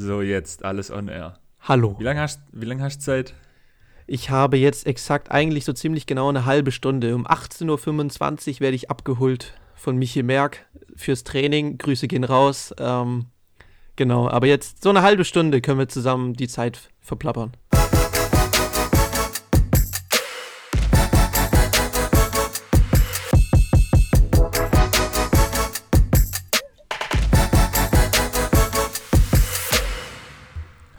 So, 0.00 0.22
jetzt 0.22 0.64
alles 0.64 0.92
on 0.92 1.08
air. 1.08 1.40
Hallo. 1.58 1.96
Wie 1.98 2.04
lange 2.04 2.20
hast, 2.20 2.40
wie 2.52 2.66
lang 2.66 2.80
hast 2.80 2.98
du 2.98 3.04
Zeit? 3.04 3.34
Ich 4.06 4.30
habe 4.30 4.56
jetzt 4.56 4.86
exakt 4.86 5.32
eigentlich 5.32 5.64
so 5.64 5.72
ziemlich 5.72 6.06
genau 6.06 6.28
eine 6.28 6.44
halbe 6.44 6.70
Stunde. 6.70 7.16
Um 7.16 7.26
18.25 7.26 8.54
Uhr 8.54 8.60
werde 8.60 8.76
ich 8.76 8.90
abgeholt 8.90 9.54
von 9.74 9.96
Michi 9.96 10.22
Merck 10.22 10.66
fürs 10.94 11.24
Training. 11.24 11.78
Grüße 11.78 12.06
gehen 12.06 12.22
raus. 12.22 12.72
Ähm, 12.78 13.26
genau, 13.96 14.30
aber 14.30 14.46
jetzt 14.46 14.84
so 14.84 14.90
eine 14.90 15.02
halbe 15.02 15.24
Stunde 15.24 15.60
können 15.60 15.80
wir 15.80 15.88
zusammen 15.88 16.34
die 16.34 16.46
Zeit 16.46 16.90
verplappern. 17.00 17.56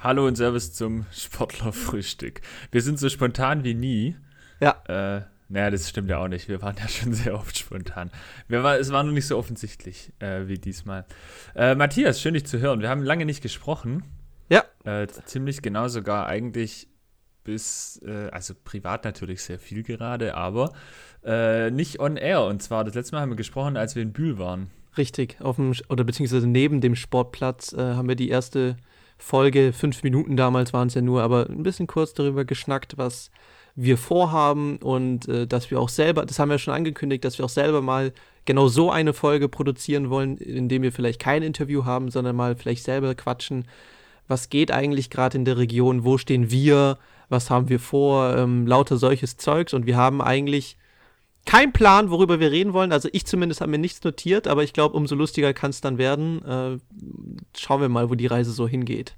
Hallo 0.10 0.26
und 0.26 0.38
Servus 0.38 0.74
zum 0.74 1.06
Sportlerfrühstück. 1.12 2.42
Wir 2.72 2.82
sind 2.82 2.98
so 2.98 3.10
spontan 3.10 3.64
wie 3.64 3.76
nie. 3.76 4.16
Ja. 4.60 4.72
Äh, 4.88 5.22
naja, 5.50 5.70
das 5.70 5.88
stimmt 5.88 6.10
ja 6.10 6.18
auch 6.18 6.28
nicht. 6.28 6.50
Wir 6.50 6.64
waren 6.64 6.76
ja 6.80 6.88
schon 6.88 7.14
sehr 7.14 7.36
oft 7.36 7.56
spontan. 7.56 8.10
War, 8.48 8.80
es 8.80 8.92
war 8.92 9.04
nur 9.04 9.14
nicht 9.14 9.28
so 9.28 9.38
offensichtlich 9.38 10.12
äh, 10.18 10.48
wie 10.48 10.58
diesmal. 10.58 11.06
Äh, 11.54 11.76
Matthias, 11.76 12.20
schön 12.20 12.34
dich 12.34 12.48
zu 12.48 12.58
hören. 12.58 12.82
Wir 12.82 12.90
haben 12.90 13.04
lange 13.04 13.24
nicht 13.28 13.44
gesprochen. 13.44 14.02
Ja. 14.50 14.64
Äh, 14.84 15.06
ziemlich 15.26 15.62
genau 15.62 15.88
sogar 15.90 16.26
eigentlich 16.26 16.88
bis, 17.44 18.02
äh, 18.04 18.30
also 18.32 18.56
privat 18.56 19.06
natürlich 19.06 19.44
sehr 19.44 19.60
viel 19.60 19.84
gerade, 19.84 20.34
aber 20.34 20.74
äh, 21.24 21.70
nicht 21.70 22.00
on 22.00 22.18
air. 22.18 22.46
Und 22.46 22.64
zwar 22.64 22.84
das 22.84 22.96
letzte 22.96 23.16
Mal 23.16 23.22
haben 23.22 23.30
wir 23.30 23.36
gesprochen, 23.36 23.78
als 23.78 23.94
wir 23.94 24.02
in 24.02 24.12
Bühl 24.12 24.40
waren. 24.40 24.72
Richtig, 24.98 25.38
auf 25.40 25.58
dem, 25.58 25.72
oder 25.88 26.04
beziehungsweise 26.04 26.48
neben 26.48 26.82
dem 26.82 26.96
Sportplatz 26.96 27.74
äh, 27.74 27.78
haben 27.78 28.08
wir 28.08 28.16
die 28.16 28.30
erste 28.30 28.76
Folge, 29.20 29.74
fünf 29.74 30.02
Minuten 30.02 30.38
damals 30.38 30.74
waren 30.74 30.88
es 30.88 30.96
ja 30.96 31.02
nur, 31.02 31.22
aber 31.22 31.48
ein 31.50 31.62
bisschen 31.62 31.88
kurz 31.88 32.14
darüber 32.14 32.46
geschnackt, 32.46 32.98
was 32.98 33.30
wir 33.76 33.98
vorhaben 33.98 34.78
und 34.78 35.28
äh, 35.28 35.46
dass 35.46 35.70
wir 35.70 35.80
auch 35.80 35.90
selber, 35.90 36.26
das 36.26 36.40
haben 36.40 36.50
wir 36.50 36.58
schon 36.58 36.74
angekündigt, 36.74 37.24
dass 37.26 37.38
wir 37.38 37.46
auch 37.46 37.50
selber 37.50 37.82
mal 37.82 38.14
genau 38.46 38.68
so 38.70 38.90
eine 38.90 39.14
Folge 39.14 39.50
produzieren 39.50 40.10
wollen, 40.10 40.38
indem 40.38 40.82
wir 40.82 40.92
vielleicht 40.92 41.20
kein 41.20 41.44
Interview 41.44 41.86
haben, 41.86 42.10
sondern 42.10 42.36
mal 42.36 42.56
vielleicht 42.56 42.84
selber 42.84 43.14
quatschen. 43.14 43.68
Was 44.28 44.50
geht 44.50 44.72
eigentlich 44.72 45.10
gerade 45.10 45.38
in 45.38 45.46
der 45.46 45.58
Region? 45.58 46.04
Wo 46.06 46.18
stehen 46.18 46.50
wir? 46.50 46.98
Was 47.28 47.50
haben 47.50 47.70
wir 47.70 47.80
vor? 47.80 48.36
Ähm, 48.36 48.66
lauter 48.66 48.98
solches 48.98 49.38
Zeugs 49.38 49.74
und 49.74 49.86
wir 49.86 49.98
haben 49.98 50.22
eigentlich 50.22 50.78
kein 51.50 51.74
Plan, 51.74 52.12
worüber 52.12 52.40
wir 52.40 52.52
reden 52.52 52.74
wollen. 52.74 52.92
Also 52.92 53.10
ich 53.12 53.26
zumindest 53.26 53.60
habe 53.60 53.72
mir 53.72 53.80
nichts 53.80 54.04
notiert, 54.04 54.48
aber 54.48 54.64
ich 54.64 54.72
glaube, 54.72 54.96
umso 54.96 55.16
lustiger 55.16 55.52
kann 55.52 55.72
es 55.72 55.82
dann 55.82 55.98
werden. 55.98 56.46
Äh, 56.46 56.78
schauen 57.58 57.82
wir 57.82 57.90
mal, 57.90 58.12
wo 58.12 58.14
die 58.14 58.28
Reise 58.28 58.52
so 58.52 58.68
hingeht. 58.68 59.16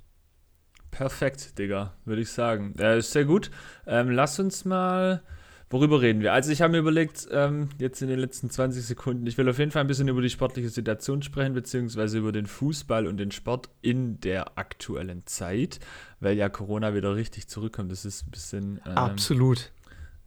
Perfekt, 0.91 1.59
Digga, 1.59 1.93
würde 2.05 2.21
ich 2.21 2.29
sagen. 2.29 2.73
Ja, 2.79 2.93
ist 2.93 3.11
sehr 3.11 3.25
gut. 3.25 3.52
Ähm, 3.85 4.11
lass 4.11 4.39
uns 4.39 4.63
mal. 4.63 5.21
Worüber 5.69 6.02
reden 6.02 6.21
wir? 6.21 6.31
Also 6.31 6.53
ich 6.53 6.61
habe 6.61 6.71
mir 6.71 6.79
überlegt, 6.79 7.27
ähm, 7.31 7.67
jetzt 7.77 8.02
in 8.02 8.07
den 8.07 8.19
letzten 8.19 8.49
20 8.49 8.85
Sekunden, 8.85 9.27
ich 9.27 9.37
will 9.37 9.49
auf 9.49 9.59
jeden 9.59 9.71
Fall 9.71 9.81
ein 9.81 9.87
bisschen 9.87 10.07
über 10.07 10.21
die 10.21 10.29
sportliche 10.29 10.69
Situation 10.69 11.23
sprechen, 11.23 11.53
beziehungsweise 11.53 12.17
über 12.17 12.31
den 12.31 12.45
Fußball 12.45 13.07
und 13.07 13.17
den 13.17 13.31
Sport 13.31 13.69
in 13.81 14.21
der 14.21 14.57
aktuellen 14.57 15.25
Zeit, 15.27 15.79
weil 16.21 16.37
ja 16.37 16.47
Corona 16.47 16.93
wieder 16.93 17.15
richtig 17.15 17.49
zurückkommt. 17.49 17.91
Das 17.91 18.05
ist 18.05 18.25
ein 18.25 18.31
bisschen. 18.31 18.81
Ähm, 18.85 18.97
Absolut. 18.97 19.71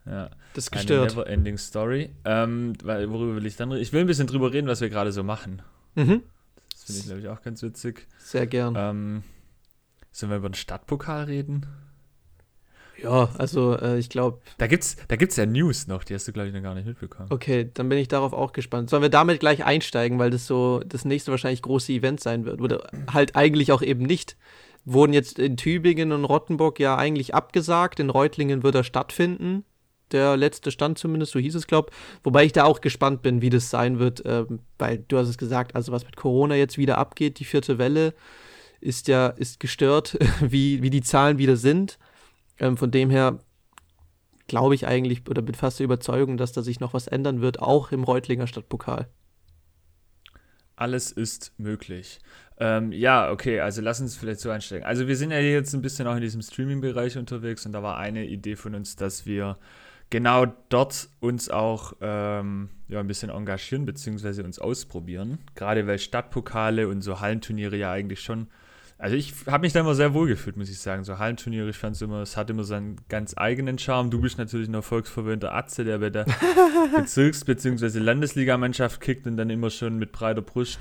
Ja. 0.07 0.31
Das 0.55 0.65
ist 0.65 0.71
gestört. 0.71 1.13
Eine 1.13 1.21
never-ending 1.21 1.59
Story. 1.59 2.11
Ähm, 2.25 2.75
weil, 2.83 3.11
worüber 3.11 3.37
will 3.37 3.47
ich 3.47 3.57
dann 3.57 3.73
reden? 3.73 3.83
Ich 3.83 3.93
will 3.93 4.03
ein 4.03 4.07
bisschen 4.07 4.27
drüber 4.27 4.53
reden, 4.53 4.69
was 4.69 4.81
wir 4.81 4.91
gerade 4.91 5.13
so 5.13 5.25
machen. 5.25 5.63
Mhm. 5.95 6.23
Das 6.71 6.85
finde 6.85 7.01
ich, 7.01 7.07
glaube 7.07 7.21
ich, 7.21 7.29
auch 7.29 7.43
ganz 7.43 7.63
witzig. 7.63 8.07
Sehr 8.19 8.47
gern. 8.47 8.75
Ähm, 8.77 9.23
sollen 10.13 10.31
wir 10.31 10.37
über 10.37 10.49
den 10.49 10.55
Stadtpokal 10.55 11.25
reden? 11.25 11.67
Ja, 13.03 13.31
also 13.37 13.77
äh, 13.79 13.99
ich 13.99 14.09
glaube. 14.09 14.41
Da 14.59 14.67
gibt's, 14.67 14.97
da 15.09 15.17
gibt's 15.17 15.37
ja 15.37 15.47
News 15.47 15.89
noch, 15.89 16.05
die 16.05 16.15
hast 16.15 16.29
du, 16.29 16.33
glaube 16.33 16.49
ich, 16.49 16.55
noch 16.55 16.63
gar 16.63 16.75
nicht 16.75 16.87
mitbekommen. 16.87 17.29
Okay, 17.31 17.71
dann 17.73 17.89
bin 17.89 17.99
ich 17.99 18.09
darauf 18.09 18.33
auch 18.33 18.53
gespannt. 18.53 18.91
Sollen 18.91 19.03
wir 19.03 19.11
damit 19.11 19.41
gleich 19.41 19.65
einsteigen, 19.65 20.19
weil 20.19 20.31
das 20.31 20.47
so 20.47 20.81
das 20.87 21.05
nächste 21.05 21.31
wahrscheinlich 21.31 21.63
große 21.63 21.93
Event 21.93 22.21
sein 22.21 22.45
wird? 22.45 22.61
Oder 22.61 22.89
halt 23.13 23.37
eigentlich 23.37 23.73
auch 23.73 23.83
eben 23.83 24.05
nicht. 24.05 24.37
Wurden 24.85 25.13
jetzt 25.13 25.39
in 25.39 25.57
Tübingen 25.57 26.13
und 26.13 26.25
Rottenburg 26.25 26.79
ja 26.79 26.97
eigentlich 26.97 27.35
abgesagt. 27.35 27.99
In 28.01 28.11
Reutlingen 28.11 28.63
wird 28.63 28.75
er 28.75 28.85
stattfinden. 28.85 29.65
Der 30.13 30.37
letzte 30.37 30.71
Stand 30.71 30.99
zumindest, 30.99 31.33
so 31.33 31.39
hieß 31.39 31.55
es, 31.55 31.67
glaube 31.67 31.91
Wobei 32.23 32.45
ich 32.45 32.53
da 32.53 32.65
auch 32.65 32.81
gespannt 32.81 33.23
bin, 33.23 33.43
wie 33.43 33.51
das 33.51 33.71
sein 33.71 33.99
wird, 33.99 34.23
ähm, 34.27 34.61
weil 34.79 34.99
du 35.09 35.19
hast 35.19 35.29
es 35.29 35.39
gesagt, 35.39 35.75
also 35.75 35.93
was 35.93 36.05
mit 36.05 36.17
Corona 36.17 36.55
jetzt 36.55 36.79
wieder 36.79 36.99
abgeht, 36.99 37.39
die 37.39 37.45
vierte 37.45 37.79
Welle 37.79 38.15
ist 38.81 39.09
ja 39.09 39.29
ist 39.29 39.61
gestört, 39.61 40.19
wie, 40.41 40.83
wie 40.83 40.91
die 40.91 41.03
Zahlen 41.03 41.39
wieder 41.39 41.57
sind. 41.57 41.99
Ähm, 42.59 42.77
von 42.77 42.91
dem 42.91 43.11
her 43.11 43.41
glaube 44.47 44.75
ich 44.75 44.87
eigentlich 44.87 45.29
oder 45.29 45.43
bin 45.43 45.55
fast 45.55 45.79
der 45.79 45.85
Überzeugung, 45.85 46.37
dass 46.37 46.53
da 46.53 46.63
sich 46.63 46.81
noch 46.81 46.95
was 46.95 47.07
ändern 47.07 47.41
wird, 47.41 47.61
auch 47.61 47.93
im 47.93 48.05
Reutlinger 48.05 48.47
Stadtpokal. 48.47 49.09
Alles 50.77 51.13
ist 51.13 51.53
möglich. 51.57 52.21
Ähm, 52.59 52.93
ja, 52.93 53.31
okay, 53.31 53.61
also 53.61 53.81
lass 53.81 54.01
uns 54.01 54.17
vielleicht 54.17 54.41
so 54.41 54.51
einsteigen. 54.51 54.85
Also 54.85 55.09
wir 55.09 55.17
sind 55.17 55.31
ja 55.31 55.39
jetzt 55.39 55.73
ein 55.75 55.83
bisschen 55.83 56.07
auch 56.07 56.15
in 56.15 56.21
diesem 56.21 56.43
Streaming-Bereich 56.43 57.17
unterwegs 57.17 57.65
und 57.65 57.73
da 57.73 57.83
war 57.83 57.97
eine 57.97 58.27
Idee 58.27 58.57
von 58.57 58.75
uns, 58.75 58.97
dass 58.97 59.25
wir 59.25 59.57
genau 60.15 60.47
dort 60.69 61.09
uns 61.19 61.51
auch 61.51 61.95
ähm, 62.01 62.69
ja, 62.87 63.01
ein 63.01 63.09
bisschen 63.09 63.31
engagieren 63.31 63.85
bzw. 63.85 64.45
uns 64.45 64.61
ausprobieren. 64.61 65.39
Gerade 65.57 65.89
weil 65.89 65.99
Stadtpokale 65.99 66.87
und 66.87 67.01
so 67.01 67.19
Hallenturniere 67.19 67.77
ja 67.77 67.91
eigentlich 67.91 68.21
schon 68.21 68.47
also 68.97 69.17
ich 69.17 69.35
habe 69.49 69.63
mich 69.63 69.73
da 69.73 69.81
immer 69.81 69.97
sehr 69.97 70.15
wohl 70.15 70.29
gefühlt, 70.29 70.57
muss 70.57 70.71
ich 70.71 70.79
sagen. 70.79 71.03
So 71.03 71.19
Hallenturniere, 71.19 71.69
ich 71.69 71.77
fand 71.77 71.97
es 71.97 72.03
immer, 72.03 72.23
es 72.23 72.37
hat 72.37 72.49
immer 72.49 72.63
seinen 72.63 72.97
ganz 73.09 73.35
eigenen 73.37 73.77
Charme. 73.77 74.09
Du 74.09 74.21
bist 74.21 74.39
natürlich 74.39 74.69
ein 74.69 74.75
erfolgsverwöhnter 74.75 75.53
Atze, 75.53 75.83
der 75.85 75.99
bei 75.99 76.11
der 76.11 76.27
Bezirks- 76.97 77.45
bzw. 77.45 77.99
Landesligamannschaft 77.99 79.01
kickt 79.01 79.27
und 79.27 79.37
dann 79.37 79.51
immer 79.51 79.71
schon 79.71 79.99
mit 79.99 80.13
breiter 80.13 80.43
Brust 80.43 80.79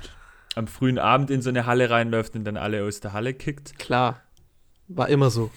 am 0.54 0.68
frühen 0.68 1.00
Abend 1.00 1.32
in 1.32 1.42
so 1.42 1.50
eine 1.50 1.66
Halle 1.66 1.90
reinläuft 1.90 2.36
und 2.36 2.44
dann 2.44 2.56
alle 2.56 2.84
aus 2.84 3.00
der 3.00 3.12
Halle 3.12 3.34
kickt. 3.34 3.80
Klar, 3.80 4.22
war 4.86 5.08
immer 5.08 5.30
so. 5.30 5.50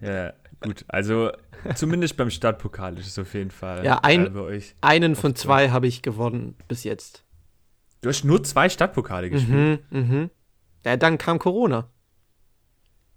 Ja, 0.00 0.32
gut. 0.64 0.84
Also 0.88 1.30
zumindest 1.74 2.16
beim 2.16 2.30
Stadtpokal 2.30 2.98
ist 2.98 3.06
es 3.06 3.18
auf 3.18 3.34
jeden 3.34 3.50
Fall. 3.50 3.84
Ja, 3.84 4.00
ein, 4.02 4.34
einen 4.80 5.16
von 5.16 5.34
zwei 5.34 5.70
habe 5.70 5.86
ich 5.86 6.02
gewonnen 6.02 6.56
bis 6.68 6.84
jetzt. 6.84 7.24
Du 8.00 8.08
hast 8.08 8.24
nur 8.24 8.42
zwei 8.44 8.68
Stadtpokale 8.68 9.30
gespielt. 9.30 9.80
Mhm, 9.90 9.98
mhm. 9.98 10.30
Ja, 10.84 10.96
dann 10.96 11.16
kam 11.16 11.38
Corona. 11.38 11.88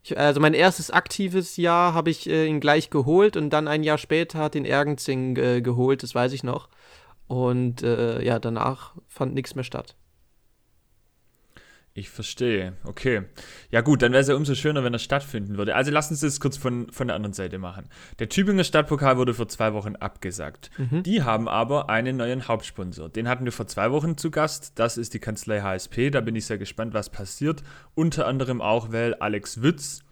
Ich, 0.03 0.17
also 0.17 0.39
mein 0.39 0.53
erstes 0.53 0.91
aktives 0.91 1.57
Jahr 1.57 1.93
habe 1.93 2.09
ich 2.09 2.29
äh, 2.29 2.45
ihn 2.45 2.61
gleich 2.61 2.89
geholt 2.89 3.35
und 3.35 3.49
dann 3.49 3.67
ein 3.67 3.83
Jahr 3.83 3.97
später 3.97 4.39
hat 4.39 4.55
ihn 4.55 4.63
Ergenzing 4.63 5.35
äh, 5.35 5.61
geholt, 5.61 6.03
das 6.03 6.15
weiß 6.15 6.31
ich 6.31 6.43
noch. 6.43 6.69
Und 7.27 7.83
äh, 7.83 8.23
ja, 8.23 8.39
danach 8.39 8.95
fand 9.09 9.33
nichts 9.33 9.55
mehr 9.55 9.65
statt. 9.65 9.97
Ich 11.97 12.11
verstehe. 12.11 12.73
Okay. 12.83 13.23
Ja 13.71 13.81
gut, 13.81 14.03
dann 14.03 14.11
wäre 14.11 14.21
es 14.21 14.27
ja 14.27 14.35
umso 14.35 14.53
schöner, 14.53 14.83
wenn 14.83 14.93
er 14.93 14.99
stattfinden 14.99 15.57
würde. 15.57 15.73
Also 15.73 15.89
lass 15.89 16.11
uns 16.11 16.19
das 16.19 16.39
kurz 16.39 16.55
von, 16.55 16.91
von 16.91 17.07
der 17.07 17.15
anderen 17.15 17.33
Seite 17.33 17.57
machen. 17.57 17.89
Der 18.19 18.29
Tübinger 18.29 18.63
Stadtpokal 18.63 19.17
wurde 19.17 19.33
vor 19.33 19.47
zwei 19.47 19.73
Wochen 19.73 19.95
abgesagt. 19.95 20.69
Mhm. 20.77 21.01
Die 21.01 21.23
haben 21.23 21.49
aber 21.49 21.89
einen 21.89 22.17
neuen 22.17 22.47
Hauptsponsor. 22.47 23.09
Den 23.09 23.27
hatten 23.27 23.45
wir 23.45 23.51
vor 23.51 23.65
zwei 23.65 23.91
Wochen 23.91 24.15
zu 24.15 24.29
Gast. 24.29 24.73
Das 24.75 24.99
ist 24.99 25.15
die 25.15 25.19
Kanzlei 25.19 25.61
HSP. 25.61 26.11
Da 26.11 26.21
bin 26.21 26.35
ich 26.35 26.45
sehr 26.45 26.59
gespannt, 26.59 26.93
was 26.93 27.09
passiert. 27.09 27.63
Unter 27.95 28.27
anderem 28.27 28.61
auch, 28.61 28.91
weil 28.91 29.15
Alex 29.15 29.63
Wütz 29.63 30.03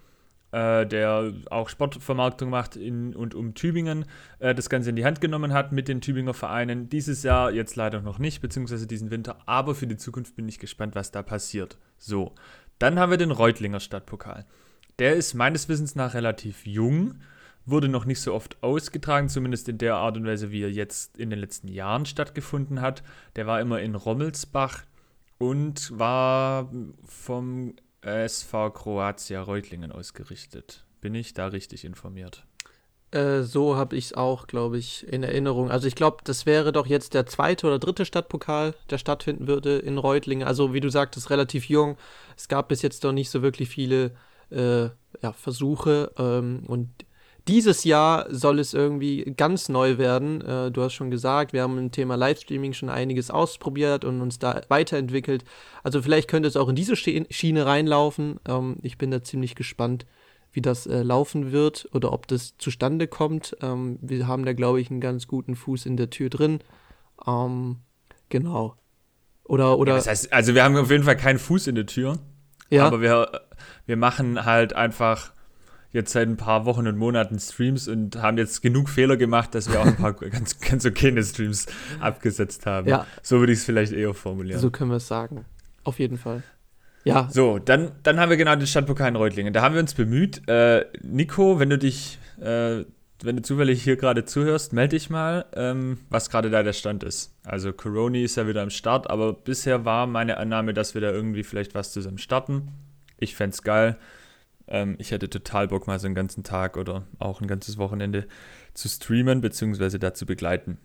äh, 0.56 0.88
der 0.88 1.34
auch 1.50 1.68
Sportvermarktung 1.68 2.50
macht 2.50 2.78
in 2.78 3.14
und 3.14 3.36
um 3.36 3.56
Tübingen, 3.56 4.06
äh, 4.40 4.56
das 4.56 4.70
Ganze 4.70 4.92
in 4.92 4.96
die 4.96 5.04
Hand 5.04 5.20
genommen 5.20 5.52
hat 5.52 5.74
mit 5.74 5.90
den 5.90 6.00
Tübinger 6.00 6.34
Vereinen. 6.34 6.88
Dieses 6.88 7.24
Jahr 7.24 7.52
jetzt 7.52 7.76
leider 7.76 8.02
noch 8.02 8.20
nicht, 8.20 8.42
beziehungsweise 8.42 8.88
diesen 8.88 9.12
Winter, 9.12 9.38
aber 9.48 9.76
für 9.76 9.86
die 9.86 9.98
Zukunft 9.98 10.38
bin 10.38 10.48
ich 10.48 10.58
gespannt, 10.58 10.96
was 10.96 11.12
da 11.12 11.24
passiert. 11.24 11.78
So, 11.98 12.36
dann 12.80 12.98
haben 13.00 13.10
wir 13.10 13.18
den 13.18 13.32
Reutlinger 13.32 13.82
Stadtpokal. 13.82 14.46
Der 14.98 15.18
ist 15.18 15.34
meines 15.34 15.68
Wissens 15.68 15.96
nach 15.96 16.14
relativ 16.14 16.66
jung, 16.66 17.16
wurde 17.66 17.90
noch 17.90 18.06
nicht 18.06 18.22
so 18.22 18.34
oft 18.34 18.64
ausgetragen, 18.64 19.28
zumindest 19.28 19.68
in 19.68 19.78
der 19.78 19.96
Art 19.96 20.16
und 20.16 20.26
Weise, 20.26 20.52
wie 20.52 20.64
er 20.64 20.72
jetzt 20.72 21.18
in 21.18 21.32
den 21.32 21.40
letzten 21.40 21.68
Jahren 21.68 22.06
stattgefunden 22.06 22.80
hat. 22.80 23.04
Der 23.36 23.46
war 23.46 23.60
immer 23.60 23.82
in 23.82 23.94
Rommelsbach 23.94 24.84
und 25.38 26.00
war 26.00 26.72
vom 27.04 27.74
SV 28.06 28.72
Kroatia 28.72 29.42
Reutlingen 29.42 29.92
ausgerichtet. 29.92 30.86
Bin 31.02 31.16
ich 31.16 31.34
da 31.34 31.48
richtig 31.48 31.86
informiert? 31.86 32.46
Äh, 33.12 33.42
so 33.42 33.76
habe 33.76 33.96
ich 33.96 34.06
es 34.06 34.14
auch, 34.14 34.48
glaube 34.48 34.78
ich, 34.78 35.08
in 35.08 35.24
Erinnerung. 35.24 35.72
Also 35.72 35.88
ich 35.88 35.96
glaube, 35.96 36.18
das 36.24 36.46
wäre 36.46 36.72
doch 36.72 36.86
jetzt 36.86 37.14
der 37.14 37.26
zweite 37.26 37.66
oder 37.66 37.80
dritte 37.80 38.06
Stadtpokal, 38.06 38.76
der 38.90 38.98
stattfinden 38.98 39.48
würde 39.48 39.78
in 39.78 39.98
Reutlingen. 39.98 40.48
Also 40.48 40.74
wie 40.74 40.82
du 40.82 40.90
sagtest, 40.90 41.30
relativ 41.30 41.70
jung. 41.70 41.98
Es 42.36 42.48
gab 42.48 42.68
bis 42.68 42.82
jetzt 42.82 43.04
doch 43.04 43.12
nicht 43.12 43.30
so 43.30 43.42
wirklich 43.42 43.70
viele 43.70 44.12
äh, 44.52 44.90
ja, 45.22 45.32
Versuche 45.34 46.12
ähm, 46.18 46.64
und 46.68 46.90
dieses 47.48 47.84
Jahr 47.84 48.26
soll 48.34 48.60
es 48.60 48.74
irgendwie 48.74 49.34
ganz 49.38 49.70
neu 49.70 49.98
werden. 49.98 50.42
Äh, 50.42 50.72
du 50.72 50.82
hast 50.82 50.94
schon 50.94 51.12
gesagt, 51.12 51.54
wir 51.54 51.62
haben 51.62 51.78
im 51.78 51.92
Thema 51.92 52.16
Livestreaming 52.16 52.74
schon 52.74 52.90
einiges 52.90 53.30
ausprobiert 53.30 54.04
und 54.04 54.22
uns 54.22 54.40
da 54.40 54.62
weiterentwickelt. 54.68 55.44
Also 55.84 56.02
vielleicht 56.02 56.28
könnte 56.28 56.48
es 56.48 56.58
auch 56.58 56.70
in 56.70 56.76
diese 56.76 56.96
Schiene 56.96 57.66
reinlaufen. 57.66 58.40
Ähm, 58.48 58.78
ich 58.82 58.98
bin 58.98 59.12
da 59.12 59.24
ziemlich 59.24 59.56
gespannt, 59.56 60.06
wie 60.54 60.62
das 60.62 60.88
äh, 60.88 61.04
laufen 61.04 61.52
wird 61.52 61.88
oder 61.94 62.14
ob 62.14 62.28
das 62.28 62.58
zustande 62.58 63.08
kommt. 63.08 63.56
Ähm, 63.62 64.00
wir 64.02 64.26
haben 64.26 64.46
da, 64.46 64.54
glaube 64.54 64.82
ich, 64.82 64.90
einen 64.90 65.02
ganz 65.02 65.28
guten 65.28 65.56
Fuß 65.56 65.86
in 65.86 65.98
der 65.98 66.10
Tür 66.10 66.30
drin. 66.30 66.60
Ähm, 67.28 67.78
genau. 68.30 68.76
Oder, 69.44 69.78
oder. 69.78 69.92
Ja, 69.92 69.98
das 69.98 70.08
heißt, 70.08 70.34
also 70.34 70.56
wir 70.56 70.64
haben 70.64 70.76
auf 70.78 70.90
jeden 70.90 71.04
Fall 71.04 71.18
keinen 71.18 71.38
Fuß 71.38 71.68
in 71.68 71.76
der 71.76 71.86
Tür. 71.86 72.18
Ja. 72.72 72.88
Aber 72.88 73.02
wir, 73.02 73.42
wir 73.86 73.98
machen 73.98 74.46
halt 74.46 74.74
einfach 74.74 75.35
jetzt 75.96 76.12
seit 76.12 76.28
ein 76.28 76.38
paar 76.38 76.66
Wochen 76.66 76.88
und 76.88 76.98
Monaten 76.98 77.40
Streams 77.40 77.88
und 77.88 78.18
haben 78.18 78.38
jetzt 78.38 78.62
genug 78.62 78.90
Fehler 78.90 79.18
gemacht, 79.18 79.56
dass 79.56 79.72
wir 79.72 79.80
auch 79.80 79.86
ein 79.86 79.96
paar 79.96 80.14
ganz, 80.30 80.60
ganz 80.60 80.86
okay 80.86 81.24
Streams 81.24 81.66
abgesetzt 82.00 82.66
haben. 82.66 82.88
Ja. 82.88 83.08
So 83.24 83.40
würde 83.40 83.54
ich 83.54 83.60
es 83.60 83.66
vielleicht 83.66 83.94
eher 83.94 84.14
formulieren. 84.14 84.60
So 84.60 84.70
können 84.70 84.92
wir 84.92 84.98
es 84.98 85.08
sagen. 85.08 85.46
Auf 85.84 86.00
jeden 86.00 86.18
Fall. 86.18 86.44
Ja. 87.04 87.30
So, 87.32 87.60
dann, 87.60 87.92
dann 88.04 88.20
haben 88.20 88.30
wir 88.30 88.38
genau 88.38 88.56
den 88.56 88.68
Stadtpokal 88.68 89.10
in 89.10 89.16
Reutlingen. 89.16 89.54
Da 89.54 89.62
haben 89.62 89.76
wir 89.76 89.82
uns 89.82 89.94
bemüht. 89.94 90.48
Äh, 90.48 90.86
Nico, 91.02 91.60
wenn 91.60 91.70
du 91.70 91.78
dich, 91.78 92.18
äh, 92.42 92.84
wenn 93.24 93.36
du 93.38 93.42
zufällig 93.44 93.84
hier 93.84 93.96
gerade 93.96 94.26
zuhörst, 94.26 94.74
melde 94.74 94.96
dich 94.96 95.10
mal, 95.10 95.46
ähm, 95.54 96.00
was 96.10 96.30
gerade 96.30 96.50
da 96.50 96.64
der 96.64 96.74
Stand 96.74 97.04
ist. 97.04 97.34
Also 97.46 97.74
Coroni 97.74 98.24
ist 98.24 98.38
ja 98.38 98.48
wieder 98.48 98.64
am 98.64 98.72
Start, 98.72 99.10
aber 99.10 99.34
bisher 99.34 99.86
war 99.86 100.08
meine 100.08 100.38
Annahme, 100.38 100.74
dass 100.74 100.96
wir 100.96 101.02
da 101.02 101.12
irgendwie 101.12 101.44
vielleicht 101.44 101.76
was 101.76 101.92
zusammen 101.92 102.18
starten. 102.18 102.70
Ich 103.20 103.36
fände 103.36 103.54
es 103.54 103.62
geil. 103.62 103.98
Ähm, 104.68 104.96
ich 105.00 105.12
hätte 105.12 105.30
total 105.30 105.68
Bock, 105.68 105.88
mal 105.88 106.00
so 106.00 106.08
einen 106.08 106.16
ganzen 106.16 106.44
Tag 106.44 106.78
oder 106.78 107.06
auch 107.20 107.42
ein 107.42 107.48
ganzes 107.48 107.78
Wochenende 107.78 108.28
zu 108.74 108.88
streamen, 108.88 109.42
beziehungsweise 109.42 110.00
da 110.00 110.14
zu 110.14 110.26
begleiten. 110.26 110.78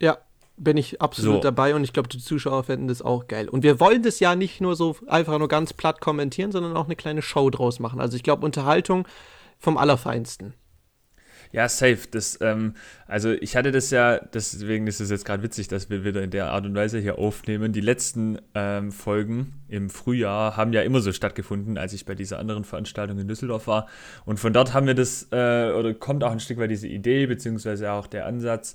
Ja, 0.00 0.18
bin 0.56 0.76
ich 0.76 1.00
absolut 1.00 1.36
so. 1.36 1.40
dabei 1.40 1.74
und 1.74 1.84
ich 1.84 1.92
glaube, 1.92 2.08
die 2.08 2.18
Zuschauer 2.18 2.64
fänden 2.64 2.88
das 2.88 3.02
auch 3.02 3.28
geil. 3.28 3.48
Und 3.48 3.62
wir 3.62 3.80
wollen 3.80 4.02
das 4.02 4.20
ja 4.20 4.34
nicht 4.34 4.60
nur 4.60 4.76
so 4.76 4.96
einfach 5.06 5.38
nur 5.38 5.48
ganz 5.48 5.72
platt 5.72 6.00
kommentieren, 6.00 6.52
sondern 6.52 6.76
auch 6.76 6.84
eine 6.84 6.96
kleine 6.96 7.22
Show 7.22 7.48
draus 7.50 7.80
machen. 7.80 8.00
Also 8.00 8.16
ich 8.16 8.22
glaube, 8.22 8.44
Unterhaltung 8.44 9.06
vom 9.58 9.78
Allerfeinsten. 9.78 10.54
Ja, 11.52 11.68
safe. 11.68 11.98
Das, 12.10 12.38
ähm, 12.40 12.74
also 13.06 13.30
ich 13.32 13.56
hatte 13.56 13.72
das 13.72 13.90
ja, 13.90 14.18
deswegen 14.18 14.86
ist 14.86 15.00
es 15.00 15.10
jetzt 15.10 15.24
gerade 15.24 15.42
witzig, 15.42 15.68
dass 15.68 15.90
wir 15.90 16.04
wieder 16.04 16.22
in 16.22 16.30
der 16.30 16.50
Art 16.50 16.64
und 16.64 16.74
Weise 16.74 16.98
hier 16.98 17.18
aufnehmen. 17.18 17.72
Die 17.72 17.80
letzten 17.80 18.38
ähm, 18.54 18.92
Folgen 18.92 19.54
im 19.68 19.90
Frühjahr 19.90 20.56
haben 20.56 20.72
ja 20.72 20.82
immer 20.82 21.00
so 21.00 21.12
stattgefunden, 21.12 21.76
als 21.76 21.92
ich 21.92 22.06
bei 22.06 22.14
dieser 22.14 22.38
anderen 22.38 22.64
Veranstaltung 22.64 23.18
in 23.18 23.26
Düsseldorf 23.26 23.66
war. 23.66 23.88
Und 24.24 24.38
von 24.38 24.52
dort 24.52 24.74
haben 24.74 24.86
wir 24.86 24.94
das, 24.94 25.28
äh, 25.32 25.72
oder 25.72 25.92
kommt 25.94 26.22
auch 26.22 26.32
ein 26.32 26.40
Stück 26.40 26.58
weit 26.58 26.70
diese 26.70 26.86
Idee, 26.86 27.26
beziehungsweise 27.26 27.90
auch 27.92 28.06
der 28.06 28.26
Ansatz. 28.26 28.74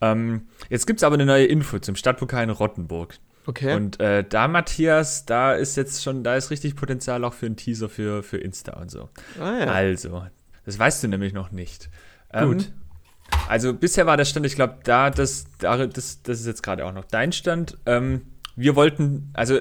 Ähm, 0.00 0.48
jetzt 0.68 0.86
gibt 0.86 1.00
es 1.00 1.04
aber 1.04 1.14
eine 1.14 1.26
neue 1.26 1.46
Info 1.46 1.78
zum 1.78 1.96
Stadtpokal 1.96 2.44
in 2.44 2.50
Rottenburg. 2.50 3.14
Okay. 3.46 3.74
Und 3.74 4.00
äh, 4.00 4.24
da, 4.28 4.48
Matthias, 4.48 5.24
da 5.24 5.54
ist 5.54 5.76
jetzt 5.76 6.02
schon, 6.02 6.24
da 6.24 6.34
ist 6.34 6.50
richtig 6.50 6.74
Potenzial 6.74 7.24
auch 7.24 7.32
für 7.32 7.46
einen 7.46 7.56
Teaser 7.56 7.88
für, 7.88 8.24
für 8.24 8.38
Insta 8.38 8.72
und 8.80 8.90
so. 8.90 9.08
Ah, 9.40 9.58
ja. 9.58 9.66
Also, 9.66 10.26
das 10.64 10.78
weißt 10.78 11.04
du 11.04 11.08
nämlich 11.08 11.32
noch 11.32 11.52
nicht. 11.52 11.88
Gut. 12.44 12.66
Ähm, 12.66 13.38
also 13.48 13.74
bisher 13.74 14.06
war 14.06 14.16
der 14.16 14.24
Stand, 14.24 14.46
ich 14.46 14.54
glaube, 14.54 14.78
da, 14.84 15.10
das, 15.10 15.46
da, 15.58 15.86
das, 15.86 16.22
das 16.22 16.40
ist 16.40 16.46
jetzt 16.46 16.62
gerade 16.62 16.84
auch 16.84 16.92
noch 16.92 17.04
dein 17.04 17.32
Stand. 17.32 17.78
Ähm, 17.86 18.22
wir 18.56 18.74
wollten, 18.76 19.30
also 19.34 19.60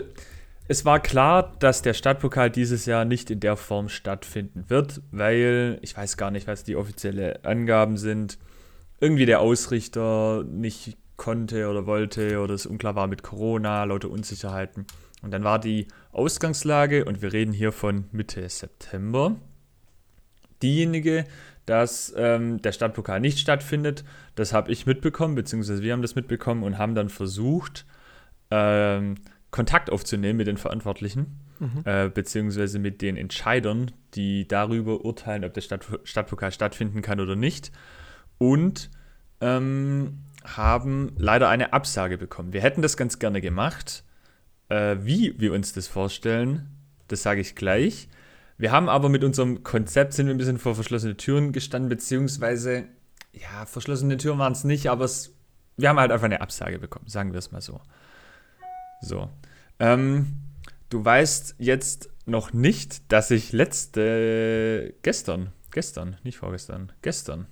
es 0.67 0.85
war 0.85 0.99
klar, 0.99 1.53
dass 1.59 1.83
der 1.83 1.93
Stadtpokal 1.93 2.49
dieses 2.49 2.85
Jahr 2.85 3.05
nicht 3.05 3.29
in 3.29 3.39
der 3.39 3.55
Form 3.55 3.89
stattfinden 3.89 4.65
wird, 4.67 5.01
weil 5.11 5.77
ich 5.81 5.95
weiß 5.95 6.17
gar 6.17 6.31
nicht, 6.31 6.47
was 6.47 6.63
die 6.63 6.75
offiziellen 6.75 7.43
Angaben 7.45 7.97
sind. 7.97 8.39
Irgendwie 8.99 9.25
der 9.25 9.41
Ausrichter 9.41 10.43
nicht 10.43 10.97
konnte 11.17 11.69
oder 11.69 11.85
wollte 11.85 12.39
oder 12.39 12.55
es 12.55 12.65
unklar 12.65 12.95
war 12.95 13.07
mit 13.07 13.21
Corona, 13.21 13.83
lauter 13.83 14.09
Unsicherheiten. 14.09 14.85
Und 15.21 15.31
dann 15.31 15.43
war 15.43 15.59
die 15.59 15.87
Ausgangslage, 16.11 17.05
und 17.05 17.21
wir 17.21 17.33
reden 17.33 17.53
hier 17.53 17.71
von 17.71 18.05
Mitte 18.11 18.47
September, 18.47 19.35
diejenige, 20.61 21.25
dass 21.65 22.13
ähm, 22.15 22.61
der 22.61 22.71
Stadtpokal 22.71 23.19
nicht 23.19 23.39
stattfindet. 23.39 24.03
Das 24.35 24.53
habe 24.53 24.71
ich 24.71 24.85
mitbekommen, 24.85 25.35
beziehungsweise 25.35 25.81
wir 25.81 25.93
haben 25.93 26.01
das 26.01 26.15
mitbekommen 26.15 26.63
und 26.63 26.77
haben 26.77 26.95
dann 26.95 27.09
versucht, 27.09 27.85
ähm, 28.51 29.15
Kontakt 29.51 29.89
aufzunehmen 29.89 30.37
mit 30.37 30.47
den 30.47 30.57
Verantwortlichen, 30.57 31.39
mhm. 31.59 31.81
äh, 31.85 32.09
beziehungsweise 32.09 32.77
mit 32.77 33.01
den 33.01 33.15
Entscheidern, 33.15 33.91
die 34.13 34.47
darüber 34.47 35.05
urteilen, 35.05 35.45
ob 35.45 35.53
der 35.53 35.61
Stadt, 35.61 35.85
Stadtpokal 36.03 36.51
stattfinden 36.51 37.01
kann 37.01 37.19
oder 37.19 37.35
nicht. 37.35 37.71
Und 38.37 38.89
ähm, 39.41 40.19
haben 40.43 41.13
leider 41.17 41.49
eine 41.49 41.73
Absage 41.73 42.17
bekommen. 42.17 42.53
Wir 42.53 42.61
hätten 42.61 42.81
das 42.81 42.97
ganz 42.97 43.19
gerne 43.19 43.41
gemacht. 43.41 44.03
Äh, 44.69 44.97
wie 45.01 45.39
wir 45.39 45.53
uns 45.53 45.73
das 45.73 45.87
vorstellen, 45.87 46.69
das 47.07 47.23
sage 47.23 47.41
ich 47.41 47.55
gleich. 47.55 48.09
Wir 48.57 48.71
haben 48.71 48.87
aber 48.87 49.09
mit 49.09 49.23
unserem 49.23 49.63
Konzept 49.63 50.13
sind 50.13 50.27
wir 50.27 50.33
ein 50.33 50.37
bisschen 50.37 50.59
vor 50.59 50.75
verschlossene 50.75 51.17
Türen 51.17 51.51
gestanden, 51.51 51.89
beziehungsweise, 51.89 52.85
ja, 53.33 53.65
verschlossene 53.65 54.17
Türen 54.17 54.39
waren 54.39 54.53
es 54.53 54.63
nicht, 54.63 54.89
aber 54.89 55.05
es, 55.05 55.33
wir 55.75 55.89
haben 55.89 55.99
halt 55.99 56.11
einfach 56.11 56.25
eine 56.25 56.41
Absage 56.41 56.79
bekommen, 56.79 57.07
sagen 57.07 57.33
wir 57.33 57.39
es 57.39 57.51
mal 57.51 57.61
so. 57.61 57.81
So. 59.01 59.29
Ähm, 59.79 60.27
du 60.89 61.03
weißt 61.03 61.55
jetzt 61.59 62.09
noch 62.25 62.53
nicht, 62.53 63.11
dass 63.11 63.29
ich 63.29 63.51
letzte, 63.51 64.93
gestern, 65.01 65.51
gestern, 65.71 66.17
nicht 66.23 66.37
vorgestern, 66.37 66.93
gestern, 67.01 67.47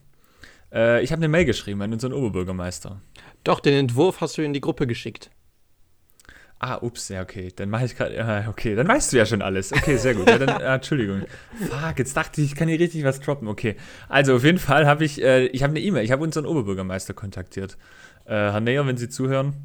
äh, 0.72 1.04
ich 1.04 1.12
habe 1.12 1.20
eine 1.20 1.28
Mail 1.28 1.46
geschrieben 1.46 1.82
an 1.82 1.92
unseren 1.94 2.14
Oberbürgermeister. 2.14 3.02
Doch, 3.44 3.60
den 3.60 3.74
Entwurf 3.74 4.22
hast 4.22 4.38
du 4.38 4.42
in 4.42 4.54
die 4.54 4.62
Gruppe 4.62 4.88
geschickt. 4.88 5.30
Ah, 6.66 6.78
ups, 6.82 7.10
ja, 7.10 7.22
okay. 7.22 7.52
Dann 7.54 7.70
mache 7.70 7.84
ich 7.84 7.98
gerade. 7.98 8.16
Ja, 8.16 8.48
okay, 8.48 8.74
dann 8.74 8.88
weißt 8.88 9.12
du 9.12 9.18
ja 9.18 9.26
schon 9.26 9.42
alles. 9.42 9.74
Okay, 9.74 9.98
sehr 9.98 10.16
gut. 10.16 10.30
Ja, 10.30 10.38
dann, 10.38 10.62
äh, 10.62 10.76
Entschuldigung. 10.76 11.24
Fuck, 11.60 12.00
jetzt 12.00 12.16
dachte 12.16 12.40
ich, 12.40 12.54
ich 12.54 12.56
kann 12.56 12.70
hier 12.70 12.80
richtig 12.80 13.04
was 13.04 13.20
droppen. 13.20 13.50
Okay. 13.50 13.76
Also, 14.08 14.34
auf 14.38 14.46
jeden 14.46 14.60
Fall 14.60 14.88
habe 14.88 15.04
ich, 15.04 15.22
äh, 15.22 15.48
ich 15.48 15.62
habe 15.62 15.72
eine 15.72 15.82
E-Mail. 15.82 16.06
Ich 16.06 16.12
habe 16.14 16.24
unseren 16.24 16.46
Oberbürgermeister 16.46 17.14
kontaktiert. 17.14 17.78
Äh, 18.24 18.30
Herr 18.30 18.62
Neyer, 18.62 18.88
wenn 18.88 18.96
Sie 18.96 19.10
zuhören, 19.10 19.56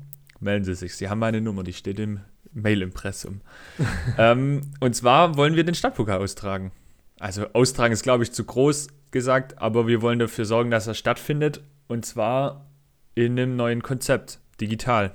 melden 0.40 0.64
Sie 0.64 0.74
sich. 0.74 0.96
Sie 0.96 1.08
haben 1.08 1.20
meine 1.20 1.40
Nummer, 1.40 1.62
die 1.62 1.72
steht 1.72 2.00
im 2.00 2.18
Mail-Impressum. 2.52 3.42
ähm, 4.18 4.62
und 4.80 4.96
zwar 4.96 5.36
wollen 5.36 5.54
wir 5.54 5.62
den 5.62 5.76
Stadtpokal 5.76 6.18
austragen. 6.18 6.72
Also, 7.20 7.46
austragen 7.52 7.92
ist, 7.92 8.02
glaube 8.02 8.24
ich, 8.24 8.32
zu 8.32 8.42
groß 8.42 8.88
gesagt, 9.12 9.58
aber 9.58 9.86
wir 9.86 10.02
wollen 10.02 10.18
dafür 10.18 10.46
sorgen, 10.46 10.72
dass 10.72 10.88
er 10.88 10.94
stattfindet. 10.94 11.60
Und 11.86 12.04
zwar 12.04 12.66
in 13.14 13.38
einem 13.38 13.54
neuen 13.54 13.84
Konzept, 13.84 14.40
digital. 14.60 15.14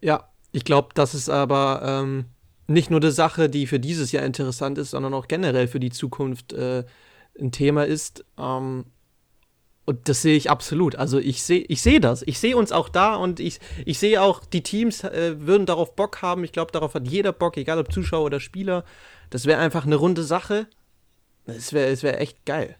Ja, 0.00 0.28
ich 0.52 0.64
glaube, 0.64 0.88
das 0.94 1.14
ist 1.14 1.28
aber 1.28 1.82
ähm, 1.84 2.26
nicht 2.66 2.90
nur 2.90 3.00
eine 3.00 3.12
Sache, 3.12 3.48
die 3.48 3.66
für 3.66 3.80
dieses 3.80 4.12
Jahr 4.12 4.24
interessant 4.24 4.78
ist, 4.78 4.90
sondern 4.90 5.14
auch 5.14 5.28
generell 5.28 5.68
für 5.68 5.80
die 5.80 5.90
Zukunft 5.90 6.52
äh, 6.52 6.84
ein 7.38 7.52
Thema 7.52 7.84
ist. 7.84 8.24
Ähm, 8.38 8.86
und 9.86 10.06
das 10.08 10.20
sehe 10.20 10.36
ich 10.36 10.50
absolut. 10.50 10.96
Also 10.96 11.18
ich 11.18 11.42
sehe 11.42 11.60
ich 11.60 11.80
seh 11.80 11.98
das. 11.98 12.22
Ich 12.26 12.38
sehe 12.38 12.56
uns 12.56 12.72
auch 12.72 12.90
da 12.90 13.14
und 13.14 13.40
ich, 13.40 13.58
ich 13.86 13.98
sehe 13.98 14.20
auch, 14.20 14.44
die 14.44 14.62
Teams 14.62 15.02
äh, 15.02 15.36
würden 15.38 15.64
darauf 15.64 15.96
Bock 15.96 16.20
haben. 16.20 16.44
Ich 16.44 16.52
glaube, 16.52 16.72
darauf 16.72 16.92
hat 16.92 17.08
jeder 17.08 17.32
Bock, 17.32 17.56
egal 17.56 17.78
ob 17.78 17.90
Zuschauer 17.90 18.26
oder 18.26 18.38
Spieler. 18.38 18.84
Das 19.30 19.46
wäre 19.46 19.60
einfach 19.60 19.86
eine 19.86 19.96
runde 19.96 20.24
Sache. 20.24 20.66
Es 21.46 21.72
wäre 21.72 22.02
wär 22.02 22.20
echt 22.20 22.44
geil. 22.44 22.76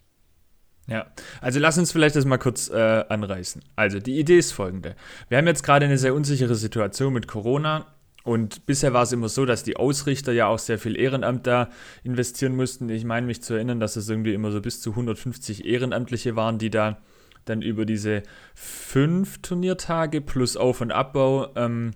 Ja, 0.89 1.07
also 1.43 1.61
lass 1.61 1.77
uns 1.77 1.93
vielleicht 1.93 2.17
das 2.17 2.25
mal 2.25 2.39
kurz 2.39 2.71
äh, 2.71 3.05
anreißen. 3.09 3.63
Also 3.77 4.01
die 4.01 4.19
Idee 4.19 4.39
ist 4.39 4.53
folgende. 4.53 4.97
Wir 5.29 5.37
haben 5.37 5.47
jetzt 5.47 5.63
gerade 5.63 5.85
eine 5.85 5.99
sehr 5.99 6.15
unsichere 6.15 6.55
Situation 6.55 7.13
mit 7.13 7.29
Corona 7.29 7.87
und 8.25 8.67
bisher 8.67 8.93
war 8.93 9.03
es 9.03 9.13
immer 9.13 9.29
so, 9.29 9.45
dass 9.45 9.63
die 9.63 9.77
Ausrichter 9.77 10.33
ja 10.33 10.47
auch 10.47 10.59
sehr 10.59 10.79
viel 10.79 10.99
Ehrenamt 10.99 11.47
da 11.47 11.69
investieren 12.05 12.57
mussten. 12.57 12.89
Ich 12.89 13.05
meine 13.05 13.27
mich 13.27 13.43
zu 13.43 13.55
erinnern, 13.55 13.81
dass 13.81 13.97
es 13.97 14.09
irgendwie 14.09 14.35
immer 14.35 14.51
so 14.51 14.61
bis 14.61 14.81
zu 14.81 14.91
150 14.91 15.67
Ehrenamtliche 15.67 16.37
waren, 16.37 16.59
die 16.59 16.71
da 16.71 16.99
dann 17.45 17.63
über 17.63 17.87
diese 17.87 18.23
fünf 18.55 19.41
Turniertage 19.43 20.21
plus 20.21 20.57
Auf- 20.57 20.81
und 20.81 20.93
Abbau 20.93 21.49
ähm, 21.57 21.93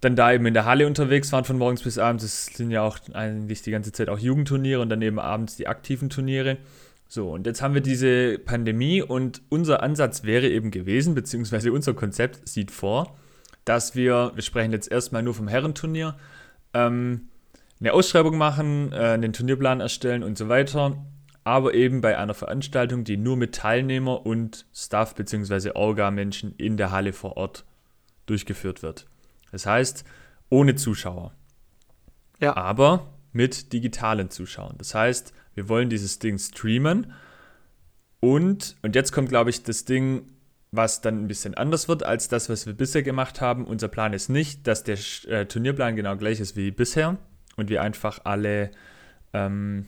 dann 0.00 0.16
da 0.16 0.32
eben 0.32 0.46
in 0.46 0.54
der 0.54 0.64
Halle 0.64 0.86
unterwegs 0.86 1.30
waren 1.32 1.44
von 1.44 1.58
morgens 1.58 1.82
bis 1.82 1.98
abends. 1.98 2.24
Das 2.24 2.46
sind 2.46 2.70
ja 2.70 2.82
auch 2.82 2.98
eigentlich 3.12 3.62
die 3.62 3.70
ganze 3.70 3.92
Zeit 3.92 4.08
auch 4.08 4.18
Jugendturniere 4.18 4.80
und 4.80 4.88
dann 4.88 5.02
eben 5.02 5.18
abends 5.18 5.56
die 5.56 5.68
aktiven 5.68 6.08
Turniere. 6.08 6.56
So, 7.12 7.32
und 7.32 7.44
jetzt 7.44 7.60
haben 7.60 7.74
wir 7.74 7.80
diese 7.80 8.38
Pandemie 8.38 9.02
und 9.02 9.42
unser 9.48 9.82
Ansatz 9.82 10.22
wäre 10.22 10.48
eben 10.48 10.70
gewesen, 10.70 11.16
beziehungsweise 11.16 11.72
unser 11.72 11.92
Konzept 11.92 12.48
sieht 12.48 12.70
vor, 12.70 13.18
dass 13.64 13.96
wir, 13.96 14.30
wir 14.36 14.44
sprechen 14.44 14.70
jetzt 14.70 14.88
erstmal 14.88 15.24
nur 15.24 15.34
vom 15.34 15.48
Herrenturnier, 15.48 16.16
ähm, 16.72 17.22
eine 17.80 17.94
Ausschreibung 17.94 18.38
machen, 18.38 18.92
äh, 18.92 19.08
einen 19.08 19.32
Turnierplan 19.32 19.80
erstellen 19.80 20.22
und 20.22 20.38
so 20.38 20.48
weiter, 20.48 21.04
aber 21.42 21.74
eben 21.74 22.00
bei 22.00 22.16
einer 22.16 22.32
Veranstaltung, 22.32 23.02
die 23.02 23.16
nur 23.16 23.36
mit 23.36 23.56
Teilnehmer 23.56 24.24
und 24.24 24.66
Staff 24.72 25.16
bzw. 25.16 25.72
Orga-Menschen 25.74 26.54
in 26.58 26.76
der 26.76 26.92
Halle 26.92 27.12
vor 27.12 27.36
Ort 27.36 27.64
durchgeführt 28.26 28.84
wird. 28.84 29.08
Das 29.50 29.66
heißt, 29.66 30.04
ohne 30.48 30.76
Zuschauer. 30.76 31.34
Ja. 32.38 32.56
Aber 32.56 33.08
mit 33.32 33.72
digitalen 33.72 34.30
Zuschauern. 34.30 34.76
Das 34.78 34.94
heißt, 34.94 35.32
wir 35.60 35.68
wollen 35.68 35.90
dieses 35.90 36.18
Ding 36.18 36.38
streamen 36.38 37.12
Und, 38.20 38.76
und 38.80 38.94
jetzt 38.94 39.12
kommt, 39.12 39.28
glaube 39.28 39.50
ich, 39.50 39.62
das 39.62 39.84
Ding, 39.84 40.22
was 40.72 41.02
dann 41.02 41.24
ein 41.24 41.28
bisschen 41.28 41.52
anders 41.52 41.86
wird 41.86 42.02
als 42.02 42.28
das, 42.28 42.48
was 42.48 42.64
wir 42.64 42.72
bisher 42.72 43.02
gemacht 43.02 43.42
haben. 43.42 43.66
Unser 43.66 43.88
Plan 43.88 44.14
ist 44.14 44.30
nicht, 44.30 44.66
dass 44.66 44.84
der 44.84 44.96
äh, 45.28 45.44
Turnierplan 45.44 45.96
genau 45.96 46.16
gleich 46.16 46.40
ist 46.40 46.56
wie 46.56 46.70
bisher 46.70 47.18
und 47.56 47.68
wir 47.68 47.82
einfach 47.82 48.20
alle, 48.24 48.70
ähm, 49.34 49.84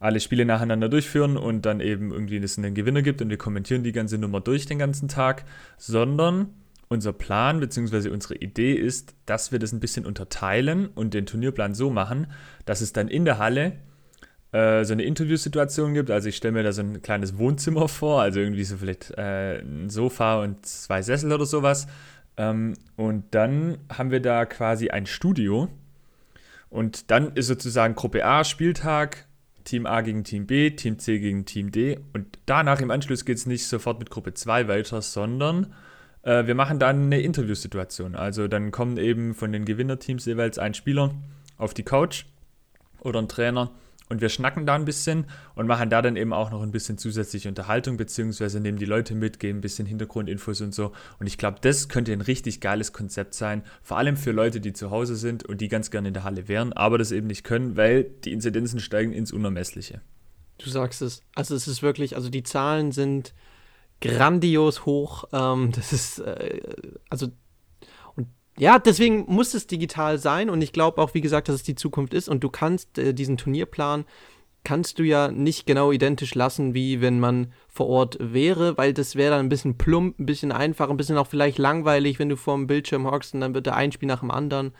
alle 0.00 0.18
Spiele 0.18 0.44
nacheinander 0.46 0.88
durchführen 0.88 1.36
und 1.36 1.64
dann 1.64 1.78
eben 1.78 2.10
irgendwie 2.10 2.38
es 2.38 2.58
einen 2.58 2.74
Gewinner 2.74 3.02
gibt 3.02 3.22
und 3.22 3.30
wir 3.30 3.38
kommentieren 3.38 3.84
die 3.84 3.92
ganze 3.92 4.18
Nummer 4.18 4.40
durch 4.40 4.66
den 4.66 4.80
ganzen 4.80 5.06
Tag, 5.06 5.44
sondern 5.78 6.54
unser 6.88 7.12
Plan 7.12 7.60
bzw. 7.60 8.08
unsere 8.08 8.34
Idee 8.34 8.72
ist, 8.72 9.14
dass 9.26 9.52
wir 9.52 9.60
das 9.60 9.72
ein 9.72 9.80
bisschen 9.80 10.06
unterteilen 10.06 10.88
und 10.88 11.14
den 11.14 11.26
Turnierplan 11.26 11.72
so 11.72 11.88
machen, 11.88 12.26
dass 12.64 12.80
es 12.80 12.92
dann 12.92 13.06
in 13.06 13.24
der 13.24 13.38
Halle 13.38 13.74
äh, 14.52 14.84
so 14.84 14.92
eine 14.92 15.02
Interviewsituation 15.02 15.94
gibt. 15.94 16.10
Also 16.10 16.28
ich 16.28 16.36
stelle 16.36 16.52
mir 16.52 16.62
da 16.62 16.72
so 16.72 16.82
ein 16.82 17.02
kleines 17.02 17.38
Wohnzimmer 17.38 17.88
vor, 17.88 18.20
also 18.20 18.40
irgendwie 18.40 18.64
so 18.64 18.76
vielleicht 18.76 19.10
äh, 19.12 19.60
ein 19.60 19.88
Sofa 19.88 20.42
und 20.42 20.64
zwei 20.66 21.02
Sessel 21.02 21.32
oder 21.32 21.46
sowas. 21.46 21.86
Ähm, 22.36 22.74
und 22.96 23.24
dann 23.34 23.78
haben 23.90 24.10
wir 24.10 24.20
da 24.20 24.44
quasi 24.44 24.90
ein 24.90 25.06
Studio. 25.06 25.68
Und 26.68 27.10
dann 27.10 27.32
ist 27.34 27.48
sozusagen 27.48 27.94
Gruppe 27.94 28.24
A 28.24 28.44
Spieltag, 28.44 29.26
Team 29.64 29.86
A 29.86 30.00
gegen 30.00 30.24
Team 30.24 30.46
B, 30.46 30.70
Team 30.70 30.98
C 30.98 31.18
gegen 31.18 31.44
Team 31.44 31.70
D. 31.70 32.00
Und 32.12 32.38
danach 32.46 32.80
im 32.80 32.90
Anschluss 32.90 33.24
geht 33.24 33.36
es 33.36 33.46
nicht 33.46 33.66
sofort 33.66 33.98
mit 33.98 34.10
Gruppe 34.10 34.34
2 34.34 34.68
weiter, 34.68 35.02
sondern 35.02 35.72
äh, 36.22 36.46
wir 36.46 36.54
machen 36.54 36.78
dann 36.78 37.04
eine 37.04 37.20
Interviewsituation. 37.20 38.16
Also 38.16 38.48
dann 38.48 38.70
kommen 38.70 38.96
eben 38.96 39.34
von 39.34 39.52
den 39.52 39.64
Gewinnerteams 39.64 40.24
jeweils 40.24 40.58
ein 40.58 40.74
Spieler 40.74 41.14
auf 41.58 41.74
die 41.74 41.84
Couch 41.84 42.24
oder 43.00 43.20
ein 43.20 43.28
Trainer 43.28 43.70
und 44.08 44.20
wir 44.20 44.28
schnacken 44.28 44.66
da 44.66 44.74
ein 44.74 44.84
bisschen 44.84 45.26
und 45.54 45.66
machen 45.66 45.90
da 45.90 46.02
dann 46.02 46.16
eben 46.16 46.32
auch 46.32 46.50
noch 46.50 46.62
ein 46.62 46.70
bisschen 46.70 46.98
zusätzliche 46.98 47.48
Unterhaltung, 47.48 47.96
beziehungsweise 47.96 48.60
nehmen 48.60 48.78
die 48.78 48.84
Leute 48.84 49.14
mit, 49.14 49.38
geben 49.38 49.58
ein 49.58 49.62
bisschen 49.62 49.86
Hintergrundinfos 49.86 50.60
und 50.60 50.74
so. 50.74 50.92
Und 51.18 51.26
ich 51.26 51.38
glaube, 51.38 51.58
das 51.60 51.88
könnte 51.88 52.12
ein 52.12 52.20
richtig 52.20 52.60
geiles 52.60 52.92
Konzept 52.92 53.34
sein, 53.34 53.62
vor 53.82 53.98
allem 53.98 54.16
für 54.16 54.32
Leute, 54.32 54.60
die 54.60 54.72
zu 54.72 54.90
Hause 54.90 55.16
sind 55.16 55.44
und 55.44 55.60
die 55.60 55.68
ganz 55.68 55.90
gerne 55.90 56.08
in 56.08 56.14
der 56.14 56.24
Halle 56.24 56.48
wären, 56.48 56.72
aber 56.72 56.98
das 56.98 57.12
eben 57.12 57.26
nicht 57.26 57.44
können, 57.44 57.76
weil 57.76 58.04
die 58.04 58.32
Inzidenzen 58.32 58.80
steigen 58.80 59.12
ins 59.12 59.32
Unermessliche. 59.32 60.00
Du 60.58 60.70
sagst 60.70 61.02
es. 61.02 61.22
Also 61.34 61.54
es 61.54 61.66
ist 61.66 61.82
wirklich, 61.82 62.16
also 62.16 62.28
die 62.28 62.42
Zahlen 62.42 62.92
sind 62.92 63.34
grandios 64.00 64.84
hoch. 64.84 65.24
Ähm, 65.32 65.72
das 65.74 65.92
ist, 65.92 66.18
äh, 66.18 66.60
also 67.08 67.28
ja, 68.58 68.78
deswegen 68.78 69.24
muss 69.28 69.54
es 69.54 69.66
digital 69.66 70.18
sein 70.18 70.50
und 70.50 70.62
ich 70.62 70.72
glaube 70.72 71.00
auch, 71.00 71.14
wie 71.14 71.20
gesagt, 71.20 71.48
dass 71.48 71.56
es 71.56 71.62
die 71.62 71.74
Zukunft 71.74 72.14
ist 72.14 72.28
und 72.28 72.44
du 72.44 72.50
kannst 72.50 72.98
äh, 72.98 73.14
diesen 73.14 73.36
Turnierplan 73.36 74.04
kannst 74.64 74.98
du 74.98 75.02
ja 75.02 75.28
nicht 75.30 75.66
genau 75.66 75.90
identisch 75.90 76.34
lassen, 76.34 76.74
wie 76.74 77.00
wenn 77.00 77.18
man 77.18 77.52
vor 77.68 77.88
Ort 77.88 78.16
wäre, 78.20 78.76
weil 78.78 78.92
das 78.92 79.16
wäre 79.16 79.32
dann 79.32 79.46
ein 79.46 79.48
bisschen 79.48 79.76
plump, 79.76 80.18
ein 80.18 80.26
bisschen 80.26 80.52
einfach, 80.52 80.88
ein 80.88 80.96
bisschen 80.96 81.18
auch 81.18 81.26
vielleicht 81.26 81.58
langweilig, 81.58 82.18
wenn 82.18 82.28
du 82.28 82.36
vor 82.36 82.54
dem 82.54 82.66
Bildschirm 82.66 83.10
hockst 83.10 83.34
und 83.34 83.40
dann 83.40 83.54
wird 83.54 83.66
der 83.66 83.76
ein 83.76 83.92
Spiel 83.92 84.06
nach 84.06 84.20
dem 84.20 84.30
anderen. 84.30 84.72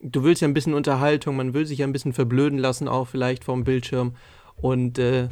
Du 0.00 0.22
willst 0.24 0.42
ja 0.42 0.48
ein 0.48 0.54
bisschen 0.54 0.74
Unterhaltung, 0.74 1.36
man 1.36 1.54
will 1.54 1.66
sich 1.66 1.78
ja 1.78 1.86
ein 1.86 1.92
bisschen 1.92 2.12
verblöden 2.12 2.58
lassen, 2.58 2.88
auch 2.88 3.06
vielleicht 3.06 3.44
vor 3.44 3.54
dem 3.54 3.64
Bildschirm. 3.64 4.14
Und 4.56 4.98
äh, 4.98 5.28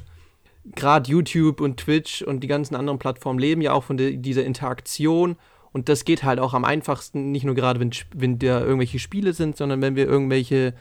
gerade 0.75 1.11
YouTube 1.11 1.61
und 1.61 1.79
Twitch 1.79 2.23
und 2.23 2.41
die 2.41 2.49
ganzen 2.49 2.77
anderen 2.77 2.99
Plattformen 2.99 3.39
leben 3.39 3.61
ja 3.61 3.73
auch 3.73 3.85
von 3.85 3.97
dieser 3.97 4.45
Interaktion 4.45 5.37
und 5.77 5.91
das 5.91 6.07
geht 6.07 6.23
halt 6.23 6.41
auch 6.41 6.55
am 6.55 6.65
einfachsten, 6.65 7.33
nicht 7.33 7.45
nur 7.45 7.55
gerade, 7.55 7.79
wenn, 7.81 7.91
wenn 8.15 8.39
da 8.39 8.63
irgendwelche 8.63 8.99
Spiele 8.99 9.35
sind, 9.35 9.59
sondern 9.59 9.83
wenn 9.83 9.95
wir 9.95 10.07
irgendwelche, 10.07 10.73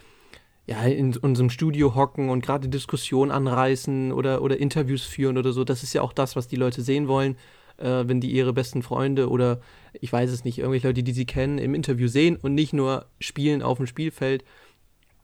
ja, 0.67 0.81
in 0.83 1.17
unserem 1.17 1.49
Studio 1.49 1.95
hocken 1.95 2.29
und 2.29 2.45
gerade 2.45 2.69
Diskussionen 2.69 3.29
anreißen 3.29 4.13
oder, 4.13 4.41
oder 4.41 4.57
Interviews 4.57 5.03
führen 5.03 5.37
oder 5.37 5.51
so. 5.51 5.65
Das 5.65 5.83
ist 5.83 5.91
ja 5.91 6.01
auch 6.01 6.13
das, 6.13 6.37
was 6.37 6.47
die 6.47 6.55
Leute 6.55 6.81
sehen 6.81 7.09
wollen, 7.09 7.35
äh, 7.75 8.05
wenn 8.07 8.21
die 8.21 8.31
ihre 8.31 8.53
besten 8.53 8.83
Freunde 8.83 9.29
oder 9.29 9.59
ich 9.99 10.13
weiß 10.13 10.31
es 10.31 10.45
nicht, 10.45 10.59
irgendwelche 10.59 10.87
Leute, 10.87 11.03
die 11.03 11.11
sie 11.11 11.25
kennen, 11.25 11.57
im 11.57 11.75
Interview 11.75 12.07
sehen 12.07 12.37
und 12.37 12.55
nicht 12.55 12.71
nur 12.71 13.07
spielen 13.19 13.63
auf 13.63 13.79
dem 13.79 13.87
Spielfeld. 13.87 14.45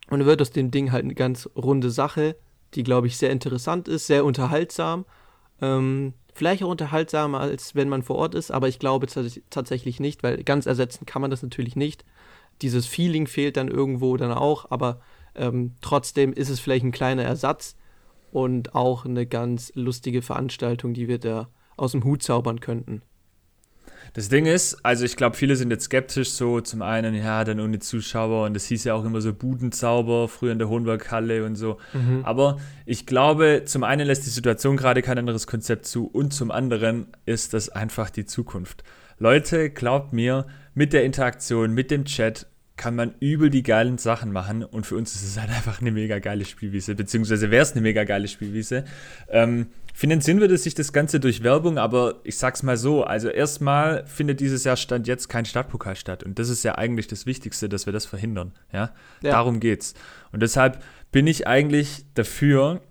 Und 0.10 0.20
dann 0.20 0.28
wird 0.28 0.42
aus 0.42 0.52
dem 0.52 0.72
Ding 0.72 0.92
halt 0.92 1.06
eine 1.06 1.16
ganz 1.16 1.50
runde 1.56 1.92
Sache, 1.92 2.36
die, 2.74 2.84
glaube 2.84 3.08
ich, 3.08 3.16
sehr 3.16 3.32
interessant 3.32 3.88
ist, 3.88 4.06
sehr 4.06 4.26
unterhaltsam. 4.26 5.06
Ähm, 5.62 6.14
Vielleicht 6.34 6.64
auch 6.64 6.70
unterhaltsamer, 6.70 7.40
als 7.40 7.76
wenn 7.76 7.90
man 7.90 8.04
vor 8.04 8.16
Ort 8.16 8.36
ist, 8.36 8.52
aber 8.52 8.68
ich 8.68 8.80
glaube 8.80 9.08
tatsächlich 9.50 10.00
nicht, 10.00 10.24
weil 10.24 10.44
ganz 10.44 10.66
ersetzen 10.66 11.06
kann 11.06 11.22
man 11.22 11.32
das 11.32 11.44
natürlich 11.44 11.76
nicht. 11.76 12.06
Dieses 12.62 12.86
Feeling 12.86 13.28
fehlt 13.28 13.58
dann 13.58 13.68
irgendwo 13.68 14.16
dann 14.18 14.32
auch, 14.32 14.70
aber 14.72 15.02
ähm, 15.36 15.76
trotzdem 15.82 16.34
ist 16.34 16.50
es 16.50 16.60
vielleicht 16.60 16.86
ein 16.86 16.92
kleiner 16.92 17.24
Ersatz 17.24 17.76
und 18.32 18.76
auch 18.76 19.06
eine 19.06 19.26
ganz 19.26 19.72
lustige 19.76 20.22
Veranstaltung, 20.22 20.94
die 20.94 21.08
wir 21.08 21.20
da 21.20 21.50
aus 21.76 21.92
dem 21.92 22.04
Hut 22.04 22.24
zaubern 22.24 22.60
könnten. 22.60 23.02
Das 24.14 24.28
Ding 24.28 24.46
ist, 24.46 24.84
also 24.84 25.06
ich 25.06 25.16
glaube, 25.16 25.38
viele 25.38 25.56
sind 25.56 25.72
jetzt 25.72 25.86
skeptisch, 25.86 26.32
so 26.32 26.60
zum 26.60 26.82
einen, 26.82 27.16
ja, 27.16 27.46
dann 27.46 27.62
ohne 27.62 27.80
Zuschauer 27.80 28.46
und 28.46 28.54
das 28.54 28.66
hieß 28.66 28.84
ja 28.84 28.94
auch 28.94 29.06
immer 29.06 29.22
so 29.22 29.34
Budenzauber, 29.34 30.28
früher 30.28 30.52
in 30.52 30.60
der 30.60 30.68
Hohenberghalle 30.68 31.46
und 31.46 31.56
so. 31.56 31.78
Mhm. 31.94 32.26
Aber 32.26 32.58
ich 32.86 33.06
glaube, 33.06 33.64
zum 33.66 33.86
einen 33.86 34.06
lässt 34.06 34.26
die 34.26 34.30
Situation 34.30 34.76
gerade 34.76 35.02
kein 35.02 35.18
anderes 35.18 35.48
Konzept 35.48 35.86
zu 35.86 36.08
und 36.08 36.34
zum 36.34 36.52
anderen 36.52 37.08
ist 37.26 37.54
das 37.54 37.70
einfach 37.70 38.10
die 38.10 38.26
Zukunft. 38.26 38.84
Leute, 39.18 39.70
glaubt 39.70 40.12
mir, 40.12 40.46
mit 40.74 40.92
der 40.92 41.06
Interaktion, 41.06 41.74
mit 41.74 41.90
dem 41.90 42.04
Chat 42.04 42.48
kann 42.82 42.96
man 42.96 43.14
übel 43.20 43.52
die 43.52 43.62
geilen 43.62 44.00
Sachen 44.00 44.32
machen 44.32 44.64
und 44.64 44.88
für 44.88 44.96
uns 44.96 45.14
ist 45.14 45.24
es 45.24 45.40
halt 45.40 45.50
einfach 45.56 45.80
eine 45.80 45.92
mega 45.92 46.20
geile 46.20 46.44
Spielwiese, 46.44 46.96
beziehungsweise 46.96 47.52
wäre 47.52 47.62
es 47.62 47.74
eine 47.74 47.82
mega 47.82 48.04
geile 48.04 48.28
Spielwiese. 48.28 48.84
Ähm, 49.30 49.68
Finanzieren 49.94 50.40
würde 50.40 50.58
sich 50.58 50.74
das 50.74 50.94
Ganze 50.94 51.20
durch 51.20 51.44
Werbung, 51.44 51.78
aber 51.78 52.16
ich 52.24 52.38
sag's 52.38 52.64
mal 52.64 52.78
so: 52.78 53.04
Also, 53.04 53.30
erstmal 53.30 54.06
findet 54.08 54.40
dieses 54.40 54.64
Jahr 54.64 54.78
Stand 54.78 55.08
jetzt 55.08 55.28
kein 55.30 55.46
Stadtpokal 55.46 55.96
statt. 55.96 56.24
Und 56.24 56.40
das 56.40 56.50
ist 56.50 56.64
ja 56.64 56.78
eigentlich 56.78 57.08
das 57.08 57.26
Wichtigste, 57.26 57.70
dass 57.70 57.86
wir 57.86 57.94
das 57.94 58.06
verhindern. 58.06 58.54
Ja? 58.72 58.92
ja. 59.22 59.32
Darum 59.32 59.60
geht's. 59.60 59.94
Und 60.32 60.42
deshalb 60.42 60.82
bin 61.12 61.28
ich 61.28 61.48
eigentlich 61.48 62.06
dafür, 62.14 62.82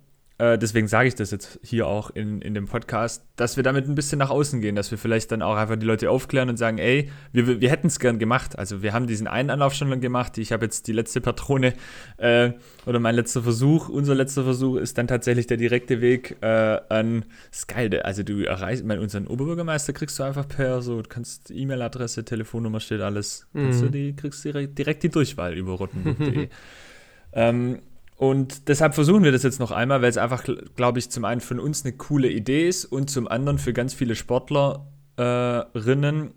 äh, 0.41 0.57
deswegen 0.57 0.89
sage 0.89 1.07
ich 1.07 1.15
das 1.15 1.33
jetzt 1.33 1.61
hier 1.63 1.87
auch 1.87 2.09
in, 2.09 2.41
in 2.41 2.55
dem 2.55 2.67
Podcast, 2.67 3.27
dass 3.37 3.59
wir 3.59 3.63
damit 3.63 3.87
ein 3.87 3.95
bisschen 3.95 4.19
nach 4.19 4.31
außen 4.31 4.63
gehen, 4.63 4.75
dass 4.75 4.91
wir 4.91 4.97
vielleicht 4.97 5.31
dann 5.33 5.43
auch 5.43 5.57
einfach 5.57 5.77
die 5.77 5.85
Leute 5.85 6.09
aufklären 6.09 6.49
und 6.49 6.57
sagen, 6.57 6.79
ey, 6.79 7.11
wir, 7.33 7.61
wir 7.61 7.71
hätten 7.71 7.89
es 7.89 7.99
gern 7.99 8.19
gemacht. 8.19 8.59
Also 8.59 8.83
wir 8.83 8.95
haben 8.95 9.07
diesen 9.07 9.27
einen 9.27 9.51
Anlauf 9.51 9.75
schon 9.75 10.01
gemacht. 10.01 10.39
Ich 10.39 10.53
habe 10.53 10.65
jetzt 10.65 10.87
die 10.87 10.93
letzte 10.93 11.21
Patrone 11.21 11.75
äh, 12.17 12.53
oder 12.87 13.01
mein 13.01 13.17
letzter 13.17 13.43
Versuch, 13.43 13.91
unser 13.91 14.15
letzter 14.15 14.45
Versuch 14.45 14.77
ist 14.77 14.97
dann 14.97 15.09
tatsächlich 15.09 15.47
der 15.47 15.59
direkte 15.59 16.01
Weg 16.01 16.39
äh, 16.41 16.47
an 16.89 17.27
Skyde. 17.53 18.07
Also 18.07 18.23
du 18.23 18.43
erreichst, 18.43 18.83
mein, 18.87 18.99
unseren 18.99 19.27
Oberbürgermeister 19.27 19.93
kriegst 19.93 20.19
du 20.19 20.23
einfach 20.23 20.49
per 20.49 20.81
so, 20.81 21.03
du 21.03 21.09
kannst 21.11 21.51
E-Mail-Adresse, 21.51 22.25
Telefonnummer 22.25 22.81
steht 22.81 23.03
alles, 23.03 23.47
mhm. 23.53 23.79
du 23.79 23.91
die, 23.91 24.17
kriegst 24.17 24.43
direkt, 24.43 24.79
direkt 24.79 25.03
die 25.03 25.11
Durchwahl 25.11 25.53
über 25.53 25.73
rotten.de. 25.73 26.49
ähm, 27.35 27.81
und 28.21 28.69
deshalb 28.69 28.95
versuchen 28.95 29.25
wir 29.25 29.33
das 29.33 29.43
jetzt 29.45 29.61
noch 29.61 29.71
einmal, 29.71 30.03
weil 30.03 30.11
es 30.11 30.19
einfach, 30.19 30.45
glaube 30.77 30.99
ich, 30.99 31.11
zum 31.11 31.25
einen 31.25 31.41
von 31.41 31.59
uns 31.59 31.87
eine 31.87 31.97
coole 31.97 32.29
Idee 32.29 32.69
ist 32.69 32.85
und 32.85 33.09
zum 33.09 33.27
anderen 33.27 33.59
für 33.59 33.73
ganz 33.73 33.95
viele 33.95 34.15
Sportlerinnen, 34.15 36.35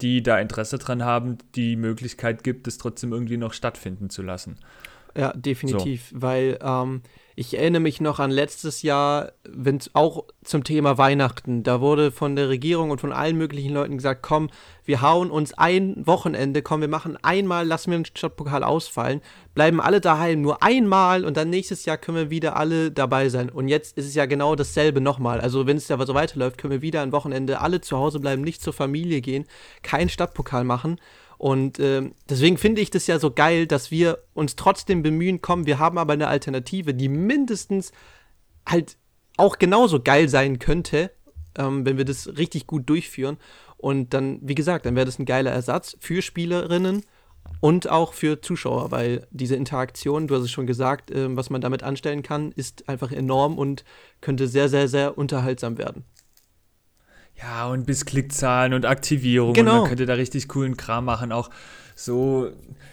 die 0.00 0.22
da 0.22 0.38
Interesse 0.38 0.78
dran 0.78 1.04
haben, 1.04 1.36
die 1.54 1.76
Möglichkeit 1.76 2.42
gibt, 2.44 2.66
es 2.66 2.78
trotzdem 2.78 3.12
irgendwie 3.12 3.36
noch 3.36 3.52
stattfinden 3.52 4.08
zu 4.08 4.22
lassen. 4.22 4.56
Ja, 5.14 5.34
definitiv, 5.34 6.08
so. 6.12 6.22
weil 6.22 6.58
ähm, 6.62 7.02
ich 7.38 7.56
erinnere 7.56 7.80
mich 7.80 8.00
noch 8.00 8.18
an 8.18 8.32
letztes 8.32 8.82
Jahr, 8.82 9.30
wenn 9.48 9.78
auch 9.92 10.24
zum 10.42 10.64
Thema 10.64 10.98
Weihnachten, 10.98 11.62
da 11.62 11.80
wurde 11.80 12.10
von 12.10 12.34
der 12.34 12.48
Regierung 12.48 12.90
und 12.90 13.00
von 13.00 13.12
allen 13.12 13.36
möglichen 13.36 13.72
Leuten 13.72 13.96
gesagt, 13.96 14.22
komm, 14.22 14.50
wir 14.84 15.02
hauen 15.02 15.30
uns 15.30 15.52
ein 15.56 16.04
Wochenende, 16.04 16.62
komm, 16.62 16.80
wir 16.80 16.88
machen 16.88 17.16
einmal, 17.22 17.64
lassen 17.64 17.92
wir 17.92 17.98
den 17.98 18.06
Stadtpokal 18.06 18.64
ausfallen, 18.64 19.20
bleiben 19.54 19.80
alle 19.80 20.00
daheim 20.00 20.42
nur 20.42 20.64
einmal 20.64 21.24
und 21.24 21.36
dann 21.36 21.48
nächstes 21.48 21.84
Jahr 21.84 21.96
können 21.96 22.16
wir 22.16 22.30
wieder 22.30 22.56
alle 22.56 22.90
dabei 22.90 23.28
sein. 23.28 23.50
Und 23.50 23.68
jetzt 23.68 23.96
ist 23.96 24.06
es 24.06 24.16
ja 24.16 24.26
genau 24.26 24.56
dasselbe 24.56 25.00
nochmal. 25.00 25.40
Also 25.40 25.64
wenn 25.68 25.76
es 25.76 25.86
ja 25.86 26.04
so 26.04 26.14
weiterläuft, 26.14 26.58
können 26.58 26.72
wir 26.72 26.82
wieder 26.82 27.02
ein 27.02 27.12
Wochenende 27.12 27.60
alle 27.60 27.80
zu 27.80 27.98
Hause 27.98 28.18
bleiben, 28.18 28.42
nicht 28.42 28.62
zur 28.62 28.72
Familie 28.72 29.20
gehen, 29.20 29.44
keinen 29.82 30.08
Stadtpokal 30.08 30.64
machen 30.64 30.98
und 31.38 31.78
äh, 31.78 32.10
deswegen 32.28 32.58
finde 32.58 32.80
ich 32.80 32.90
das 32.90 33.06
ja 33.06 33.20
so 33.20 33.30
geil, 33.30 33.66
dass 33.68 33.92
wir 33.92 34.18
uns 34.34 34.56
trotzdem 34.56 35.02
bemühen, 35.02 35.40
kommen, 35.40 35.66
wir 35.66 35.78
haben 35.78 35.96
aber 35.96 36.12
eine 36.12 36.26
Alternative, 36.26 36.94
die 36.94 37.08
mindestens 37.08 37.92
halt 38.66 38.96
auch 39.36 39.58
genauso 39.58 40.00
geil 40.02 40.28
sein 40.28 40.58
könnte, 40.58 41.12
ähm, 41.56 41.86
wenn 41.86 41.96
wir 41.96 42.04
das 42.04 42.36
richtig 42.36 42.66
gut 42.66 42.88
durchführen. 42.90 43.38
Und 43.76 44.12
dann, 44.12 44.40
wie 44.42 44.56
gesagt, 44.56 44.84
dann 44.84 44.96
wäre 44.96 45.06
das 45.06 45.20
ein 45.20 45.26
geiler 45.26 45.52
Ersatz 45.52 45.96
für 46.00 46.22
Spielerinnen 46.22 47.04
und 47.60 47.88
auch 47.88 48.14
für 48.14 48.40
Zuschauer, 48.40 48.90
weil 48.90 49.26
diese 49.30 49.54
Interaktion, 49.54 50.26
du 50.26 50.34
hast 50.34 50.42
es 50.42 50.50
schon 50.50 50.66
gesagt, 50.66 51.12
äh, 51.12 51.36
was 51.36 51.50
man 51.50 51.60
damit 51.60 51.84
anstellen 51.84 52.24
kann, 52.24 52.50
ist 52.50 52.88
einfach 52.88 53.12
enorm 53.12 53.58
und 53.58 53.84
könnte 54.20 54.48
sehr, 54.48 54.68
sehr, 54.68 54.88
sehr 54.88 55.16
unterhaltsam 55.16 55.78
werden. 55.78 56.04
Ja, 57.40 57.68
und 57.68 57.86
bis 57.86 58.04
Klickzahlen 58.04 58.74
und 58.74 58.84
Aktivierung. 58.84 59.52
Genau. 59.52 59.72
Und 59.72 59.78
man 59.80 59.88
könnte 59.88 60.06
da 60.06 60.14
richtig 60.14 60.48
coolen 60.48 60.76
Kram 60.76 61.04
machen. 61.04 61.30
Auch 61.30 61.50
so 61.94 62.50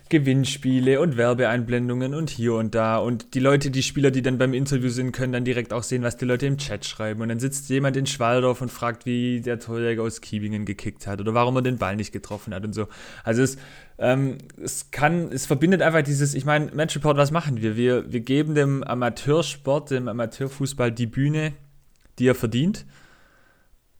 Gewinnspiele 0.10 1.00
und 1.00 1.18
Werbeeinblendungen 1.18 2.14
und 2.14 2.30
hier 2.30 2.54
und 2.54 2.76
da. 2.76 2.98
Und 2.98 3.34
die 3.34 3.40
Leute, 3.40 3.72
die 3.72 3.82
Spieler, 3.82 4.12
die 4.12 4.22
dann 4.22 4.38
beim 4.38 4.54
Interview 4.54 4.90
sind, 4.90 5.12
können 5.14 5.34
dann 5.34 5.46
direkt 5.46 5.74
auch 5.74 5.82
sehen, 5.82 6.04
was 6.04 6.18
die 6.18 6.26
Leute 6.26 6.46
im 6.46 6.58
Chat 6.58 6.86
schreiben. 6.86 7.22
Und 7.22 7.30
dann 7.30 7.40
sitzt 7.40 7.70
jemand 7.70 7.98
in 7.98 8.06
Schwaldorf 8.06 8.62
und 8.62 8.72
fragt, 8.72 9.08
wie 9.08 9.42
der 9.42 9.60
Torjäger 9.60 10.04
aus 10.04 10.22
Kiebingen 10.22 10.66
gekickt 10.66 11.08
hat 11.08 11.22
oder 11.22 11.34
warum 11.34 11.56
er 11.56 11.62
den 11.64 11.78
Ball 11.78 11.96
nicht 11.96 12.12
getroffen 12.12 12.54
hat 12.54 12.64
und 12.66 12.74
so. 12.74 12.88
Also 13.24 13.42
es, 13.42 13.58
ähm, 13.98 14.38
es 14.64 14.92
kann, 14.92 15.32
es 15.32 15.48
verbindet 15.48 15.82
einfach 15.82 16.04
dieses, 16.04 16.36
ich 16.36 16.46
meine, 16.46 16.72
Match 16.72 16.96
Report, 16.96 17.18
was 17.18 17.32
machen 17.32 17.62
wir? 17.62 17.76
wir? 17.76 18.12
Wir 18.12 18.22
geben 18.22 18.54
dem 18.54 18.84
Amateursport, 18.84 19.90
dem 19.90 20.08
Amateurfußball 20.08 20.92
die 20.92 21.08
Bühne, 21.08 21.54
die 22.20 22.28
er 22.28 22.36
verdient 22.36 22.86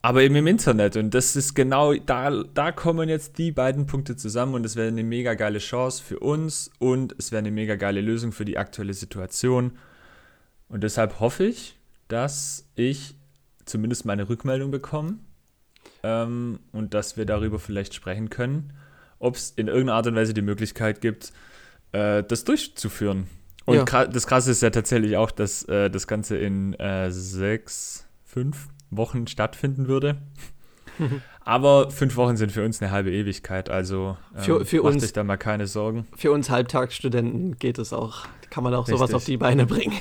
aber 0.02 0.22
eben 0.22 0.36
im 0.36 0.46
Internet. 0.46 0.96
Und 0.96 1.14
das 1.14 1.36
ist 1.36 1.54
genau, 1.54 1.94
da, 1.94 2.30
da 2.30 2.72
kommen 2.72 3.08
jetzt 3.08 3.38
die 3.38 3.50
beiden 3.52 3.86
Punkte 3.86 4.16
zusammen 4.16 4.54
und 4.54 4.64
es 4.64 4.76
wäre 4.76 4.88
eine 4.88 5.02
mega 5.02 5.34
geile 5.34 5.58
Chance 5.58 6.02
für 6.02 6.20
uns 6.20 6.70
und 6.78 7.14
es 7.18 7.32
wäre 7.32 7.40
eine 7.40 7.50
mega 7.50 7.76
geile 7.76 8.00
Lösung 8.00 8.32
für 8.32 8.44
die 8.44 8.58
aktuelle 8.58 8.94
Situation. 8.94 9.72
Und 10.68 10.82
deshalb 10.82 11.20
hoffe 11.20 11.44
ich, 11.44 11.78
dass 12.08 12.68
ich 12.74 13.16
zumindest 13.64 14.04
meine 14.04 14.28
Rückmeldung 14.28 14.70
bekomme 14.70 15.18
ähm, 16.02 16.60
und 16.72 16.94
dass 16.94 17.16
wir 17.16 17.26
darüber 17.26 17.58
vielleicht 17.58 17.94
sprechen 17.94 18.30
können, 18.30 18.72
ob 19.18 19.36
es 19.36 19.50
in 19.50 19.68
irgendeiner 19.68 19.96
Art 19.96 20.06
und 20.06 20.14
Weise 20.14 20.34
die 20.34 20.42
Möglichkeit 20.42 21.00
gibt, 21.00 21.32
äh, 21.92 22.22
das 22.22 22.44
durchzuführen. 22.44 23.26
Und 23.64 23.90
ja. 23.90 24.06
das 24.06 24.26
Krasse 24.28 24.52
ist 24.52 24.62
ja 24.62 24.70
tatsächlich 24.70 25.16
auch, 25.16 25.32
dass 25.32 25.64
äh, 25.64 25.90
das 25.90 26.06
Ganze 26.06 26.36
in 26.36 26.74
äh, 26.74 27.10
sechs, 27.10 28.06
fünf, 28.24 28.68
Wochen 28.90 29.26
stattfinden 29.26 29.88
würde. 29.88 30.18
Aber 31.44 31.90
fünf 31.90 32.16
Wochen 32.16 32.36
sind 32.36 32.52
für 32.52 32.64
uns 32.64 32.82
eine 32.82 32.90
halbe 32.90 33.12
Ewigkeit, 33.12 33.70
also 33.70 34.16
ähm, 34.34 34.42
für, 34.42 34.64
für 34.64 34.82
macht 34.82 34.94
uns, 34.94 35.02
sich 35.02 35.12
da 35.12 35.22
mal 35.24 35.36
keine 35.36 35.66
Sorgen. 35.66 36.06
Für 36.16 36.32
uns 36.32 36.50
Halbtagsstudenten 36.50 37.58
geht 37.58 37.78
es 37.78 37.92
auch, 37.92 38.26
kann 38.50 38.64
man 38.64 38.74
auch 38.74 38.88
Richtig. 38.88 38.98
sowas 38.98 39.14
auf 39.14 39.24
die 39.24 39.36
Beine 39.36 39.66
bringen. 39.66 39.94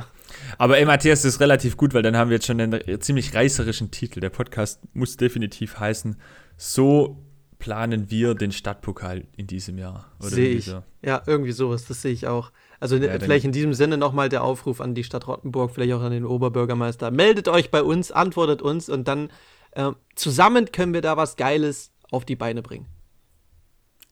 Aber 0.58 0.78
ey, 0.78 0.84
Matthias, 0.84 1.22
das 1.22 1.34
ist 1.34 1.40
relativ 1.40 1.76
gut, 1.76 1.92
weil 1.92 2.02
dann 2.02 2.16
haben 2.16 2.30
wir 2.30 2.36
jetzt 2.36 2.46
schon 2.46 2.60
einen 2.60 3.00
ziemlich 3.00 3.34
reißerischen 3.34 3.90
Titel. 3.90 4.20
Der 4.20 4.30
Podcast 4.30 4.80
muss 4.94 5.16
definitiv 5.16 5.78
heißen, 5.78 6.16
so 6.56 7.22
planen 7.58 8.10
wir 8.10 8.34
den 8.34 8.52
Stadtpokal 8.52 9.24
in 9.36 9.46
diesem 9.46 9.78
Jahr. 9.78 10.12
Sehe 10.20 10.50
ich. 10.50 10.72
Ja, 11.02 11.22
irgendwie 11.26 11.52
sowas, 11.52 11.86
das 11.86 12.02
sehe 12.02 12.12
ich 12.12 12.26
auch. 12.26 12.52
Also 12.80 12.96
ja, 12.96 13.18
vielleicht 13.18 13.44
in 13.44 13.52
diesem 13.52 13.74
Sinne 13.74 13.96
nochmal 13.96 14.28
der 14.28 14.44
Aufruf 14.44 14.80
an 14.80 14.94
die 14.94 15.04
Stadt 15.04 15.26
Rottenburg, 15.26 15.70
vielleicht 15.72 15.92
auch 15.94 16.02
an 16.02 16.12
den 16.12 16.24
Oberbürgermeister. 16.24 17.10
Meldet 17.10 17.48
euch 17.48 17.70
bei 17.70 17.82
uns, 17.82 18.12
antwortet 18.12 18.62
uns 18.62 18.88
und 18.88 19.08
dann 19.08 19.30
äh, 19.72 19.92
zusammen 20.14 20.72
können 20.72 20.94
wir 20.94 21.02
da 21.02 21.16
was 21.16 21.36
Geiles 21.36 21.92
auf 22.10 22.24
die 22.24 22.36
Beine 22.36 22.62
bringen. 22.62 22.86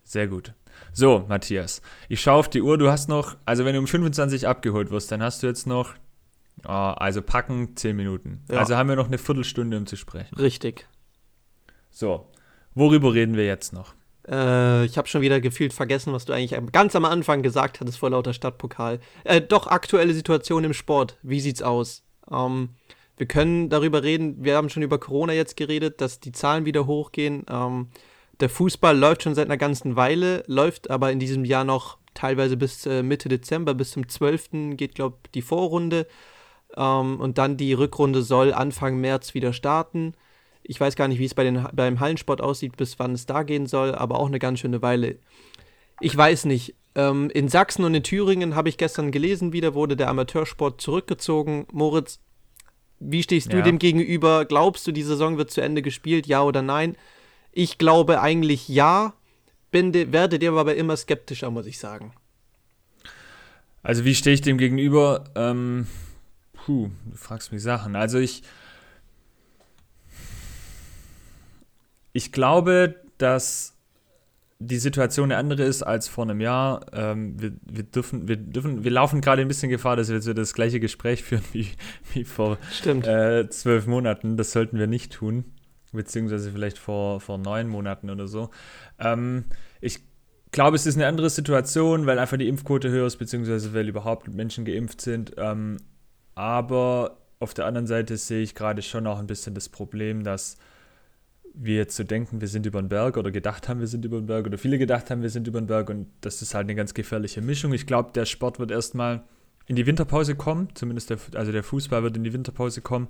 Sehr 0.04 0.28
gut. 0.28 0.52
So, 0.92 1.25
Matthias, 1.28 1.83
ich 2.09 2.21
schaue 2.21 2.35
auf 2.38 2.49
die 2.49 2.62
Uhr. 2.62 2.78
Du 2.78 2.90
hast 2.90 3.09
noch, 3.09 3.37
also 3.44 3.64
wenn 3.64 3.75
du 3.75 3.80
um 3.80 3.87
25 3.87 4.47
abgeholt 4.47 4.90
wirst, 4.90 5.11
dann 5.11 5.23
hast 5.23 5.42
du 5.42 5.47
jetzt 5.47 5.66
noch, 5.66 5.94
oh, 6.64 6.68
also 6.68 7.23
packen 7.23 7.76
10 7.76 7.97
Minuten. 7.97 8.44
Ja. 8.50 8.59
Also 8.59 8.76
haben 8.76 8.88
wir 8.88 8.97
noch 8.97 9.06
eine 9.06 9.18
Viertelstunde, 9.18 9.76
um 9.76 9.87
zu 9.87 9.97
sprechen. 9.97 10.35
Richtig. 10.37 10.87
So, 11.90 12.28
worüber 12.75 13.14
reden 13.14 13.37
wir 13.37 13.47
jetzt 13.47 13.73
noch? 13.73 13.94
Äh, 14.28 14.84
ich 14.84 14.96
habe 14.96 15.08
schon 15.08 15.20
wieder 15.20 15.40
gefühlt 15.40 15.72
vergessen, 15.72 16.12
was 16.12 16.24
du 16.24 16.32
eigentlich 16.32 16.58
ganz 16.72 16.96
am 16.96 17.04
Anfang 17.04 17.42
gesagt 17.42 17.80
hattest 17.80 17.98
vor 17.98 18.10
lauter 18.10 18.32
Stadtpokal. 18.32 19.00
Äh, 19.24 19.40
doch, 19.40 19.66
aktuelle 19.66 20.14
Situation 20.14 20.64
im 20.64 20.74
Sport. 20.74 21.18
Wie 21.22 21.40
sieht's 21.40 21.62
aus? 21.62 22.02
Ähm, 22.30 22.70
wir 23.16 23.26
können 23.26 23.68
darüber 23.68 24.02
reden, 24.02 24.44
wir 24.44 24.56
haben 24.56 24.70
schon 24.70 24.82
über 24.82 24.98
Corona 24.98 25.32
jetzt 25.32 25.56
geredet, 25.56 26.00
dass 26.00 26.20
die 26.20 26.32
Zahlen 26.32 26.64
wieder 26.64 26.86
hochgehen. 26.86 27.44
Ähm, 27.48 27.88
der 28.40 28.48
Fußball 28.48 28.96
läuft 28.96 29.22
schon 29.22 29.34
seit 29.34 29.46
einer 29.46 29.56
ganzen 29.56 29.94
Weile, 29.94 30.42
läuft 30.46 30.90
aber 30.90 31.12
in 31.12 31.20
diesem 31.20 31.44
Jahr 31.44 31.64
noch 31.64 31.98
teilweise 32.14 32.56
bis 32.56 32.86
äh, 32.86 33.02
Mitte 33.02 33.28
Dezember, 33.28 33.74
bis 33.74 33.92
zum 33.92 34.08
12. 34.08 34.76
geht, 34.76 34.94
glaube 34.94 35.18
ich, 35.24 35.30
die 35.32 35.42
Vorrunde. 35.42 36.06
Ähm, 36.76 37.20
und 37.20 37.38
dann 37.38 37.56
die 37.56 37.72
Rückrunde 37.72 38.22
soll 38.22 38.52
Anfang 38.52 38.98
März 39.00 39.34
wieder 39.34 39.52
starten. 39.52 40.14
Ich 40.64 40.80
weiß 40.80 40.97
gar 40.97 41.09
nicht, 41.09 41.18
wie 41.18 41.26
es 41.26 41.35
bei 41.35 41.44
den, 41.44 41.66
beim 41.73 42.00
Hallensport 42.00 42.40
aussieht, 42.40 42.76
bis 42.76 42.99
wann 42.99 43.12
es 43.12 43.26
da 43.26 43.42
gehen 43.42 43.66
soll, 43.66 43.94
aber 43.94 44.18
auch 44.18 44.26
eine 44.26 44.38
ganz 44.38 44.61
schöne 44.61 44.83
Weile. 44.83 45.18
Ich 46.00 46.16
weiß 46.16 46.47
nicht. 46.47 46.75
Ähm, 46.97 47.30
in 47.30 47.49
Sachsen 47.49 47.85
und 47.85 47.94
in 47.94 48.02
Thüringen 48.02 48.54
habe 48.54 48.68
ich 48.68 48.78
gestern 48.78 49.11
gelesen, 49.11 49.52
wieder 49.52 49.75
wurde 49.75 49.97
der 49.97 50.09
Amateursport 50.09 50.80
zurückgezogen. 50.80 51.66
Moritz, 51.73 52.21
wie 53.00 53.22
stehst 53.22 53.53
du 53.53 53.59
ja. 53.59 53.62
dem 53.62 53.79
gegenüber? 53.79 54.44
Glaubst 54.44 54.87
du, 54.87 54.92
die 54.92 55.03
Saison 55.03 55.37
wird 55.37 55.50
zu 55.50 55.61
Ende 55.61 55.83
gespielt, 55.83 56.27
ja 56.27 56.42
oder 56.42 56.62
nein? 56.62 56.96
Ich 57.53 57.79
glaube 57.79 58.20
eigentlich 58.20 58.68
ja, 58.68 59.14
bin 59.70 59.92
de, 59.92 60.12
werde 60.12 60.38
dir 60.38 60.53
aber 60.53 60.77
immer 60.77 60.96
skeptischer, 60.96 61.50
muss 61.50 61.66
ich 61.66 61.79
sagen. 61.79 62.14
Also 63.83 64.05
wie 64.05 64.14
stehe 64.14 64.35
ich 64.35 64.40
dem 64.40 64.57
gegenüber? 64.57 65.24
Ähm, 65.35 65.87
puh, 66.53 66.90
du 67.11 67.16
fragst 67.16 67.53
mich 67.53 67.62
Sachen. 67.62 67.96
Also 67.96 68.18
ich 68.18 68.42
ich 72.14 72.33
glaube, 72.33 72.94
dass 73.18 73.77
die 74.61 74.79
Situation 74.79 75.31
eine 75.31 75.37
andere 75.37 75.64
ist 75.64 75.83
als 75.83 76.09
vor 76.09 76.24
einem 76.24 76.40
Jahr. 76.40 76.87
Ähm, 76.92 77.40
wir, 77.40 77.53
wir, 77.66 77.83
dürfen, 77.83 78.29
wir, 78.29 78.37
dürfen, 78.37 78.85
wir 78.85 78.90
laufen 78.90 79.20
gerade 79.20 79.42
ein 79.42 79.48
bisschen 79.48 79.68
Gefahr, 79.68 79.96
dass 79.96 80.09
wir 80.09 80.16
jetzt 80.16 80.29
das 80.38 80.55
gleiche 80.55 80.81
Gespräch 80.81 81.24
führen 81.24 81.44
wie, 81.53 81.68
wie 82.14 82.24
vor 82.24 82.57
äh, 82.87 83.48
zwölf 83.48 83.87
Monaten. 83.87 84.37
Das 84.37 84.53
sollten 84.53 84.79
wir 84.79 84.87
nicht 84.87 85.12
tun. 85.12 85.44
Beziehungsweise 85.92 86.50
vielleicht 86.50 86.79
vor, 86.79 87.20
vor 87.20 87.37
neun 87.37 87.68
Monaten 87.68 88.11
oder 88.11 88.27
so. 88.27 88.50
Ähm, 88.98 89.44
ich 89.81 90.00
glaube, 90.50 90.77
es 90.77 90.87
ist 90.87 90.96
eine 90.96 91.09
andere 91.09 91.31
Situation, 91.31 92.07
weil 92.07 92.18
einfach 92.18 92.37
die 92.37 92.48
Impfquote 92.48 92.90
höher 92.90 93.07
ist, 93.07 93.16
beziehungsweise 93.16 93.74
weil 93.74 93.88
überhaupt 93.88 94.33
Menschen 94.33 94.64
geimpft 94.64 95.00
sind. 95.00 95.35
Ähm, 95.37 95.79
aber 96.37 97.18
auf 97.40 97.55
der 97.55 97.66
anderen 97.66 97.88
Seite 97.88 98.16
sehe 98.16 98.42
ich 98.42 98.55
gerade 98.55 98.83
schon 98.83 99.07
auch 99.07 99.18
ein 99.18 99.27
bisschen 99.27 99.55
das 99.55 99.68
Problem, 99.68 100.22
dass 100.24 100.57
wir 101.54 101.76
jetzt 101.76 101.96
so 101.96 102.04
denken, 102.04 102.40
wir 102.40 102.48
sind 102.48 102.66
über 102.66 102.82
den 102.82 102.88
Berg 102.88 103.16
oder 103.16 103.30
gedacht 103.30 103.68
haben, 103.68 103.80
wir 103.80 103.86
sind 103.86 104.04
über 104.04 104.18
den 104.18 104.26
Berg 104.26 104.46
oder 104.46 104.58
viele 104.58 104.76
gedacht 104.76 105.10
haben, 105.10 105.22
wir 105.22 105.30
sind 105.30 105.46
über 105.46 105.60
den 105.60 105.68
Berg 105.68 105.88
und 105.88 106.08
das 106.20 106.42
ist 106.42 106.54
halt 106.54 106.64
eine 106.64 106.74
ganz 106.74 106.94
gefährliche 106.94 107.40
Mischung. 107.40 107.72
Ich 107.72 107.86
glaube, 107.86 108.10
der 108.12 108.26
Sport 108.26 108.58
wird 108.58 108.70
erstmal 108.70 109.22
in 109.66 109.76
die 109.76 109.86
Winterpause 109.86 110.34
kommen, 110.34 110.68
zumindest 110.74 111.10
der, 111.10 111.18
also 111.34 111.52
der 111.52 111.62
Fußball 111.62 112.02
wird 112.02 112.16
in 112.16 112.24
die 112.24 112.32
Winterpause 112.32 112.80
kommen. 112.80 113.08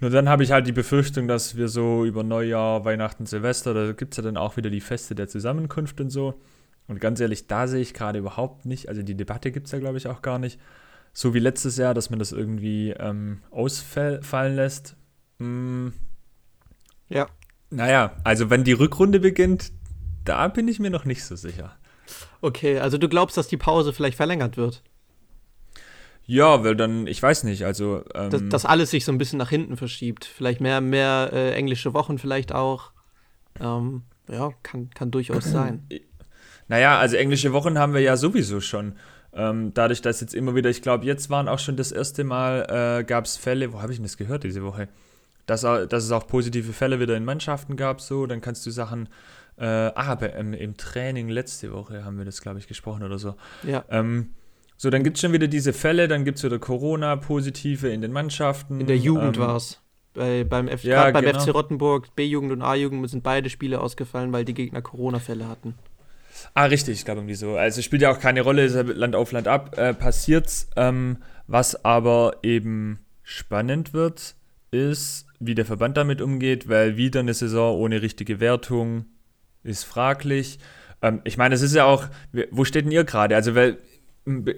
Nur 0.00 0.10
dann 0.10 0.28
habe 0.28 0.42
ich 0.42 0.52
halt 0.52 0.66
die 0.66 0.72
Befürchtung, 0.72 1.28
dass 1.28 1.56
wir 1.56 1.68
so 1.68 2.04
über 2.04 2.22
Neujahr, 2.22 2.84
Weihnachten, 2.84 3.24
Silvester, 3.24 3.72
da 3.72 3.92
gibt 3.92 4.12
es 4.12 4.18
ja 4.18 4.22
dann 4.22 4.36
auch 4.36 4.56
wieder 4.56 4.68
die 4.68 4.80
Feste 4.80 5.14
der 5.14 5.28
Zusammenkunft 5.28 6.00
und 6.00 6.10
so. 6.10 6.40
Und 6.88 7.00
ganz 7.00 7.20
ehrlich, 7.20 7.46
da 7.46 7.66
sehe 7.66 7.80
ich 7.80 7.94
gerade 7.94 8.18
überhaupt 8.18 8.66
nicht, 8.66 8.88
also 8.88 9.02
die 9.02 9.14
Debatte 9.14 9.52
gibt 9.52 9.66
es 9.66 9.72
ja, 9.72 9.78
glaube 9.78 9.98
ich, 9.98 10.08
auch 10.08 10.20
gar 10.20 10.38
nicht. 10.38 10.60
So 11.14 11.34
wie 11.34 11.38
letztes 11.38 11.76
Jahr, 11.76 11.94
dass 11.94 12.10
man 12.10 12.18
das 12.18 12.32
irgendwie 12.32 12.90
ähm, 12.90 13.40
ausfallen 13.50 14.56
lässt. 14.56 14.96
Hm, 15.38 15.92
ja. 17.08 17.28
Naja, 17.72 18.12
also 18.22 18.50
wenn 18.50 18.64
die 18.64 18.72
Rückrunde 18.72 19.18
beginnt, 19.18 19.72
da 20.24 20.46
bin 20.48 20.68
ich 20.68 20.78
mir 20.78 20.90
noch 20.90 21.06
nicht 21.06 21.24
so 21.24 21.36
sicher. 21.36 21.74
Okay, 22.42 22.78
also 22.78 22.98
du 22.98 23.08
glaubst, 23.08 23.36
dass 23.38 23.48
die 23.48 23.56
Pause 23.56 23.94
vielleicht 23.94 24.16
verlängert 24.16 24.58
wird? 24.58 24.82
Ja, 26.26 26.62
weil 26.62 26.76
dann, 26.76 27.06
ich 27.06 27.22
weiß 27.22 27.44
nicht, 27.44 27.64
also. 27.64 28.04
Ähm, 28.14 28.30
dass, 28.30 28.42
dass, 28.48 28.66
alles 28.66 28.90
sich 28.90 29.04
so 29.04 29.12
ein 29.12 29.18
bisschen 29.18 29.38
nach 29.38 29.48
hinten 29.48 29.76
verschiebt. 29.76 30.24
Vielleicht 30.24 30.60
mehr, 30.60 30.80
mehr 30.80 31.30
äh, 31.32 31.52
englische 31.54 31.94
Wochen, 31.94 32.18
vielleicht 32.18 32.54
auch. 32.54 32.92
Ähm, 33.58 34.02
ja, 34.28 34.52
kann, 34.62 34.90
kann 34.90 35.10
durchaus 35.10 35.44
sein. 35.50 35.88
Naja, 36.68 36.98
also 36.98 37.16
englische 37.16 37.52
Wochen 37.52 37.78
haben 37.78 37.94
wir 37.94 38.02
ja 38.02 38.18
sowieso 38.18 38.60
schon. 38.60 38.96
Ähm, 39.32 39.72
dadurch, 39.72 40.02
dass 40.02 40.20
jetzt 40.20 40.34
immer 40.34 40.54
wieder, 40.54 40.68
ich 40.68 40.82
glaube, 40.82 41.06
jetzt 41.06 41.30
waren 41.30 41.48
auch 41.48 41.58
schon 41.58 41.76
das 41.76 41.90
erste 41.90 42.22
Mal, 42.22 43.00
äh, 43.00 43.04
gab 43.04 43.24
es 43.24 43.38
Fälle, 43.38 43.72
wo 43.72 43.80
habe 43.80 43.92
ich 43.92 43.98
denn 43.98 44.04
das 44.04 44.18
gehört 44.18 44.44
diese 44.44 44.62
Woche? 44.62 44.88
Dass, 45.46 45.62
dass 45.62 46.04
es 46.04 46.12
auch 46.12 46.26
positive 46.26 46.72
Fälle 46.72 47.00
wieder 47.00 47.16
in 47.16 47.24
Mannschaften 47.24 47.76
gab, 47.76 48.00
so, 48.00 48.26
dann 48.26 48.40
kannst 48.40 48.64
du 48.66 48.70
Sachen, 48.70 49.08
äh, 49.56 49.64
ah, 49.66 50.14
bei, 50.14 50.32
ähm, 50.32 50.54
im 50.54 50.76
Training 50.76 51.28
letzte 51.28 51.72
Woche 51.72 52.04
haben 52.04 52.18
wir 52.18 52.24
das, 52.24 52.40
glaube 52.40 52.58
ich, 52.58 52.68
gesprochen 52.68 53.02
oder 53.02 53.18
so. 53.18 53.34
Ja. 53.62 53.84
Ähm, 53.90 54.30
so, 54.76 54.90
dann 54.90 55.04
gibt 55.04 55.16
es 55.16 55.20
schon 55.20 55.32
wieder 55.32 55.46
diese 55.46 55.72
Fälle, 55.72 56.08
dann 56.08 56.24
gibt 56.24 56.38
es 56.38 56.44
wieder 56.44 56.58
Corona-Positive 56.58 57.88
in 57.88 58.00
den 58.00 58.12
Mannschaften. 58.12 58.80
In 58.80 58.86
der 58.86 58.98
Jugend 58.98 59.36
ähm, 59.36 59.42
war 59.42 59.56
es. 59.56 59.80
Bei, 60.14 60.44
beim, 60.44 60.68
F 60.68 60.84
ja, 60.84 61.10
beim 61.10 61.24
genau. 61.24 61.40
FC 61.40 61.54
Rottenburg, 61.54 62.14
B-Jugend 62.16 62.52
und 62.52 62.62
A-Jugend 62.62 63.08
sind 63.08 63.22
beide 63.22 63.48
Spiele 63.48 63.80
ausgefallen, 63.80 64.32
weil 64.32 64.44
die 64.44 64.54
Gegner 64.54 64.82
Corona-Fälle 64.82 65.48
hatten. 65.48 65.74
Ah, 66.54 66.64
richtig, 66.64 66.98
ich 66.98 67.04
glaube 67.04 67.20
irgendwie 67.20 67.34
so. 67.34 67.56
Also 67.56 67.82
spielt 67.82 68.02
ja 68.02 68.10
auch 68.10 68.18
keine 68.18 68.42
Rolle, 68.42 68.66
Land 68.66 69.14
auf 69.14 69.32
Land 69.32 69.48
ab 69.48 69.78
äh, 69.78 69.94
passiert's. 69.94 70.68
Ähm, 70.76 71.18
was 71.46 71.84
aber 71.84 72.38
eben 72.42 72.98
spannend 73.22 73.92
wird, 73.92 74.34
ist, 74.70 75.26
wie 75.46 75.54
der 75.54 75.64
Verband 75.64 75.96
damit 75.96 76.20
umgeht, 76.20 76.68
weil 76.68 76.96
wieder 76.96 77.20
eine 77.20 77.34
Saison 77.34 77.76
ohne 77.78 78.02
richtige 78.02 78.40
Wertung 78.40 79.06
ist 79.64 79.84
fraglich. 79.84 80.58
Ähm, 81.02 81.20
ich 81.24 81.36
meine, 81.36 81.54
es 81.54 81.62
ist 81.62 81.74
ja 81.74 81.84
auch, 81.84 82.06
wo 82.50 82.64
steht 82.64 82.84
denn 82.84 82.92
ihr 82.92 83.04
gerade? 83.04 83.34
Also, 83.34 83.54
weil, 83.54 83.78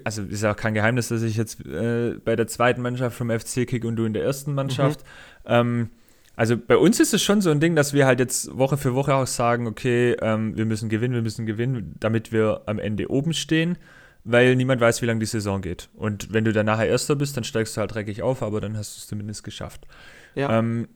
also 0.04 0.22
ist 0.22 0.42
ja 0.42 0.52
auch 0.52 0.56
kein 0.56 0.74
Geheimnis, 0.74 1.08
dass 1.08 1.22
ich 1.22 1.36
jetzt 1.36 1.64
äh, 1.66 2.14
bei 2.24 2.36
der 2.36 2.46
zweiten 2.46 2.82
Mannschaft 2.82 3.16
vom 3.16 3.30
FC 3.30 3.66
kick 3.66 3.84
und 3.84 3.96
du 3.96 4.04
in 4.04 4.12
der 4.12 4.22
ersten 4.22 4.54
Mannschaft. 4.54 5.00
Mhm. 5.44 5.50
Ähm, 5.52 5.90
also 6.36 6.56
bei 6.56 6.76
uns 6.76 6.98
ist 6.98 7.14
es 7.14 7.22
schon 7.22 7.40
so 7.40 7.50
ein 7.50 7.60
Ding, 7.60 7.76
dass 7.76 7.92
wir 7.92 8.06
halt 8.06 8.18
jetzt 8.18 8.56
Woche 8.58 8.76
für 8.76 8.94
Woche 8.94 9.14
auch 9.14 9.26
sagen, 9.26 9.66
okay, 9.66 10.16
ähm, 10.20 10.56
wir 10.56 10.64
müssen 10.64 10.88
gewinnen, 10.88 11.14
wir 11.14 11.22
müssen 11.22 11.46
gewinnen, 11.46 11.94
damit 12.00 12.32
wir 12.32 12.62
am 12.66 12.78
Ende 12.78 13.08
oben 13.08 13.32
stehen, 13.32 13.78
weil 14.24 14.56
niemand 14.56 14.80
weiß, 14.80 15.00
wie 15.00 15.06
lange 15.06 15.20
die 15.20 15.26
Saison 15.26 15.62
geht. 15.62 15.90
Und 15.94 16.32
wenn 16.32 16.44
du 16.44 16.52
dann 16.52 16.66
nachher 16.66 16.88
Erster 16.88 17.14
bist, 17.14 17.36
dann 17.36 17.44
steigst 17.44 17.76
du 17.76 17.80
halt 17.80 17.94
dreckig 17.94 18.22
auf, 18.22 18.42
aber 18.42 18.60
dann 18.60 18.76
hast 18.76 18.96
du 18.96 19.00
es 19.00 19.06
zumindest 19.06 19.44
geschafft. 19.44 19.86
Ja. 20.34 20.58
Ähm, 20.58 20.88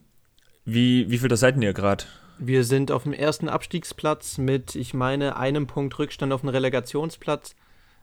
wie, 0.64 1.10
wie 1.10 1.18
viel 1.18 1.28
da 1.28 1.36
seid 1.36 1.56
ihr 1.62 1.72
gerade? 1.72 2.04
Wir 2.38 2.64
sind 2.64 2.92
auf 2.92 3.02
dem 3.02 3.12
ersten 3.12 3.48
Abstiegsplatz 3.48 4.38
mit, 4.38 4.74
ich 4.74 4.94
meine, 4.94 5.36
einem 5.36 5.66
Punkt 5.66 5.98
Rückstand 5.98 6.32
auf 6.32 6.42
den 6.42 6.50
Relegationsplatz. 6.50 7.56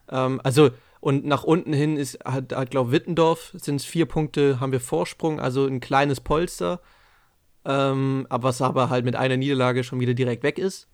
Ähm, 0.10 0.42
also, 0.44 0.72
und 1.00 1.26
nach 1.26 1.44
unten 1.44 1.74
hin 1.74 1.98
ist, 1.98 2.24
hat, 2.26 2.54
hat 2.54 2.72
glaube 2.72 2.92
Wittendorf, 2.92 3.52
sind 3.54 3.78
es 3.78 3.86
vier 3.86 4.06
Punkte, 4.06 4.60
haben 4.60 4.72
wir 4.72 4.80
Vorsprung, 4.80 5.40
also 5.40 5.66
ein 5.66 5.80
kleines 5.80 6.20
Polster. 6.20 6.82
Ähm, 7.64 8.28
aber 8.30 8.50
was 8.50 8.62
aber 8.62 8.90
halt 8.90 9.06
mit 9.06 9.16
einer 9.16 9.38
Niederlage 9.38 9.84
schon 9.84 10.00
wieder 10.00 10.14
direkt 10.14 10.44
weg 10.44 10.60
ist. 10.60 10.88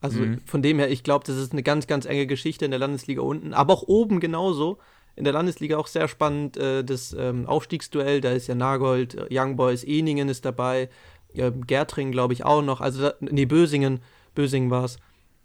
Also 0.00 0.20
mhm. 0.20 0.40
von 0.46 0.62
dem 0.62 0.78
her, 0.78 0.90
ich 0.90 1.02
glaube, 1.02 1.24
das 1.26 1.36
ist 1.36 1.52
eine 1.52 1.62
ganz, 1.62 1.86
ganz 1.86 2.06
enge 2.06 2.26
Geschichte 2.26 2.64
in 2.64 2.70
der 2.70 2.80
Landesliga 2.80 3.22
unten, 3.22 3.52
aber 3.54 3.72
auch 3.72 3.82
oben 3.82 4.20
genauso. 4.20 4.78
In 5.18 5.24
der 5.24 5.32
Landesliga 5.32 5.76
auch 5.78 5.88
sehr 5.88 6.06
spannend, 6.06 6.56
äh, 6.56 6.84
das 6.84 7.12
ähm, 7.12 7.46
Aufstiegsduell, 7.46 8.20
da 8.20 8.30
ist 8.30 8.46
ja 8.46 8.54
Nagold, 8.54 9.14
äh, 9.14 9.26
Young 9.30 9.56
Boys, 9.56 9.82
Eningen 9.82 10.28
ist 10.28 10.44
dabei, 10.44 10.88
äh, 11.34 11.50
Gertring 11.50 12.12
glaube 12.12 12.34
ich 12.34 12.44
auch 12.44 12.62
noch, 12.62 12.80
also 12.80 13.02
da, 13.02 13.14
nee, 13.20 13.44
Bösingen, 13.44 14.00
Bösingen 14.36 14.70
war 14.70 14.84
es, 14.84 14.98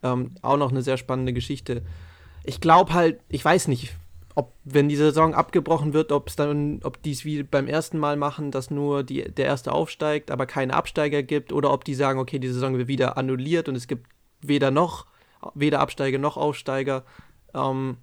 ähm, 0.04 0.36
auch 0.44 0.58
noch 0.58 0.70
eine 0.70 0.84
sehr 0.84 0.98
spannende 0.98 1.34
Geschichte. 1.34 1.82
Ich 2.44 2.62
glaube 2.62 2.94
halt, 2.94 3.20
ich 3.30 3.44
weiß 3.44 3.68
nicht, 3.68 3.96
ob, 4.36 4.54
wenn 4.64 4.90
die 4.90 4.96
Saison 4.96 5.34
abgebrochen 5.34 5.94
wird, 5.94 6.12
ob 6.12 6.28
es 6.28 6.36
dann, 6.36 6.80
ob 6.84 7.02
die 7.02 7.12
es 7.12 7.26
wie 7.26 7.42
beim 7.42 7.68
ersten 7.68 7.98
Mal 7.98 8.16
machen, 8.16 8.52
dass 8.52 8.70
nur 8.70 9.02
die, 9.02 9.24
der 9.24 9.46
erste 9.46 9.72
aufsteigt, 9.72 10.30
aber 10.30 10.46
keine 10.46 10.76
Absteiger 10.76 11.24
gibt, 11.24 11.52
oder 11.52 11.74
ob 11.74 11.84
die 11.84 11.96
sagen, 11.96 12.20
okay, 12.20 12.38
die 12.38 12.48
Saison 12.50 12.78
wird 12.78 12.88
wieder 12.88 13.18
annulliert 13.18 13.68
und 13.70 13.76
es 13.76 13.88
gibt 13.88 14.08
weder 14.42 14.70
noch, 14.70 15.08
weder 15.56 15.80
Absteiger 15.80 16.20
noch 16.20 16.38
Aufsteiger. 16.38 17.04
Ähm, 17.56 17.98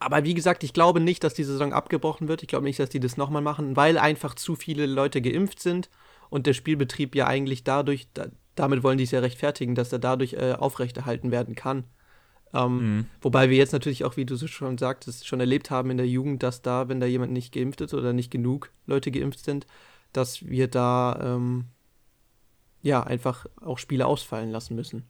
aber 0.00 0.24
wie 0.24 0.34
gesagt, 0.34 0.64
ich 0.64 0.72
glaube 0.72 0.98
nicht, 0.98 1.22
dass 1.22 1.34
die 1.34 1.44
Saison 1.44 1.74
abgebrochen 1.74 2.26
wird. 2.26 2.42
Ich 2.42 2.48
glaube 2.48 2.64
nicht, 2.64 2.80
dass 2.80 2.88
die 2.88 3.00
das 3.00 3.18
nochmal 3.18 3.42
machen, 3.42 3.76
weil 3.76 3.98
einfach 3.98 4.34
zu 4.34 4.56
viele 4.56 4.86
Leute 4.86 5.20
geimpft 5.20 5.60
sind 5.60 5.90
und 6.30 6.46
der 6.46 6.54
Spielbetrieb 6.54 7.14
ja 7.14 7.26
eigentlich 7.26 7.64
dadurch, 7.64 8.08
da, 8.14 8.28
damit 8.54 8.82
wollen 8.82 8.96
die 8.96 9.04
es 9.04 9.10
ja 9.10 9.20
rechtfertigen, 9.20 9.74
dass 9.74 9.92
er 9.92 9.98
dadurch 9.98 10.32
äh, 10.32 10.54
aufrechterhalten 10.54 11.30
werden 11.30 11.54
kann. 11.54 11.84
Ähm, 12.54 12.96
mhm. 12.96 13.06
Wobei 13.20 13.50
wir 13.50 13.58
jetzt 13.58 13.72
natürlich 13.72 14.04
auch, 14.04 14.16
wie 14.16 14.24
du 14.24 14.36
schon 14.36 14.78
sagtest, 14.78 15.26
schon 15.26 15.38
erlebt 15.38 15.70
haben 15.70 15.90
in 15.90 15.98
der 15.98 16.08
Jugend, 16.08 16.42
dass 16.42 16.62
da, 16.62 16.88
wenn 16.88 16.98
da 16.98 17.06
jemand 17.06 17.32
nicht 17.32 17.52
geimpft 17.52 17.82
ist 17.82 17.92
oder 17.92 18.14
nicht 18.14 18.30
genug 18.30 18.72
Leute 18.86 19.10
geimpft 19.10 19.44
sind, 19.44 19.66
dass 20.14 20.46
wir 20.46 20.66
da 20.66 21.36
ähm, 21.36 21.66
ja 22.80 23.02
einfach 23.02 23.46
auch 23.60 23.78
Spiele 23.78 24.06
ausfallen 24.06 24.50
lassen 24.50 24.74
müssen. 24.74 25.04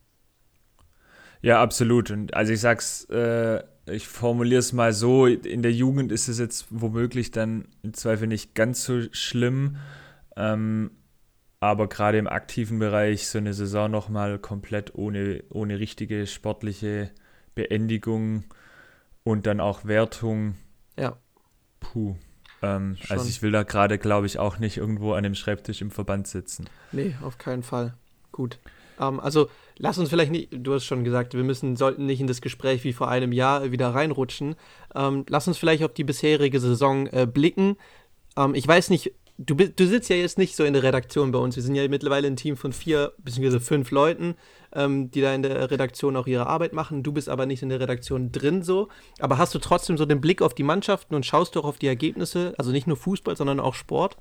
Ja, 1.43 1.63
absolut. 1.63 2.11
Und 2.11 2.35
also 2.35 2.53
ich 2.53 2.61
sag's, 2.61 3.05
äh, 3.05 3.63
ich 3.91 4.09
formuliere 4.09 4.61
es 4.61 4.73
mal 4.73 4.93
so, 4.93 5.27
in 5.27 5.63
der 5.63 5.73
Jugend 5.73 6.13
ist 6.13 6.29
es 6.29 6.39
jetzt 6.39 6.67
womöglich 6.71 7.31
dann 7.31 7.67
im 7.83 7.95
Zweifel 7.95 8.27
nicht 8.27 8.55
ganz 8.55 8.85
so 8.85 9.03
schlimm. 9.13 9.77
Ähm, 10.37 10.91
aber 11.61 11.89
gerade 11.89 12.19
im 12.19 12.27
aktiven 12.27 12.79
Bereich 12.79 13.29
so 13.29 13.39
eine 13.39 13.53
Saison 13.53 13.91
nochmal 13.91 14.39
komplett 14.39 14.95
ohne, 14.95 15.45
ohne 15.51 15.79
richtige 15.79 16.27
sportliche 16.27 17.11
Beendigung 17.55 18.45
und 19.25 19.47
dann 19.47 19.61
auch 19.61 19.85
Wertung. 19.85 20.55
Ja. 20.99 21.19
Puh. 21.81 22.17
Ähm, 22.63 22.97
also 23.09 23.29
ich 23.29 23.43
will 23.43 23.53
da 23.53 23.63
gerade, 23.63 23.99
glaube 23.99 24.27
ich, 24.27 24.39
auch 24.39 24.59
nicht 24.59 24.79
irgendwo 24.79 25.13
an 25.13 25.23
dem 25.23 25.35
Schreibtisch 25.35 25.83
im 25.83 25.91
Verband 25.91 26.27
sitzen. 26.27 26.69
Nee, 26.93 27.15
auf 27.23 27.37
keinen 27.37 27.63
Fall. 27.63 27.95
Gut. 28.33 28.59
Ähm, 29.01 29.19
also 29.19 29.49
lass 29.79 29.99
uns 29.99 30.11
vielleicht 30.11 30.31
nicht, 30.31 30.49
du 30.53 30.75
hast 30.75 30.85
schon 30.85 31.05
gesagt, 31.05 31.35
wir 31.35 31.43
müssen, 31.43 31.77
sollten 31.77 32.07
nicht 32.07 32.21
in 32.21 32.27
das 32.27 32.41
Gespräch 32.41 32.85
wie 32.85 32.93
vor 32.93 33.09
einem 33.09 33.33
Jahr 33.33 33.73
wieder 33.73 33.89
reinrutschen. 33.95 34.55
Ähm, 34.95 35.25
lass 35.29 35.49
uns 35.49 35.59
vielleicht 35.59 35.83
auf 35.83 35.95
die 35.95 36.05
bisherige 36.05 36.61
Saison 36.61 37.07
äh, 37.09 37.27
blicken. 37.27 37.77
Ähm, 38.37 38.55
ich 38.55 38.69
weiß 38.69 38.91
nicht, 38.91 39.13
du, 39.39 39.55
du 39.55 39.87
sitzt 39.87 40.11
ja 40.11 40.17
jetzt 40.17 40.39
nicht 40.39 40.55
so 40.55 40.65
in 40.65 40.75
der 40.75 40.83
Redaktion 40.83 41.33
bei 41.33 41.39
uns. 41.39 41.57
Wir 41.57 41.63
sind 41.63 41.75
ja 41.75 41.89
mittlerweile 41.89 42.27
ein 42.27 42.37
Team 42.37 42.57
von 42.57 42.73
vier 42.73 43.13
bzw. 43.19 43.59
fünf 43.59 43.91
Leuten, 43.91 44.35
ähm, 44.73 45.11
die 45.11 45.21
da 45.21 45.35
in 45.35 45.43
der 45.43 45.71
Redaktion 45.71 46.17
auch 46.17 46.27
ihre 46.27 46.47
Arbeit 46.47 46.73
machen. 46.73 47.03
Du 47.03 47.13
bist 47.13 47.29
aber 47.29 47.47
nicht 47.47 47.63
in 47.63 47.71
der 47.71 47.81
Redaktion 47.81 48.33
drin 48.33 48.63
so. 48.63 48.89
Aber 49.19 49.39
hast 49.39 49.55
du 49.55 49.59
trotzdem 49.59 49.97
so 49.97 50.05
den 50.05 50.21
Blick 50.21 50.43
auf 50.43 50.55
die 50.55 50.63
Mannschaften 50.63 51.15
und 51.15 51.27
schaust 51.27 51.57
doch 51.57 51.65
auf 51.65 51.79
die 51.79 51.89
Ergebnisse? 51.89 52.55
Also 52.59 52.71
nicht 52.71 52.87
nur 52.87 52.97
Fußball, 52.97 53.37
sondern 53.37 53.61
auch 53.61 53.75
Sport? 53.75 54.17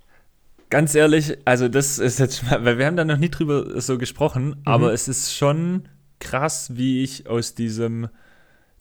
Ganz 0.69 0.93
ehrlich, 0.93 1.37
also 1.45 1.67
das 1.67 1.97
ist 1.97 2.19
jetzt 2.19 2.49
weil 2.63 2.77
wir 2.77 2.85
haben 2.85 2.97
da 2.97 3.05
noch 3.05 3.17
nie 3.17 3.29
drüber 3.29 3.79
so 3.81 3.97
gesprochen, 3.97 4.49
mhm. 4.49 4.61
aber 4.65 4.93
es 4.93 5.07
ist 5.07 5.35
schon 5.35 5.87
krass, 6.19 6.71
wie 6.75 7.03
ich 7.03 7.27
aus 7.27 7.55
diesem 7.55 8.09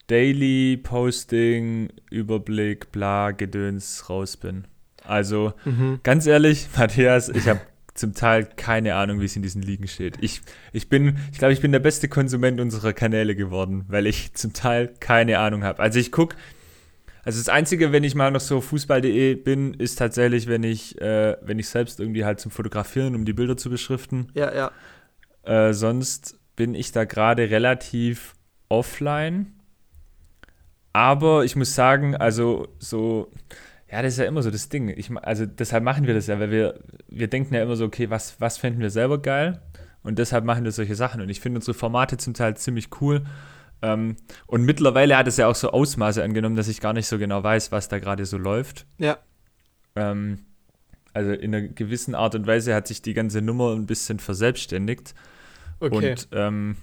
Daily 0.08 0.76
Posting, 0.76 1.90
Überblick, 2.10 2.92
bla, 2.92 3.30
Gedöns 3.30 4.08
raus 4.08 4.36
bin. 4.36 4.64
Also 5.04 5.54
mhm. 5.64 6.00
ganz 6.02 6.26
ehrlich, 6.26 6.68
Matthias, 6.76 7.28
ich 7.28 7.48
habe 7.48 7.60
zum 7.94 8.14
Teil 8.14 8.48
keine 8.56 8.94
Ahnung, 8.94 9.20
wie 9.20 9.24
es 9.24 9.36
in 9.36 9.42
diesen 9.42 9.62
Ligen 9.62 9.88
steht. 9.88 10.18
Ich, 10.20 10.40
ich 10.72 10.88
bin, 10.88 11.18
ich 11.32 11.38
glaube, 11.38 11.52
ich 11.52 11.60
bin 11.60 11.72
der 11.72 11.80
beste 11.80 12.08
Konsument 12.08 12.60
unserer 12.60 12.92
Kanäle 12.92 13.34
geworden, 13.34 13.84
weil 13.88 14.06
ich 14.06 14.34
zum 14.34 14.52
Teil 14.52 14.92
keine 15.00 15.38
Ahnung 15.40 15.64
habe. 15.64 15.80
Also 15.80 15.98
ich 15.98 16.12
gucke, 16.12 16.36
also 17.24 17.38
das 17.38 17.48
Einzige, 17.48 17.92
wenn 17.92 18.04
ich 18.04 18.14
mal 18.14 18.30
noch 18.30 18.40
so 18.40 18.60
fußball.de 18.60 19.34
bin, 19.34 19.74
ist 19.74 19.96
tatsächlich, 19.96 20.46
wenn 20.46 20.62
ich, 20.62 21.00
äh, 21.00 21.36
wenn 21.42 21.58
ich 21.58 21.68
selbst 21.68 22.00
irgendwie 22.00 22.24
halt 22.24 22.40
zum 22.40 22.50
Fotografieren, 22.50 23.14
um 23.14 23.24
die 23.24 23.32
Bilder 23.32 23.56
zu 23.56 23.70
beschriften. 23.70 24.28
Ja, 24.34 24.54
ja. 24.54 24.70
Äh, 25.42 25.72
sonst 25.72 26.38
bin 26.56 26.74
ich 26.74 26.92
da 26.92 27.04
gerade 27.04 27.50
relativ 27.50 28.34
offline. 28.68 29.54
Aber 30.92 31.44
ich 31.44 31.54
muss 31.54 31.74
sagen, 31.74 32.16
also 32.16 32.68
so 32.78 33.30
ja, 33.90 34.02
das 34.02 34.14
ist 34.14 34.18
ja 34.18 34.26
immer 34.26 34.42
so 34.42 34.50
das 34.50 34.68
Ding. 34.68 34.88
Ich, 34.88 35.10
also 35.22 35.46
deshalb 35.46 35.82
machen 35.82 36.06
wir 36.06 36.14
das 36.14 36.26
ja, 36.26 36.38
weil 36.38 36.50
wir, 36.50 36.80
wir 37.08 37.28
denken 37.28 37.54
ja 37.54 37.62
immer 37.62 37.76
so, 37.76 37.86
okay, 37.86 38.10
was, 38.10 38.38
was 38.40 38.58
fänden 38.58 38.82
wir 38.82 38.90
selber 38.90 39.20
geil? 39.20 39.62
Und 40.02 40.18
deshalb 40.18 40.44
machen 40.44 40.64
wir 40.64 40.72
solche 40.72 40.94
Sachen. 40.94 41.22
Und 41.22 41.30
ich 41.30 41.40
finde 41.40 41.58
unsere 41.58 41.74
Formate 41.74 42.18
zum 42.18 42.34
Teil 42.34 42.56
ziemlich 42.56 42.88
cool. 43.00 43.24
Ähm, 43.82 44.16
und 44.46 44.64
mittlerweile 44.64 45.16
hat 45.16 45.28
es 45.28 45.36
ja 45.36 45.46
auch 45.46 45.54
so 45.54 45.70
Ausmaße 45.70 46.22
angenommen, 46.22 46.56
dass 46.56 46.68
ich 46.68 46.80
gar 46.80 46.92
nicht 46.92 47.06
so 47.06 47.18
genau 47.18 47.42
weiß, 47.42 47.72
was 47.72 47.88
da 47.88 47.98
gerade 47.98 48.26
so 48.26 48.38
läuft. 48.38 48.86
Ja. 48.98 49.18
Ähm, 49.94 50.40
also 51.12 51.32
in 51.32 51.54
einer 51.54 51.66
gewissen 51.68 52.14
Art 52.14 52.34
und 52.34 52.46
Weise 52.46 52.74
hat 52.74 52.86
sich 52.86 53.02
die 53.02 53.14
ganze 53.14 53.42
Nummer 53.42 53.74
ein 53.74 53.86
bisschen 53.86 54.18
verselbstständigt. 54.18 55.14
Okay. 55.80 56.12
Und 56.12 56.28
ähm, 56.32 56.76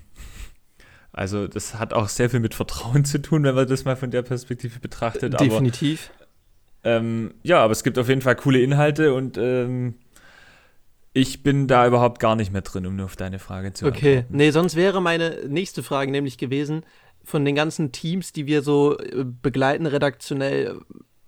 also 1.12 1.48
das 1.48 1.76
hat 1.76 1.94
auch 1.94 2.10
sehr 2.10 2.30
viel 2.30 2.40
mit 2.40 2.54
Vertrauen 2.54 3.06
zu 3.06 3.22
tun, 3.22 3.44
wenn 3.44 3.56
man 3.56 3.68
das 3.68 3.86
mal 3.86 3.96
von 3.96 4.12
der 4.12 4.22
Perspektive 4.22 4.80
betrachtet. 4.80 5.40
Definitiv. 5.40 6.12
Aber 6.82 6.96
ähm, 6.98 7.34
ja, 7.44 7.60
aber 7.60 7.72
es 7.72 7.84
gibt 7.84 7.98
auf 7.98 8.08
jeden 8.10 8.22
Fall 8.22 8.36
coole 8.36 8.62
Inhalte 8.62 9.14
und 9.14 9.38
ähm, 9.38 9.96
ich 11.16 11.42
bin 11.44 11.68
da 11.68 11.88
überhaupt 11.88 12.20
gar 12.20 12.36
nicht 12.36 12.52
mehr 12.52 12.62
drin, 12.62 12.86
um 12.86 12.98
nur 12.98 13.06
auf 13.06 13.16
deine 13.16 13.40
Frage 13.40 13.72
zu 13.72 13.86
antworten. 13.86 14.06
Okay, 14.06 14.26
nee, 14.30 14.52
sonst 14.52 14.76
wäre 14.76 15.02
meine 15.02 15.48
nächste 15.48 15.82
Frage 15.82 16.12
nämlich 16.12 16.38
gewesen, 16.38 16.84
von 17.24 17.46
den 17.46 17.56
ganzen 17.56 17.94
Teams, 17.94 18.34
die 18.34 18.48
wir 18.48 18.62
so 18.62 18.98
äh, 18.98 19.24
begleiten 19.24 19.86
redaktionell, 19.86 20.78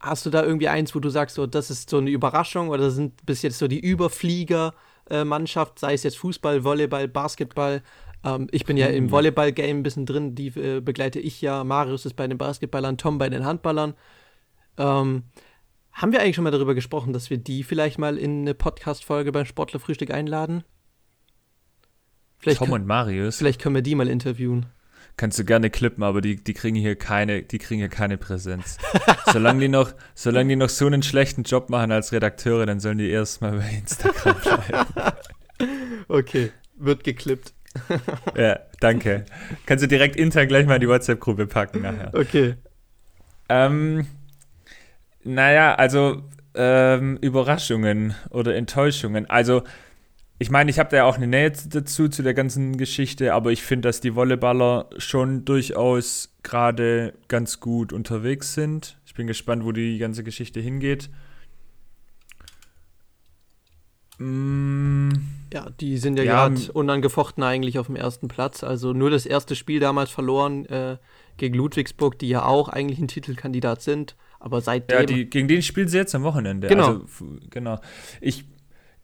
hast 0.01 0.25
du 0.25 0.29
da 0.29 0.43
irgendwie 0.43 0.67
eins, 0.67 0.93
wo 0.93 0.99
du 0.99 1.07
sagst, 1.09 1.37
so, 1.37 1.47
das 1.47 1.71
ist 1.71 1.89
so 1.89 1.99
eine 1.99 2.09
Überraschung 2.09 2.67
oder 2.67 2.91
sind 2.91 3.25
bis 3.25 3.43
jetzt 3.43 3.59
so 3.59 3.69
die 3.69 3.79
Überflieger-Mannschaft, 3.79 5.79
sei 5.79 5.93
es 5.93 6.03
jetzt 6.03 6.17
Fußball, 6.17 6.65
Volleyball, 6.65 7.07
Basketball? 7.07 7.81
Ähm, 8.25 8.49
ich 8.51 8.65
bin 8.65 8.75
ja 8.75 8.87
im 8.87 9.09
Volleyball-Game 9.09 9.79
ein 9.79 9.83
bisschen 9.83 10.05
drin, 10.05 10.35
die 10.35 10.47
äh, 10.47 10.81
begleite 10.81 11.21
ich 11.21 11.41
ja. 11.41 11.63
Marius 11.63 12.05
ist 12.05 12.17
bei 12.17 12.27
den 12.27 12.37
Basketballern, 12.37 12.97
Tom 12.97 13.19
bei 13.19 13.29
den 13.29 13.45
Handballern. 13.45 13.93
Ähm, 14.77 15.23
haben 15.97 16.11
wir 16.11 16.21
eigentlich 16.21 16.35
schon 16.35 16.43
mal 16.43 16.51
darüber 16.51 16.75
gesprochen, 16.75 17.11
dass 17.11 17.31
wir 17.31 17.37
die 17.37 17.63
vielleicht 17.63 17.97
mal 17.97 18.17
in 18.17 18.41
eine 18.41 18.53
Podcast-Folge 18.53 19.31
beim 19.31 19.45
Sportlerfrühstück 19.45 20.11
einladen? 20.11 20.63
Vielleicht 22.37 22.59
Tom 22.59 22.71
und 22.71 22.85
Marius. 22.85 23.37
Vielleicht 23.37 23.59
können 23.59 23.73
wir 23.73 23.81
die 23.81 23.95
mal 23.95 24.07
interviewen. 24.07 24.67
Kannst 25.17 25.39
du 25.39 25.43
gerne 25.43 25.71
klippen, 25.71 26.03
aber 26.03 26.21
die, 26.21 26.35
die 26.35 26.53
kriegen 26.53 26.75
hier 26.75 26.95
keine, 26.95 27.41
die 27.41 27.57
kriegen 27.57 27.79
hier 27.79 27.89
keine 27.89 28.19
Präsenz. 28.19 28.77
solange, 29.33 29.61
die 29.61 29.69
noch, 29.69 29.91
solange 30.13 30.49
die 30.49 30.55
noch 30.55 30.69
so 30.69 30.85
einen 30.85 31.01
schlechten 31.01 31.41
Job 31.41 31.71
machen 31.71 31.91
als 31.91 32.11
Redakteure, 32.11 32.67
dann 32.67 32.79
sollen 32.79 32.99
die 32.99 33.09
erstmal 33.09 33.57
bei 33.57 33.69
Instagram 33.79 34.35
bleiben. 34.39 35.13
okay, 36.09 36.51
wird 36.75 37.03
geklippt. 37.03 37.55
ja, 38.37 38.59
danke. 38.79 39.25
Kannst 39.65 39.83
du 39.83 39.87
direkt 39.87 40.15
intern 40.15 40.47
gleich 40.47 40.67
mal 40.67 40.75
in 40.75 40.81
die 40.81 40.87
WhatsApp-Gruppe 40.87 41.47
packen 41.47 41.81
nachher. 41.81 42.13
Okay. 42.13 42.55
Ähm, 43.49 44.05
naja, 45.27 45.75
also 45.75 46.23
ähm, 46.55 47.17
Überraschungen 47.21 48.15
oder 48.29 48.55
Enttäuschungen. 48.55 49.29
Also, 49.29 49.63
ich 50.39 50.49
meine, 50.49 50.69
ich 50.69 50.79
habe 50.79 50.89
da 50.89 50.97
ja 50.97 51.05
auch 51.05 51.17
eine 51.17 51.27
Nähe 51.27 51.51
dazu, 51.51 52.09
zu 52.09 52.23
der 52.23 52.33
ganzen 52.33 52.77
Geschichte, 52.77 53.33
aber 53.33 53.51
ich 53.51 53.63
finde, 53.63 53.89
dass 53.89 54.01
die 54.01 54.15
Volleyballer 54.15 54.89
schon 54.97 55.45
durchaus 55.45 56.33
gerade 56.43 57.13
ganz 57.27 57.59
gut 57.59 57.93
unterwegs 57.93 58.53
sind. 58.53 58.97
Ich 59.05 59.13
bin 59.13 59.27
gespannt, 59.27 59.65
wo 59.65 59.71
die 59.71 59.97
ganze 59.97 60.23
Geschichte 60.23 60.59
hingeht. 60.59 61.09
Mm, 64.19 65.11
ja, 65.53 65.69
die 65.79 65.97
sind 65.97 66.17
ja, 66.17 66.23
ja 66.23 66.47
gerade 66.47 66.71
unangefochten 66.71 67.43
eigentlich 67.43 67.77
auf 67.77 67.87
dem 67.87 67.95
ersten 67.95 68.27
Platz. 68.27 68.63
Also 68.63 68.93
nur 68.93 69.09
das 69.09 69.25
erste 69.25 69.55
Spiel 69.55 69.79
damals 69.79 70.09
verloren 70.09 70.65
äh, 70.65 70.97
gegen 71.37 71.55
Ludwigsburg, 71.55 72.17
die 72.17 72.29
ja 72.29 72.45
auch 72.45 72.69
eigentlich 72.69 72.99
ein 72.99 73.07
Titelkandidat 73.07 73.81
sind. 73.81 74.15
Aber 74.39 74.61
seitdem. 74.61 74.99
Ja, 74.99 75.05
die, 75.05 75.29
gegen 75.29 75.47
den 75.47 75.61
spielen 75.61 75.87
sie 75.87 75.97
jetzt 75.97 76.13
am 76.15 76.23
Wochenende. 76.23 76.67
Genau. 76.67 77.01
Also, 77.01 77.37
genau. 77.49 77.79
Ich, 78.21 78.45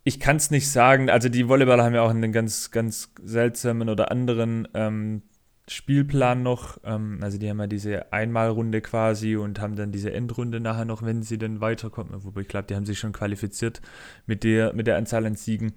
ich 0.04 0.20
kann 0.20 0.36
es 0.36 0.52
nicht 0.52 0.70
sagen. 0.70 1.10
Also 1.10 1.30
die 1.30 1.48
Volleyballer 1.48 1.84
haben 1.84 1.96
ja 1.96 2.02
auch 2.02 2.10
einen 2.10 2.32
ganz, 2.32 2.72
ganz 2.72 3.14
seltsamen 3.24 3.90
oder 3.90 4.12
anderen 4.12 4.68
ähm, 4.74 5.24
Spielplan 5.68 6.44
noch. 6.44 6.78
Ähm, 6.84 7.20
also 7.22 7.38
die 7.38 7.50
haben 7.50 7.60
ja 7.60 7.68
diese 7.68 8.12
Einmalrunde 8.12 8.82
quasi 8.82 9.36
und 9.36 9.60
haben 9.60 9.76
dann 9.76 9.92
diese 9.92 10.12
Endrunde 10.12 10.60
nachher 10.60 10.86
noch, 10.86 11.04
wenn 11.04 11.24
sie 11.24 11.38
dann 11.38 11.62
weiterkommen. 11.62 12.24
Wobei 12.24 12.42
ich 12.42 12.48
glaube, 12.48 12.68
die 12.68 12.76
haben 12.76 12.86
sich 12.86 13.00
schon 13.00 13.14
qualifiziert 13.14 13.82
mit 14.26 14.44
der, 14.44 14.74
mit 14.74 14.88
der 14.88 14.98
Anzahl 14.98 15.26
an 15.26 15.36
Siegen. 15.36 15.74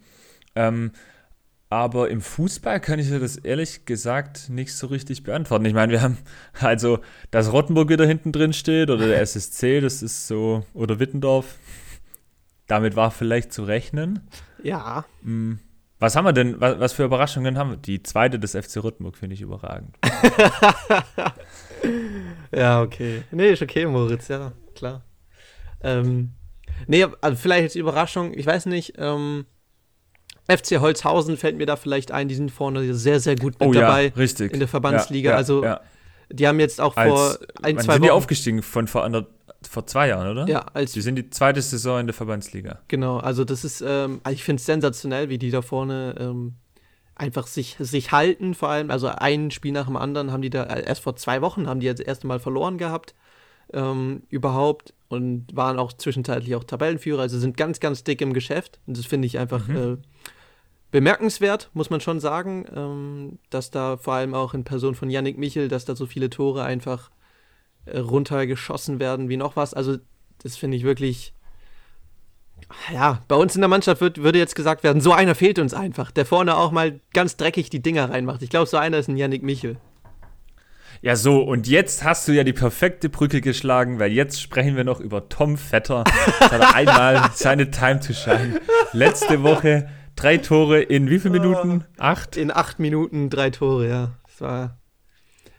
Ähm, 0.55 0.93
aber 1.69 2.11
im 2.11 2.21
Fußball 2.21 2.81
kann 2.81 2.99
ich 2.99 3.09
dir 3.09 3.19
das 3.19 3.37
ehrlich 3.37 3.87
gesagt 3.87 4.49
nicht 4.49 4.75
so 4.75 4.87
richtig 4.87 5.25
beantworten. 5.25 5.65
Ich 5.65 5.75
meine, 5.75 5.93
wir 5.93 6.03
haben 6.03 6.19
also, 6.61 7.01
dass 7.31 7.53
Rottenburg 7.53 7.89
wieder 7.89 8.07
hinten 8.07 8.33
drin 8.33 8.53
steht 8.53 8.91
oder 8.91 9.07
der 9.07 9.21
SSC, 9.21 9.81
das 9.81 10.03
ist 10.03 10.29
so, 10.29 10.65
oder 10.75 11.01
Wittendorf, 11.01 11.57
damit 12.67 12.97
war 12.97 13.11
vielleicht 13.11 13.53
zu 13.53 13.65
rechnen. 13.65 14.21
Ja. 14.63 15.05
Mhm. 15.23 15.61
Was 15.99 16.15
haben 16.15 16.27
wir 16.27 16.35
denn, 16.35 16.61
was, 16.61 16.79
was, 16.79 16.93
für 16.93 17.05
Überraschungen 17.05 17.57
haben 17.57 17.71
wir? 17.71 17.77
Die 17.79 18.03
zweite 18.03 18.39
des 18.39 18.53
FC 18.53 18.83
Rottenburg 18.83 19.17
finde 19.17 19.35
ich 19.35 19.41
überragend. 19.41 19.97
ja, 22.53 22.83
okay. 22.83 23.23
Nee, 23.31 23.53
ist 23.53 23.63
okay, 23.63 23.87
Moritz, 23.87 24.29
ja, 24.29 24.53
klar. 24.75 25.03
Ähm, 25.81 26.33
nee, 26.87 27.07
also 27.23 27.39
vielleicht 27.39 27.63
als 27.63 27.77
Überraschung, 27.77 28.35
ich 28.35 28.45
weiß 28.45 28.67
nicht, 28.67 28.97
ähm, 28.99 29.47
FC 30.49 30.81
Holzhausen 30.81 31.37
fällt 31.37 31.57
mir 31.57 31.67
da 31.67 31.77
vielleicht 31.77 32.13
ein, 32.13 32.29
die 32.29 32.35
sind 32.35 32.51
vorne 32.51 32.95
sehr, 32.95 33.21
sehr 33.21 33.37
gut 33.37 33.59
mit 33.59 33.69
oh, 33.69 33.73
dabei. 33.73 34.07
Ja, 34.07 34.13
richtig. 34.17 34.53
In 34.53 34.61
der 34.61 34.69
Verbandsliga. 34.69 35.31
Ja, 35.31 35.35
ja, 35.35 35.39
also, 35.39 35.65
die 36.31 36.47
haben 36.47 36.61
jetzt 36.61 36.81
auch 36.81 36.95
vor 36.95 37.05
als, 37.05 37.41
ein, 37.63 37.77
zwei 37.77 37.83
sind 37.83 37.89
Wochen. 37.89 38.03
die 38.03 38.11
aufgestiegen 38.11 38.63
von 38.63 38.87
vor 38.87 39.05
anderthalb 39.05 39.35
vor 39.69 39.87
zwei 39.87 40.09
Jahren, 40.09 40.31
oder? 40.31 40.49
Ja, 40.49 40.67
als. 40.75 40.93
Die 40.93 41.01
sind 41.01 41.17
die 41.17 41.31
zweite 41.31 41.61
Saison 41.61 42.01
in 42.01 42.07
der 42.07 42.15
Verbandsliga. 42.15 42.81
Genau, 42.89 43.19
also 43.19 43.45
das 43.45 43.65
ist, 43.65 43.83
ähm, 43.87 44.21
ich 44.31 44.45
finde 44.45 44.61
es 44.61 44.67
sensationell, 44.67 45.29
wie 45.29 45.39
die 45.39 45.51
da 45.51 45.63
vorne 45.63 46.15
ähm, 46.19 46.55
einfach 47.15 47.47
sich, 47.47 47.77
sich 47.79 48.13
halten, 48.13 48.55
vor 48.55 48.69
allem. 48.69 48.91
Also 48.91 49.09
ein 49.09 49.51
Spiel 49.51 49.73
nach 49.73 49.87
dem 49.87 49.97
anderen 49.97 50.33
haben 50.33 50.43
die 50.43 50.51
da, 50.51 50.65
äh, 50.65 50.85
erst 50.87 51.03
vor 51.03 51.17
zwei 51.17 51.43
Wochen 51.43 51.67
haben 51.67 51.81
die 51.81 51.87
jetzt 51.87 52.01
das 52.01 52.07
erste 52.07 52.27
Mal 52.27 52.39
verloren 52.39 52.79
gehabt. 52.79 53.15
Ähm, 53.73 54.23
überhaupt 54.29 54.95
und 55.09 55.49
waren 55.53 55.81
auch 55.81 55.93
zwischenzeitlich 55.93 56.55
auch 56.55 56.63
Tabellenführer, 56.63 57.23
also 57.23 57.37
sind 57.39 57.57
ganz, 57.57 57.81
ganz 57.81 58.05
dick 58.05 58.21
im 58.21 58.33
Geschäft. 58.33 58.79
Und 58.87 58.97
das 58.97 59.07
finde 59.07 59.27
ich 59.27 59.39
einfach 59.39 59.67
mhm. 59.67 59.77
äh, 59.77 59.97
bemerkenswert, 60.97 61.69
muss 61.75 61.91
man 61.91 62.01
schon 62.01 62.21
sagen, 62.21 62.65
ähm, 62.75 63.39
dass 63.51 63.71
da 63.71 63.99
vor 63.99 64.15
allem 64.15 64.33
auch 64.33 64.55
in 64.55 64.65
Person 64.65 64.95
von 64.95 65.11
Yannick 65.11 65.37
Michel, 65.37 65.69
dass 65.69 65.85
da 65.85 65.95
so 65.95 66.07
viele 66.07 66.31
Tore 66.31 66.65
einfach 66.65 67.11
äh, 67.85 67.99
runtergeschossen 67.99 68.99
werden 68.99 69.29
wie 69.29 69.37
noch 69.37 69.57
was. 69.57 69.75
Also, 69.75 69.99
das 70.43 70.57
finde 70.57 70.79
ich 70.79 70.85
wirklich. 70.85 71.35
Ja, 72.91 73.21
bei 73.29 73.37
uns 73.37 73.55
in 73.55 73.61
der 73.61 73.69
Mannschaft 73.69 74.01
wird, 74.01 74.23
würde 74.23 74.39
jetzt 74.39 74.57
gesagt 74.57 74.85
werden, 74.85 75.03
so 75.03 75.13
einer 75.13 75.35
fehlt 75.35 75.59
uns 75.59 75.75
einfach, 75.75 76.11
der 76.11 76.25
vorne 76.25 76.57
auch 76.57 76.71
mal 76.71 76.99
ganz 77.13 77.37
dreckig 77.37 77.69
die 77.69 77.83
Dinger 77.83 78.09
reinmacht. 78.09 78.41
Ich 78.41 78.49
glaube, 78.49 78.67
so 78.67 78.79
einer 78.79 78.97
ist 78.97 79.09
ein 79.09 79.19
Yannick 79.19 79.43
Michel. 79.43 79.77
Ja, 81.03 81.15
so, 81.15 81.43
und 81.43 81.69
jetzt 81.69 82.05
hast 82.05 82.27
du 82.27 82.33
ja 82.33 82.43
die 82.43 82.55
perfekte 82.55 83.11
Brücke 83.11 83.43
geschlagen, 83.43 83.99
weil 83.99 84.13
jetzt 84.13 84.41
sprechen 84.41 84.77
wir 84.77 84.85
noch 84.85 85.01
über 85.01 85.29
Tom 85.29 85.59
Vetter. 85.59 86.05
Das 86.41 86.51
hat 86.51 86.61
er 86.63 86.75
einmal 86.75 87.31
seine 87.35 87.71
Time 87.71 88.01
to 88.01 88.15
shine. 88.15 88.63
Letzte 88.93 89.43
Woche 89.43 89.91
drei 90.17 90.39
Tore 90.39 90.81
in 90.81 91.09
wie 91.09 91.19
viele 91.19 91.39
Minuten? 91.39 91.85
Acht? 91.99 92.37
In 92.37 92.51
acht 92.51 92.79
Minuten 92.79 93.31
drei 93.31 93.51
Tore, 93.51 93.89
ja. 93.89 94.13
Das 94.25 94.41
war, 94.41 94.79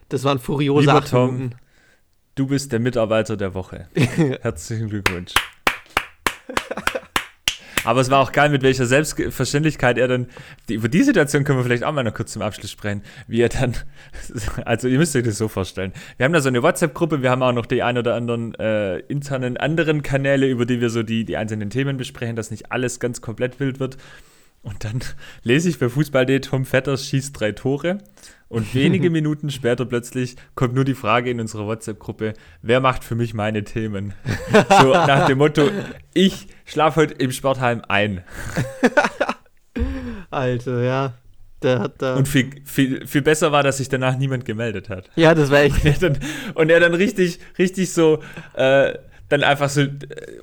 das 0.10 0.24
waren 0.24 0.40
furiose 0.40 0.88
Lieber 0.88 1.00
acht 1.00 1.10
Tom, 1.10 1.38
Minuten. 1.38 1.56
Du 2.36 2.48
bist 2.48 2.72
der 2.72 2.80
Mitarbeiter 2.80 3.38
der 3.38 3.54
Woche. 3.54 3.88
Herzlichen 4.42 4.90
Glückwunsch. 4.90 5.34
Aber 7.88 8.02
es 8.02 8.10
war 8.10 8.20
auch 8.20 8.34
geil, 8.34 8.50
mit 8.50 8.64
welcher 8.64 8.86
Selbstverständlichkeit 8.86 9.98
er 9.98 10.10
dann, 10.10 10.28
die, 10.68 10.74
über 10.74 10.90
die 10.90 11.04
Situation 11.04 11.46
können 11.46 11.60
wir 11.60 11.64
vielleicht 11.64 11.86
auch 11.86 11.94
mal 11.94 12.04
noch 12.04 12.14
kurz 12.14 12.34
zum 12.34 12.42
Abschluss 12.42 12.70
sprechen, 12.70 13.02
wie 13.28 13.40
er 13.40 13.48
dann, 13.48 13.76
also 14.66 14.90
ihr 14.90 14.98
müsst 14.98 15.16
euch 15.16 15.24
das 15.24 15.38
so 15.38 15.48
vorstellen. 15.48 15.94
Wir 16.18 16.26
haben 16.26 16.34
da 16.34 16.42
so 16.42 16.50
eine 16.50 16.62
WhatsApp-Gruppe, 16.62 17.22
wir 17.22 17.32
haben 17.32 17.42
auch 17.42 17.54
noch 17.54 17.66
die 17.66 17.84
ein 17.84 17.98
oder 17.98 18.16
anderen 18.16 18.54
äh, 18.56 18.98
internen 19.00 19.56
anderen 19.56 20.04
Kanäle, 20.04 20.48
über 20.48 20.66
die 20.66 20.82
wir 20.82 20.90
so 20.90 21.02
die, 21.02 21.24
die 21.24 21.38
einzelnen 21.38 21.70
Themen 21.70 21.96
besprechen, 21.96 22.36
dass 22.36 22.52
nicht 22.52 22.74
alles 22.74 23.00
ganz 23.00 23.22
komplett 23.22 23.62
wild 23.62 23.80
wird. 23.80 23.96
Und 24.62 24.84
dann 24.84 25.02
lese 25.44 25.70
ich 25.70 25.80
bei 25.80 25.90
Fußball.de, 25.90 26.40
Tom 26.40 26.66
Vetters 26.66 27.06
schießt 27.06 27.40
drei 27.40 27.52
Tore. 27.52 28.00
Und 28.50 28.74
wenige 28.74 29.10
Minuten 29.10 29.50
später 29.50 29.86
plötzlich 29.86 30.36
kommt 30.56 30.74
nur 30.74 30.86
die 30.86 30.94
Frage 30.94 31.30
in 31.30 31.40
unserer 31.40 31.66
WhatsApp-Gruppe, 31.66 32.34
wer 32.62 32.80
macht 32.80 33.04
für 33.04 33.16
mich 33.16 33.34
meine 33.34 33.64
Themen? 33.64 34.14
So 34.82 34.94
nach 34.94 35.28
dem 35.28 35.40
Motto, 35.40 35.70
ich 36.14 36.48
schlafe 36.66 37.02
heute 37.02 37.14
im 37.16 37.32
Sportheim 37.32 37.82
ein. 37.88 38.24
Alter, 40.30 40.82
ja. 40.84 41.14
Der 41.62 41.80
hat 41.80 42.02
da 42.02 42.16
und 42.16 42.28
viel, 42.28 42.52
viel, 42.66 43.08
viel 43.08 43.24
besser 43.24 43.52
war, 43.52 43.64
dass 43.64 43.78
sich 43.78 43.90
danach 43.90 44.18
niemand 44.18 44.46
gemeldet 44.46 44.90
hat. 44.90 45.10
Ja, 45.16 45.34
das 45.34 45.50
war 45.50 45.62
echt. 45.62 45.84
Und 45.84 45.86
er 45.86 46.00
dann, 46.00 46.20
und 46.54 46.70
er 46.70 46.80
dann 46.80 46.94
richtig, 46.94 47.40
richtig 47.58 47.92
so, 47.92 48.22
äh, 48.54 48.94
dann 49.30 49.44
einfach 49.44 49.70
so 49.70 49.82
äh, 49.82 49.90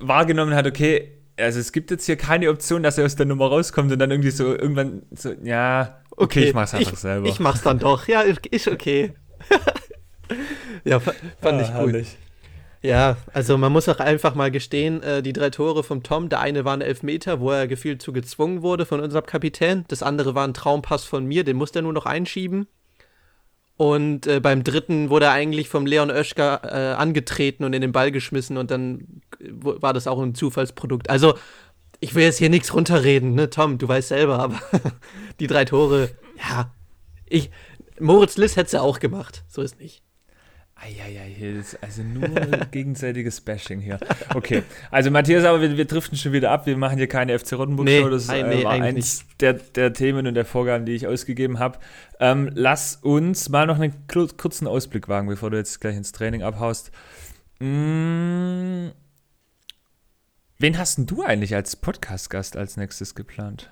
wahrgenommen 0.00 0.54
hat, 0.54 0.66
okay, 0.66 1.12
also 1.36 1.60
es 1.60 1.72
gibt 1.72 1.90
jetzt 1.90 2.06
hier 2.06 2.16
keine 2.16 2.50
Option, 2.50 2.82
dass 2.82 2.98
er 2.98 3.06
aus 3.06 3.16
der 3.16 3.26
Nummer 3.26 3.46
rauskommt 3.46 3.90
und 3.92 3.98
dann 3.98 4.10
irgendwie 4.10 4.30
so 4.30 4.54
irgendwann 4.54 5.02
so, 5.10 5.32
ja, 5.42 6.00
okay, 6.12 6.24
okay 6.24 6.44
ich 6.44 6.54
mach's 6.54 6.74
einfach 6.74 6.92
ich, 6.92 6.98
selber. 6.98 7.28
Ich 7.28 7.40
mach's 7.40 7.62
dann 7.62 7.78
doch, 7.78 8.06
ja, 8.08 8.22
ist 8.22 8.68
okay. 8.68 9.14
ja, 10.84 11.00
fand 11.00 11.16
ah, 11.42 11.60
ich 11.60 11.68
gut. 11.68 11.76
Herrlich. 11.76 12.16
Ja, 12.82 13.16
also 13.32 13.56
man 13.56 13.72
muss 13.72 13.88
auch 13.88 13.98
einfach 13.98 14.34
mal 14.34 14.50
gestehen, 14.50 15.02
äh, 15.02 15.22
die 15.22 15.32
drei 15.32 15.48
Tore 15.48 15.82
vom 15.82 16.02
Tom, 16.02 16.28
der 16.28 16.40
eine 16.40 16.66
war 16.66 16.74
ein 16.76 16.82
Elfmeter, 16.82 17.40
wo 17.40 17.50
er 17.50 17.66
gefühlt 17.66 18.02
zu 18.02 18.12
gezwungen 18.12 18.60
wurde 18.60 18.84
von 18.84 19.00
unserem 19.00 19.24
Kapitän. 19.24 19.86
Das 19.88 20.02
andere 20.02 20.34
war 20.34 20.46
ein 20.46 20.52
Traumpass 20.52 21.04
von 21.04 21.24
mir, 21.24 21.44
den 21.44 21.56
musste 21.56 21.78
er 21.78 21.82
nur 21.82 21.94
noch 21.94 22.04
einschieben. 22.04 22.66
Und 23.76 24.26
äh, 24.26 24.40
beim 24.40 24.62
dritten 24.62 25.10
wurde 25.10 25.26
er 25.26 25.32
eigentlich 25.32 25.68
vom 25.68 25.84
Leon 25.84 26.10
Oeschger 26.10 26.60
äh, 26.64 26.94
angetreten 26.94 27.64
und 27.64 27.72
in 27.72 27.80
den 27.80 27.92
Ball 27.92 28.12
geschmissen 28.12 28.56
und 28.56 28.70
dann 28.70 29.20
war 29.40 29.92
das 29.92 30.06
auch 30.06 30.20
ein 30.20 30.34
Zufallsprodukt. 30.34 31.10
Also, 31.10 31.34
ich 31.98 32.14
will 32.14 32.22
jetzt 32.22 32.38
hier 32.38 32.50
nichts 32.50 32.72
runterreden, 32.72 33.34
ne, 33.34 33.50
Tom, 33.50 33.78
du 33.78 33.88
weißt 33.88 34.08
selber, 34.08 34.38
aber 34.38 34.60
die 35.40 35.48
drei 35.48 35.64
Tore, 35.64 36.10
ja, 36.38 36.72
ich, 37.26 37.50
Moritz 37.98 38.36
Liss 38.36 38.56
hätte 38.56 38.66
es 38.66 38.72
ja 38.72 38.80
auch 38.80 39.00
gemacht, 39.00 39.44
so 39.48 39.62
ist 39.62 39.80
nicht. 39.80 40.02
Eieiei, 40.76 41.62
also 41.80 42.02
nur 42.02 42.28
gegenseitiges 42.72 43.40
Bashing 43.40 43.80
hier. 43.80 43.98
Okay, 44.34 44.64
also 44.90 45.10
Matthias, 45.10 45.44
aber 45.44 45.60
wir, 45.60 45.76
wir 45.76 45.84
driften 45.84 46.18
schon 46.18 46.32
wieder 46.32 46.50
ab. 46.50 46.66
Wir 46.66 46.76
machen 46.76 46.98
hier 46.98 47.06
keine 47.06 47.38
FC 47.38 47.52
Rottenburg-Show. 47.52 48.04
Nee, 48.04 48.10
das 48.10 48.28
äh, 48.28 48.42
nee, 48.42 48.64
war 48.64 48.72
eins 48.72 49.24
der, 49.40 49.54
der, 49.54 49.92
Themen 49.92 50.26
und 50.26 50.34
der 50.34 50.44
Vorgaben, 50.44 50.84
die 50.84 50.92
ich 50.92 51.06
ausgegeben 51.06 51.58
habe. 51.58 51.78
Ähm, 52.18 52.50
lass 52.54 52.96
uns 52.96 53.48
mal 53.48 53.66
noch 53.66 53.78
einen 53.78 53.94
kurzen 54.36 54.66
Ausblick 54.66 55.08
wagen, 55.08 55.28
bevor 55.28 55.50
du 55.50 55.56
jetzt 55.56 55.80
gleich 55.80 55.96
ins 55.96 56.12
Training 56.12 56.42
abhaust. 56.42 56.90
Mmh, 57.60 58.92
wen 60.58 60.78
hast 60.78 60.98
denn 60.98 61.06
du 61.06 61.22
eigentlich 61.22 61.54
als 61.54 61.76
Podcast-Gast 61.76 62.56
als 62.56 62.76
nächstes 62.76 63.14
geplant? 63.14 63.70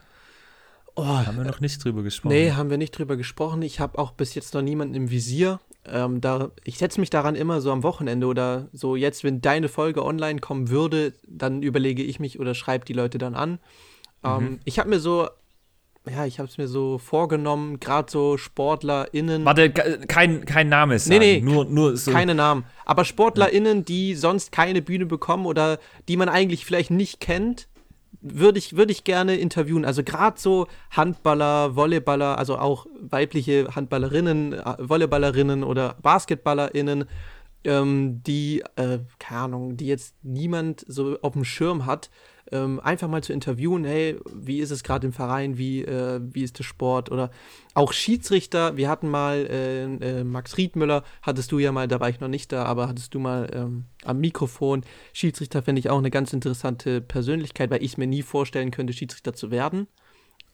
Oh, 0.94 1.04
haben 1.04 1.36
wir 1.36 1.44
noch 1.44 1.60
nicht 1.60 1.82
drüber 1.82 2.02
gesprochen? 2.02 2.34
Nee, 2.34 2.52
haben 2.52 2.70
wir 2.70 2.78
nicht 2.78 2.96
drüber 2.96 3.16
gesprochen. 3.16 3.62
Ich 3.62 3.80
habe 3.80 3.98
auch 3.98 4.12
bis 4.12 4.34
jetzt 4.34 4.54
noch 4.54 4.62
niemanden 4.62 4.94
im 4.94 5.10
Visier. 5.10 5.58
Ähm, 5.84 6.20
da, 6.20 6.50
ich 6.64 6.78
setze 6.78 7.00
mich 7.00 7.10
daran 7.10 7.34
immer 7.34 7.60
so 7.60 7.72
am 7.72 7.82
Wochenende 7.82 8.26
oder 8.26 8.68
so 8.72 8.94
jetzt, 8.94 9.24
wenn 9.24 9.40
deine 9.40 9.68
Folge 9.68 10.04
online 10.04 10.40
kommen 10.40 10.68
würde, 10.68 11.12
dann 11.26 11.62
überlege 11.62 12.02
ich 12.02 12.20
mich 12.20 12.38
oder 12.38 12.54
schreibe 12.54 12.84
die 12.84 12.92
Leute 12.92 13.18
dann 13.18 13.34
an. 13.34 13.58
Ähm, 14.24 14.42
mhm. 14.42 14.60
Ich 14.64 14.78
habe 14.78 14.88
mir 14.88 15.00
so, 15.00 15.28
ja, 16.08 16.24
ich 16.24 16.38
habe 16.38 16.48
es 16.48 16.56
mir 16.56 16.68
so 16.68 16.98
vorgenommen, 16.98 17.80
gerade 17.80 18.10
so 18.10 18.36
SportlerInnen. 18.36 19.44
Warte, 19.44 19.70
kein, 19.70 20.44
kein 20.44 20.68
Name 20.68 20.94
ist. 20.94 21.08
Nee, 21.08 21.18
nee, 21.18 21.40
nur, 21.40 21.64
nur 21.64 21.96
so. 21.96 22.12
Keine 22.12 22.34
Namen. 22.34 22.64
Aber 22.84 23.04
SportlerInnen, 23.04 23.84
die 23.84 24.14
sonst 24.14 24.52
keine 24.52 24.82
Bühne 24.82 25.06
bekommen 25.06 25.46
oder 25.46 25.78
die 26.08 26.16
man 26.16 26.28
eigentlich 26.28 26.64
vielleicht 26.64 26.92
nicht 26.92 27.18
kennt, 27.18 27.68
würde 28.22 28.58
ich, 28.58 28.76
würd 28.76 28.90
ich 28.90 29.04
gerne 29.04 29.36
interviewen. 29.36 29.84
Also 29.84 30.02
gerade 30.02 30.38
so 30.38 30.68
Handballer, 30.90 31.76
Volleyballer, 31.76 32.38
also 32.38 32.56
auch 32.56 32.86
weibliche 33.00 33.68
Handballerinnen, 33.74 34.54
äh, 34.54 34.74
Volleyballerinnen 34.78 35.64
oder 35.64 35.96
BasketballerInnen, 36.02 37.04
ähm, 37.64 38.22
die, 38.22 38.62
äh, 38.76 38.98
keine 39.18 39.40
Ahnung, 39.40 39.76
die 39.76 39.86
jetzt 39.86 40.16
niemand 40.22 40.84
so 40.86 41.18
auf 41.22 41.32
dem 41.32 41.44
Schirm 41.44 41.86
hat, 41.86 42.10
ähm, 42.50 42.80
einfach 42.80 43.08
mal 43.08 43.22
zu 43.22 43.32
interviewen, 43.32 43.84
hey, 43.84 44.18
wie 44.34 44.58
ist 44.58 44.70
es 44.70 44.82
gerade 44.82 45.06
im 45.06 45.12
Verein, 45.12 45.56
wie, 45.56 45.82
äh, 45.82 46.20
wie 46.22 46.42
ist 46.42 46.58
der 46.58 46.64
Sport 46.64 47.10
oder 47.10 47.30
auch 47.74 47.92
Schiedsrichter, 47.92 48.76
wir 48.76 48.90
hatten 48.90 49.08
mal 49.08 49.46
äh, 49.48 49.84
äh, 49.84 50.24
Max 50.24 50.58
Riedmüller, 50.58 51.02
hattest 51.22 51.50
du 51.50 51.58
ja 51.58 51.72
mal, 51.72 51.88
da 51.88 51.98
war 51.98 52.10
ich 52.10 52.20
noch 52.20 52.28
nicht 52.28 52.52
da, 52.52 52.64
aber 52.64 52.88
hattest 52.88 53.14
du 53.14 53.20
mal 53.20 53.48
ähm, 53.54 53.86
am 54.04 54.18
Mikrofon. 54.18 54.82
Schiedsrichter 55.14 55.62
finde 55.62 55.80
ich 55.80 55.88
auch 55.88 55.98
eine 55.98 56.10
ganz 56.10 56.32
interessante 56.32 57.00
Persönlichkeit, 57.00 57.70
weil 57.70 57.82
ich 57.82 57.92
es 57.92 57.96
mir 57.96 58.06
nie 58.06 58.22
vorstellen 58.22 58.70
könnte, 58.70 58.92
Schiedsrichter 58.92 59.32
zu 59.32 59.50
werden. 59.50 59.86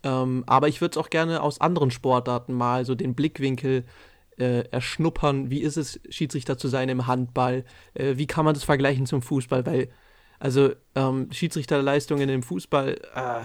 Ähm, 0.05 0.44
aber 0.47 0.68
ich 0.68 0.81
würde 0.81 0.92
es 0.92 1.05
auch 1.05 1.11
gerne 1.11 1.42
aus 1.42 1.61
anderen 1.61 1.90
Sportarten 1.90 2.53
mal 2.53 2.85
so 2.85 2.94
den 2.94 3.14
Blickwinkel 3.14 3.85
äh, 4.38 4.61
erschnuppern. 4.70 5.51
Wie 5.51 5.61
ist 5.61 5.77
es, 5.77 6.01
Schiedsrichter 6.09 6.59
zu 6.59 6.68
sein 6.68 6.88
im 6.88 7.07
Handball? 7.07 7.64
Äh, 7.94 8.16
wie 8.16 8.27
kann 8.27 8.44
man 8.44 8.55
das 8.55 8.64
vergleichen 8.64 9.07
zum 9.07 9.22
Fußball? 9.22 9.66
Weil 9.66 9.88
also 10.38 10.72
ähm, 10.94 11.29
Schiedsrichterleistungen 11.33 12.29
im 12.29 12.42
Fußball, 12.42 13.01
äh, 13.14 13.44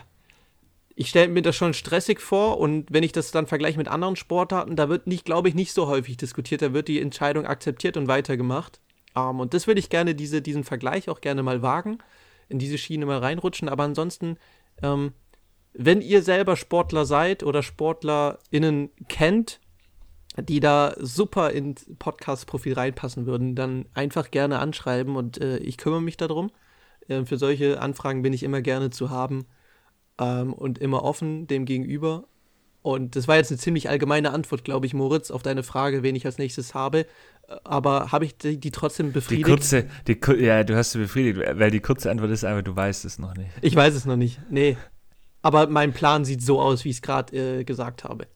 ich 0.96 1.10
stelle 1.10 1.30
mir 1.30 1.42
das 1.42 1.56
schon 1.56 1.74
stressig 1.74 2.22
vor 2.22 2.60
und 2.60 2.92
wenn 2.92 3.04
ich 3.04 3.12
das 3.12 3.32
dann 3.32 3.48
vergleiche 3.48 3.80
mit 3.80 3.88
anderen 3.88 4.16
Sportarten, 4.16 4.76
da 4.76 4.90
wird 4.90 5.08
nicht, 5.08 5.26
glaube 5.26 5.50
ich, 5.50 5.56
nicht 5.56 5.74
so 5.74 5.88
häufig 5.88 6.18
diskutiert, 6.18 6.62
da 6.62 6.74
wird 6.74 6.88
die 6.88 7.02
Entscheidung 7.02 7.48
akzeptiert 7.48 7.98
und 7.98 8.08
weitergemacht. 8.08 8.80
Ähm, 9.16 9.40
und 9.40 9.54
das 9.54 9.66
würde 9.68 9.80
ich 9.80 9.90
gerne, 9.90 10.14
diese, 10.14 10.42
diesen 10.42 10.64
Vergleich 10.64 11.10
auch 11.10 11.22
gerne 11.22 11.42
mal 11.42 11.62
wagen, 11.62 11.98
in 12.48 12.60
diese 12.60 12.78
Schiene 12.78 13.06
mal 13.06 13.20
reinrutschen. 13.20 13.70
Aber 13.70 13.84
ansonsten, 13.84 14.38
ähm, 14.84 15.14
wenn 15.74 16.02
ihr 16.02 16.22
selber 16.22 16.56
Sportler 16.56 17.06
seid 17.06 17.42
oder 17.42 17.64
SportlerInnen 17.64 18.92
kennt, 19.10 19.60
die 20.42 20.60
da 20.60 20.96
super 21.00 21.52
ins 21.52 21.86
Podcast-Profil 22.00 22.74
reinpassen 22.74 23.26
würden, 23.26 23.56
dann 23.56 23.86
einfach 23.94 24.32
gerne 24.32 24.60
anschreiben 24.60 25.16
und 25.16 25.40
äh, 25.40 25.58
ich 25.58 25.78
kümmere 25.78 26.02
mich 26.02 26.18
darum. 26.18 26.52
Äh, 27.08 27.26
für 27.26 27.38
solche 27.38 27.82
Anfragen 27.82 28.22
bin 28.22 28.34
ich 28.34 28.44
immer 28.44 28.62
gerne 28.62 28.90
zu 28.90 29.10
haben 29.10 29.46
ähm, 30.20 30.54
und 30.54 30.80
immer 30.80 31.04
offen 31.04 31.48
dem 31.48 31.66
gegenüber. 31.66 32.26
Und 32.82 33.16
das 33.16 33.30
war 33.30 33.38
jetzt 33.38 33.50
eine 33.50 33.60
ziemlich 33.60 33.90
allgemeine 33.90 34.32
Antwort, 34.32 34.66
glaube 34.66 34.86
ich, 34.86 34.94
Moritz, 34.94 35.32
auf 35.32 35.42
deine 35.42 35.64
Frage, 35.64 36.04
wen 36.04 36.16
ich 36.16 36.26
als 36.26 36.38
nächstes 36.38 36.74
habe. 36.74 37.06
Aber 37.64 38.12
habe 38.12 38.26
ich 38.26 38.38
die, 38.38 38.60
die, 38.60 38.72
trotzdem 38.72 39.14
befriedigt? 39.14 39.48
Die 39.48 39.52
kurze, 39.52 39.86
die, 40.08 40.44
ja, 40.44 40.64
du 40.64 40.76
hast 40.76 40.92
sie 40.92 41.00
befriedigt, 41.00 41.40
weil 41.56 41.72
die 41.72 41.80
kurze 41.80 42.12
Antwort 42.12 42.32
ist 42.32 42.44
einfach, 42.44 42.64
du 42.64 42.76
weißt 42.76 43.06
es 43.06 43.20
noch 43.20 43.36
nicht. 43.36 43.50
Ich 43.62 43.76
weiß 43.76 43.94
es 43.96 44.06
noch 44.06 44.18
nicht, 44.18 44.40
nee. 44.50 44.78
Aber 45.42 45.68
mein 45.68 45.94
Plan 45.94 46.26
sieht 46.26 46.42
so 46.42 46.60
aus, 46.62 46.84
wie 46.84 46.90
ich 46.90 46.98
es 46.98 47.02
gerade 47.02 47.60
äh, 47.60 47.64
gesagt 47.64 48.04
habe. 48.04 48.28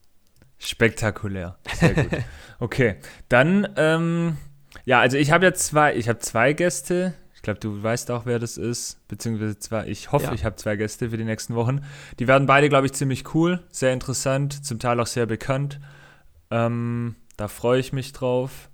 Spektakulär. 0.59 1.57
Sehr 1.75 1.93
gut. 1.93 2.11
okay, 2.59 2.95
dann, 3.29 3.67
ähm, 3.75 4.37
ja, 4.85 4.99
also 4.99 5.17
ich 5.17 5.31
habe 5.31 5.45
ja 5.45 5.53
zwei, 5.53 5.95
ich 5.95 6.09
habe 6.09 6.19
zwei 6.19 6.53
Gäste, 6.53 7.13
glaube, 7.47 7.61
du 7.61 7.81
weißt 7.81 8.11
auch, 8.11 8.25
wer 8.25 8.39
das 8.39 8.57
ist. 8.57 9.07
Beziehungsweise 9.07 9.57
zwei, 9.57 9.87
ich 9.87 10.11
hoffe, 10.11 10.25
ja. 10.25 10.33
ich 10.33 10.43
habe 10.43 10.57
zwei 10.57 10.75
Gäste 10.75 11.11
für 11.11 11.17
die 11.17 11.23
nächsten 11.23 11.55
Wochen. 11.55 11.79
Die 12.19 12.27
werden 12.27 12.45
beide, 12.45 12.67
glaube 12.67 12.87
ich, 12.87 12.93
ziemlich 12.93 13.33
cool, 13.33 13.63
sehr 13.69 13.93
interessant, 13.93 14.65
zum 14.65 14.79
Teil 14.79 14.99
auch 14.99 15.07
sehr 15.07 15.25
bekannt. 15.25 15.79
Ähm, 16.51 17.15
da 17.37 17.47
freue 17.47 17.79
ich 17.79 17.93
mich 17.93 18.11
drauf. 18.11 18.69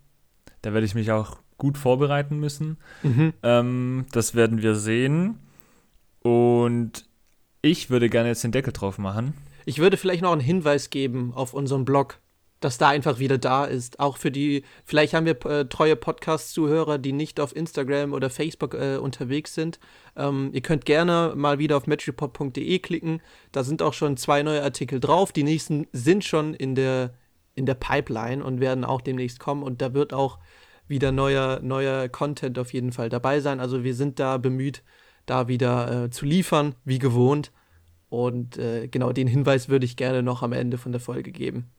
Da 0.64 0.74
werde 0.74 0.88
ich 0.88 0.96
mich 0.96 1.12
auch 1.12 1.38
gut 1.58 1.78
vorbereiten 1.78 2.40
müssen. 2.40 2.78
Mhm. 3.04 3.34
Ähm, 3.44 4.06
das 4.12 4.34
werden 4.34 4.64
wir 4.64 4.74
sehen. 4.74 5.38
Und 6.24 7.06
ich 7.62 7.92
würde 7.92 8.10
gerne 8.10 8.30
jetzt 8.30 8.44
den 8.44 8.52
Deckel 8.52 8.74
drauf 8.74 8.98
machen. 8.98 9.36
Ich 9.66 9.80
würde 9.80 9.98
vielleicht 9.98 10.22
noch 10.22 10.32
einen 10.32 10.42
Hinweis 10.42 10.90
geben 10.90 11.34
auf 11.34 11.54
unseren 11.54 11.86
Blog 11.86 12.20
dass 12.64 12.78
da 12.78 12.90
einfach 12.90 13.20
wieder 13.20 13.38
da 13.38 13.66
ist. 13.66 14.00
Auch 14.00 14.18
für 14.18 14.32
die, 14.32 14.64
vielleicht 14.86 15.14
haben 15.14 15.26
wir 15.26 15.46
äh, 15.46 15.66
treue 15.66 15.96
Podcast-Zuhörer, 15.96 16.98
die 16.98 17.12
nicht 17.12 17.40
auf 17.40 17.56
Instagram 17.56 18.14
oder 18.14 18.30
Facebook 18.30 18.74
äh, 18.74 18.98
unterwegs 18.98 19.54
sind. 19.54 19.80
Ähm, 20.16 20.50
ihr 20.54 20.62
könnt 20.62 20.86
gerne 20.86 21.34
mal 21.36 21.60
wieder 21.60 21.78
auf 21.78 21.88
matchreport.de 21.88 22.80
klicken. 22.80 23.22
Da 23.52 23.64
sind 23.64 23.82
auch 23.82 23.94
schon 23.94 24.18
zwei 24.18 24.44
neue 24.44 24.64
Artikel 24.64 25.00
drauf. 25.00 25.32
Die 25.32 25.44
nächsten 25.44 25.88
sind 25.92 26.24
schon 26.24 26.54
in 26.54 26.76
der, 26.76 27.14
in 27.54 27.66
der 27.66 27.76
Pipeline 27.76 28.44
und 28.44 28.62
werden 28.62 28.86
auch 28.86 29.02
demnächst 29.02 29.40
kommen. 29.40 29.64
Und 29.64 29.82
da 29.82 29.94
wird 29.94 30.14
auch 30.14 30.40
wieder 30.88 31.12
neuer, 31.12 31.60
neuer 31.62 32.08
Content 32.08 32.58
auf 32.60 32.72
jeden 32.74 32.94
Fall 32.94 33.10
dabei 33.10 33.42
sein. 33.42 33.60
Also 33.60 33.84
wir 33.84 33.94
sind 33.94 34.20
da 34.20 34.38
bemüht, 34.38 34.84
da 35.26 35.48
wieder 35.48 36.06
äh, 36.06 36.10
zu 36.10 36.26
liefern, 36.26 36.76
wie 36.86 37.00
gewohnt. 37.00 37.52
Und 38.14 38.60
äh, 38.60 38.88
genau 38.90 39.12
den 39.12 39.26
Hinweis 39.26 39.70
würde 39.70 39.86
ich 39.88 39.98
gerne 39.98 40.22
noch 40.22 40.44
am 40.44 40.54
Ende 40.54 40.78
von 40.78 40.92
der 40.92 41.02
Folge 41.02 41.32
geben. 41.32 41.72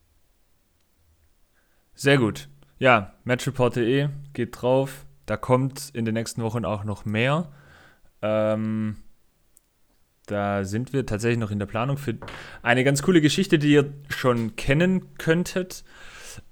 Sehr 1.94 2.18
gut. 2.18 2.48
Ja, 2.80 3.14
matchreport.de 3.22 4.08
geht 4.32 4.60
drauf. 4.60 5.06
Da 5.26 5.36
kommt 5.36 5.90
in 5.92 6.04
den 6.04 6.14
nächsten 6.14 6.42
Wochen 6.42 6.64
auch 6.64 6.82
noch 6.82 7.04
mehr. 7.04 7.52
Ähm, 8.20 8.96
da 10.26 10.64
sind 10.64 10.92
wir 10.92 11.06
tatsächlich 11.06 11.38
noch 11.38 11.52
in 11.52 11.60
der 11.60 11.66
Planung 11.66 11.98
für 11.98 12.16
eine 12.62 12.82
ganz 12.82 13.02
coole 13.02 13.20
Geschichte, 13.20 13.60
die 13.60 13.70
ihr 13.70 13.92
schon 14.08 14.56
kennen 14.56 15.14
könntet. 15.18 15.84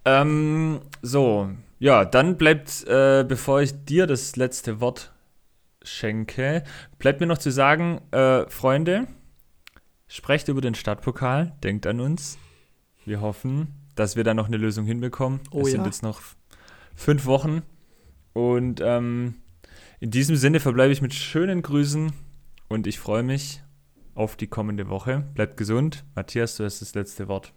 Ähm, 0.05 0.81
so, 1.03 1.51
ja, 1.81 2.05
dann 2.05 2.37
bleibt, 2.37 2.87
äh, 2.87 3.25
bevor 3.27 3.63
ich 3.63 3.85
dir 3.85 4.07
das 4.07 4.37
letzte 4.37 4.81
Wort 4.81 5.13
schenke, 5.83 6.63
bleibt 7.01 7.19
mir 7.19 7.27
noch 7.27 7.39
zu 7.39 7.51
sagen, 7.51 8.01
äh, 8.13 8.49
Freunde, 8.49 9.09
sprecht 10.13 10.49
über 10.49 10.61
den 10.61 10.75
Stadtpokal, 10.75 11.57
denkt 11.63 11.87
an 11.87 12.01
uns. 12.01 12.39
Wir 13.07 13.23
hoffen, 13.23 13.69
dass 13.95 14.15
wir 14.15 14.25
da 14.25 14.35
noch 14.35 14.47
eine 14.47 14.59
Lösung 14.59 14.85
hinbekommen. 14.85 15.41
Oh, 15.51 15.63
es 15.63 15.69
ja. 15.69 15.73
sind 15.73 15.87
jetzt 15.87 16.03
noch 16.03 16.21
fünf 16.95 17.25
Wochen. 17.25 17.63
Und 18.35 18.83
ähm, 18.83 19.37
in 20.01 20.11
diesem 20.11 20.37
Sinne 20.37 20.61
verbleibe 20.61 20.93
ich 20.93 21.01
mit 21.01 21.15
schönen 21.15 21.63
Grüßen 21.63 22.13
und 22.69 22.87
ich 22.87 22.99
freue 22.99 23.23
mich 23.23 23.63
auf 24.15 24.37
die 24.37 24.49
kommende 24.49 24.91
Woche. 24.91 25.25
Bleibt 25.35 25.57
gesund. 25.57 26.05
Matthias, 26.15 26.57
du 26.57 26.65
hast 26.65 26.83
das 26.83 26.95
letzte 26.95 27.29
Wort. 27.29 27.55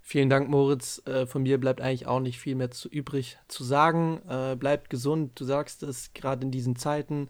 Vielen 0.00 0.30
Dank, 0.30 0.48
Moritz. 0.48 1.02
Äh, 1.06 1.26
von 1.26 1.42
mir 1.42 1.60
bleibt 1.60 1.82
eigentlich 1.82 2.06
auch 2.06 2.20
nicht 2.20 2.38
viel 2.38 2.54
mehr 2.54 2.70
zu 2.70 2.88
übrig 2.88 3.38
zu 3.48 3.62
sagen. 3.62 4.22
Äh, 4.26 4.56
bleibt 4.56 4.88
gesund, 4.88 5.38
du 5.38 5.44
sagst 5.44 5.82
es 5.82 6.14
gerade 6.14 6.46
in 6.46 6.50
diesen 6.50 6.76
Zeiten. 6.76 7.28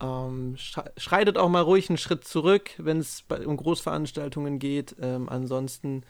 Ähm, 0.00 0.56
schreitet 0.56 1.36
auch 1.36 1.48
mal 1.48 1.60
ruhig 1.60 1.90
einen 1.90 1.98
Schritt 1.98 2.24
zurück, 2.24 2.70
wenn 2.78 2.98
es 2.98 3.24
um 3.44 3.56
Großveranstaltungen 3.56 4.58
geht. 4.58 4.96
Ähm, 5.00 5.28
ansonsten 5.28 6.04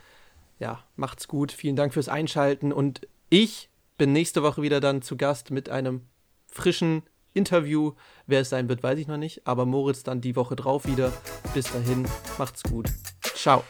ja, 0.61 0.85
macht's 0.95 1.27
gut. 1.27 1.51
Vielen 1.51 1.75
Dank 1.75 1.95
fürs 1.95 2.09
Einschalten 2.09 2.73
und 2.73 3.09
ich 3.31 3.69
bin 3.99 4.13
nächste 4.13 4.43
Woche 4.43 4.63
wieder 4.63 4.81
dann 4.81 5.03
zu 5.03 5.17
Gast 5.17 5.51
mit 5.51 5.69
einem 5.69 6.03
frischen 6.47 7.03
Interview. 7.33 7.93
Wer 8.27 8.41
es 8.41 8.51
sein 8.51 8.69
wird, 8.69 8.83
weiß 8.83 8.99
ich 8.99 9.09
noch 9.09 9.17
nicht, 9.17 9.47
aber 9.47 9.67
Moritz 9.67 10.03
dann 10.03 10.21
die 10.21 10.37
Woche 10.37 10.57
drauf 10.57 10.87
wieder. 10.87 11.13
Bis 11.55 11.73
dahin, 11.73 12.07
macht's 12.39 12.63
gut. 12.63 12.87
Ciao. 13.23 13.65